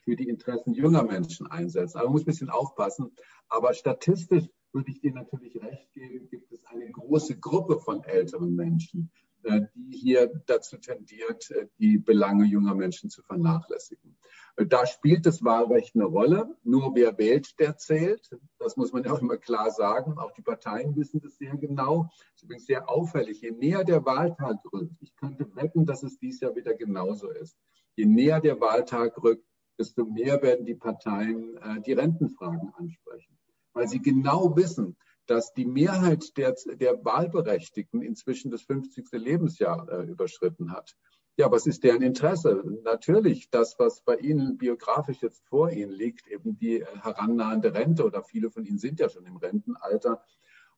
für 0.05 0.17
die 0.17 0.29
Interessen 0.29 0.75
junger 0.75 1.03
Menschen 1.03 1.47
einsetzen. 1.47 1.99
Aber 1.99 2.07
man 2.07 2.13
muss 2.13 2.23
ein 2.23 2.27
bisschen 2.27 2.51
aufpassen. 2.51 3.13
Aber 3.49 3.75
statistisch 3.75 4.49
würde 4.73 4.91
ich 4.91 5.01
dir 5.01 5.13
natürlich 5.13 5.61
recht 5.61 5.93
geben, 5.93 6.29
gibt 6.29 6.53
es 6.53 6.65
eine 6.67 6.91
große 6.91 7.39
Gruppe 7.39 7.81
von 7.81 8.03
älteren 8.05 8.55
Menschen, 8.55 9.11
äh, 9.43 9.63
die 9.75 9.97
hier 9.97 10.31
dazu 10.47 10.77
tendiert, 10.79 11.51
äh, 11.51 11.67
die 11.79 11.99
Belange 11.99 12.45
junger 12.45 12.75
Menschen 12.75 13.11
zu 13.11 13.23
vernachlässigen. 13.23 14.10
Da 14.57 14.87
spielt 14.87 15.27
das 15.27 15.43
Wahlrecht 15.43 15.95
eine 15.95 16.05
Rolle. 16.05 16.57
Nur 16.63 16.95
wer 16.95 17.17
wählt, 17.19 17.59
der 17.59 17.77
zählt. 17.77 18.31
Das 18.59 18.77
muss 18.77 18.93
man 18.93 19.05
ja 19.05 19.13
auch 19.13 19.21
immer 19.21 19.37
klar 19.37 19.71
sagen. 19.71 20.19
Auch 20.19 20.33
die 20.33 20.43
Parteien 20.43 20.97
wissen 20.97 21.21
das 21.21 21.37
sehr 21.37 21.57
genau. 21.57 22.05
Das 22.05 22.37
ist 22.37 22.43
übrigens 22.45 22.67
sehr 22.67 22.89
auffällig. 22.89 23.41
Je 23.41 23.53
näher 23.53 23.85
der 23.85 24.05
Wahltag 24.05 24.59
rückt, 24.73 24.97
ich 25.01 25.15
könnte 25.17 25.55
wetten, 25.55 25.87
dass 25.87 26.03
es 26.03 26.19
dies 26.19 26.41
Jahr 26.41 26.55
wieder 26.57 26.75
genauso 26.75 27.31
ist. 27.31 27.57
Je 27.97 28.07
näher 28.07 28.41
der 28.41 28.61
Wahltag 28.61 29.23
rückt, 29.23 29.45
desto 29.79 30.05
mehr 30.05 30.43
werden 30.43 30.67
die 30.67 30.75
Parteien 30.75 31.57
äh, 31.57 31.81
die 31.81 31.95
Rentenfragen 31.95 32.73
ansprechen, 32.75 33.39
weil 33.73 33.89
sie 33.89 34.01
genau 34.03 34.55
wissen, 34.57 34.97
dass 35.27 35.55
die 35.55 35.65
Mehrheit 35.65 36.37
der, 36.37 36.55
der 36.75 37.05
Wahlberechtigten 37.05 38.03
inzwischen 38.03 38.51
das 38.51 38.63
50. 38.63 39.07
Lebensjahr 39.13 39.89
äh, 39.89 40.03
überschritten 40.03 40.73
hat. 40.73 40.97
Ja, 41.41 41.51
was 41.51 41.67
ist 41.67 41.85
deren 41.85 42.03
Interesse? 42.03 42.63
Natürlich 42.85 43.49
das, 43.49 43.79
was 43.79 44.03
bei 44.03 44.17
Ihnen 44.17 44.59
biografisch 44.59 45.23
jetzt 45.23 45.49
vor 45.49 45.71
Ihnen 45.71 45.91
liegt, 45.91 46.29
eben 46.29 46.59
die 46.59 46.83
äh, 46.83 46.87
herannahende 47.01 47.73
Rente 47.73 48.05
oder 48.05 48.23
viele 48.23 48.51
von 48.51 48.67
Ihnen 48.67 48.77
sind 48.77 49.01
ja 49.01 49.09
schon 49.09 49.25
im 49.25 49.39
Rentenalter. 49.39 50.23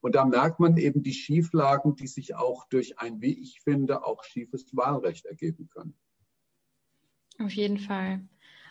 Und 0.01 0.15
da 0.15 0.25
merkt 0.25 0.61
man 0.61 0.77
eben 0.77 1.03
die 1.03 1.15
Schieflagen, 1.15 1.97
die 1.97 2.07
sich 2.07 2.37
auch 2.37 2.65
durch 2.69 3.01
ein, 3.01 3.21
wie 3.21 3.43
ich 3.43 3.61
finde, 3.63 4.05
auch 4.05 4.23
schiefes 4.23 4.67
Wahlrecht 4.77 5.27
ergeben 5.27 5.69
können. 5.69 5.97
Auf 7.41 7.51
jeden 7.51 7.79
Fall. 7.79 8.21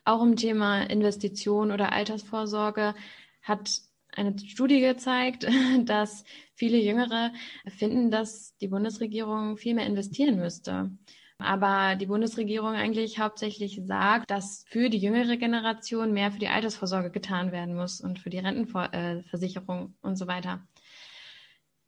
Auch 0.06 0.24
im 0.24 0.38
Thema 0.38 0.84
Investition 0.84 1.74
oder 1.74 1.92
Altersvorsorge 1.92 2.96
hat 3.42 3.82
eine 4.14 4.40
Studie 4.40 4.80
gezeigt, 4.80 5.46
dass 5.84 6.24
viele 6.56 6.78
Jüngere 6.78 7.34
finden, 7.68 8.12
dass 8.12 8.56
die 8.60 8.70
Bundesregierung 8.70 9.58
viel 9.58 9.74
mehr 9.74 9.88
investieren 9.88 10.38
müsste. 10.40 10.90
Aber 11.42 11.96
die 11.96 12.06
Bundesregierung 12.06 12.74
eigentlich 12.74 13.20
hauptsächlich 13.20 13.82
sagt, 13.86 14.30
dass 14.30 14.64
für 14.68 14.90
die 14.90 14.98
jüngere 14.98 15.38
Generation 15.38 16.14
mehr 16.14 16.32
für 16.32 16.40
die 16.40 16.48
Altersvorsorge 16.48 17.12
getan 17.12 17.52
werden 17.52 17.76
muss 17.76 18.02
und 18.02 18.20
für 18.20 18.30
die 18.30 18.40
Rentenversicherung 18.40 19.96
und 20.02 20.16
so 20.16 20.28
weiter. 20.28 20.62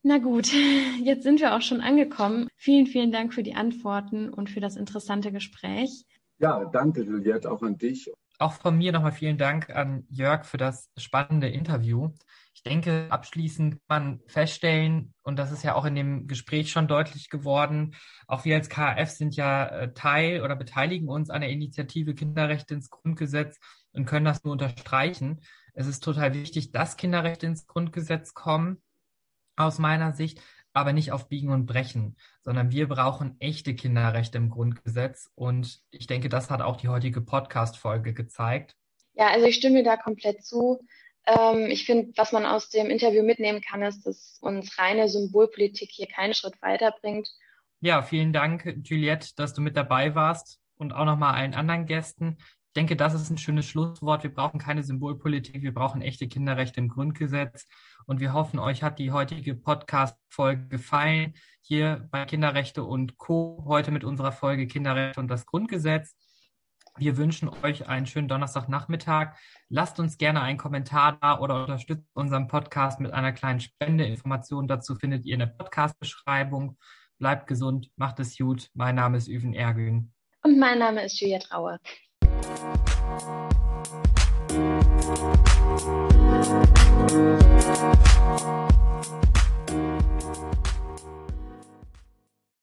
Na 0.04 0.18
gut, 0.18 0.52
jetzt 1.04 1.24
sind 1.24 1.40
wir 1.40 1.56
auch 1.56 1.62
schon 1.62 1.82
angekommen. 1.82 2.50
Vielen, 2.56 2.88
vielen 2.88 3.12
Dank 3.12 3.34
für 3.34 3.44
die 3.44 3.56
Antworten 3.56 4.30
und 4.30 4.50
für 4.50 4.60
das 4.60 4.76
interessante 4.76 5.32
Gespräch. 5.32 6.06
Ja, 6.40 6.66
danke, 6.66 7.04
Juliette, 7.04 7.50
auch 7.50 7.62
an 7.62 7.78
dich. 7.78 8.12
Auch 8.40 8.54
von 8.54 8.78
mir 8.78 8.92
nochmal 8.92 9.14
vielen 9.14 9.38
Dank 9.38 9.70
an 9.70 10.06
Jörg 10.10 10.46
für 10.46 10.58
das 10.58 10.90
spannende 10.98 11.48
Interview. 11.48 12.10
Ich 12.66 12.72
denke, 12.72 13.08
abschließend 13.10 13.74
kann 13.90 14.04
man 14.04 14.20
feststellen, 14.28 15.14
und 15.22 15.38
das 15.38 15.52
ist 15.52 15.64
ja 15.64 15.76
auch 15.76 15.84
in 15.84 15.96
dem 15.96 16.28
Gespräch 16.28 16.72
schon 16.72 16.88
deutlich 16.88 17.30
geworden, 17.30 17.94
auch 18.26 18.46
wir 18.46 18.56
als 18.56 18.70
KF 18.70 19.10
sind 19.10 19.36
ja 19.36 19.66
äh, 19.66 19.94
Teil 19.94 20.42
oder 20.42 20.56
beteiligen 20.56 21.10
uns 21.10 21.30
an 21.30 21.42
der 21.42 21.50
Initiative 21.50 22.16
Kinderrechte 22.16 22.74
ins 22.74 22.90
Grundgesetz 22.90 23.60
und 23.92 24.06
können 24.06 24.24
das 24.24 24.46
nur 24.46 24.54
unterstreichen. 24.54 25.42
Es 25.74 25.88
ist 25.88 26.06
total 26.06 26.34
wichtig, 26.34 26.72
dass 26.72 26.96
Kinderrechte 26.96 27.48
ins 27.48 27.68
Grundgesetz 27.68 28.34
kommen, 28.34 28.82
aus 29.58 29.78
meiner 29.78 30.14
Sicht 30.14 30.40
aber 30.72 30.94
nicht 30.94 31.12
auf 31.12 31.28
Biegen 31.28 31.50
und 31.50 31.66
Brechen, 31.66 32.16
sondern 32.44 32.72
wir 32.72 32.88
brauchen 32.88 33.36
echte 33.40 33.76
Kinderrechte 33.76 34.38
im 34.38 34.50
Grundgesetz. 34.50 35.30
Und 35.36 35.82
ich 35.92 36.08
denke, 36.08 36.30
das 36.30 36.50
hat 36.50 36.62
auch 36.62 36.78
die 36.78 36.88
heutige 36.88 37.20
Podcast-Folge 37.20 38.14
gezeigt. 38.14 38.78
Ja, 39.16 39.28
also 39.28 39.46
ich 39.46 39.56
stimme 39.56 39.84
da 39.84 39.98
komplett 39.98 40.44
zu. 40.44 40.80
Ähm, 41.26 41.68
ich 41.68 41.86
finde, 41.86 42.12
was 42.16 42.32
man 42.32 42.46
aus 42.46 42.70
dem 42.70 42.90
Interview 42.90 43.24
mitnehmen 43.24 43.62
kann, 43.62 43.82
ist, 43.82 44.06
dass 44.06 44.38
uns 44.42 44.78
reine 44.78 45.08
Symbolpolitik 45.08 45.90
hier 45.92 46.08
keinen 46.08 46.34
Schritt 46.34 46.62
weiterbringt. 46.62 47.30
Ja, 47.80 48.02
vielen 48.02 48.34
Dank, 48.34 48.78
Juliette, 48.84 49.30
dass 49.36 49.54
du 49.54 49.62
mit 49.62 49.76
dabei 49.76 50.16
warst 50.16 50.60
und 50.76 50.94
auch 50.94 51.06
nochmal 51.06 51.36
allen 51.36 51.54
anderen 51.54 51.86
Gästen. 51.86 52.38
Ich 52.40 52.74
denke, 52.76 52.96
das 52.96 53.14
ist 53.14 53.30
ein 53.30 53.38
schönes 53.38 53.68
Schlusswort. 53.68 54.24
Wir 54.24 54.34
brauchen 54.34 54.60
keine 54.60 54.84
Symbolpolitik, 54.84 55.62
wir 55.62 55.74
brauchen 55.74 56.02
echte 56.02 56.28
Kinderrechte 56.28 56.80
im 56.80 56.90
Grundgesetz. 56.90 57.68
Und 58.06 58.20
wir 58.20 58.34
hoffen, 58.34 58.58
euch 58.58 58.84
hat 58.84 59.00
die 59.00 59.12
heutige 59.12 59.54
Podcast-Folge 59.54 60.68
gefallen. 60.68 61.36
Hier 61.62 62.08
bei 62.10 62.26
Kinderrechte 62.26 62.84
und 62.84 63.18
Co. 63.18 63.64
Heute 63.68 63.92
mit 63.92 64.04
unserer 64.04 64.32
Folge 64.32 64.66
Kinderrechte 64.66 65.20
und 65.20 65.28
das 65.28 65.46
Grundgesetz. 65.46 66.16
Wir 67.00 67.18
wünschen 67.18 67.50
euch 67.64 67.88
einen 67.90 68.06
schönen 68.06 68.28
Donnerstagnachmittag. 68.28 69.36
Lasst 69.70 70.00
uns 70.00 70.20
gerne 70.20 70.42
einen 70.42 70.60
Kommentar 70.60 71.18
da 71.20 71.40
oder 71.40 71.62
unterstützt 71.62 72.08
unseren 72.14 72.48
Podcast 72.48 73.00
mit 73.00 73.12
einer 73.12 73.32
kleinen 73.32 73.60
Spende. 73.60 74.06
Informationen 74.06 74.68
dazu 74.68 74.94
findet 74.96 75.26
ihr 75.26 75.34
in 75.34 75.40
der 75.40 75.48
Podcast-Beschreibung. 75.48 76.78
Bleibt 77.18 77.48
gesund, 77.48 77.90
macht 77.96 78.20
es 78.20 78.38
gut. 78.38 78.70
Mein 78.76 78.96
Name 78.96 79.18
ist 79.18 79.28
Üven 79.28 79.54
Ergün. 79.54 80.14
Und 80.44 80.60
mein 80.60 80.78
Name 80.78 81.04
ist 81.04 81.20
Julia 81.20 81.40
Traue. 81.40 81.80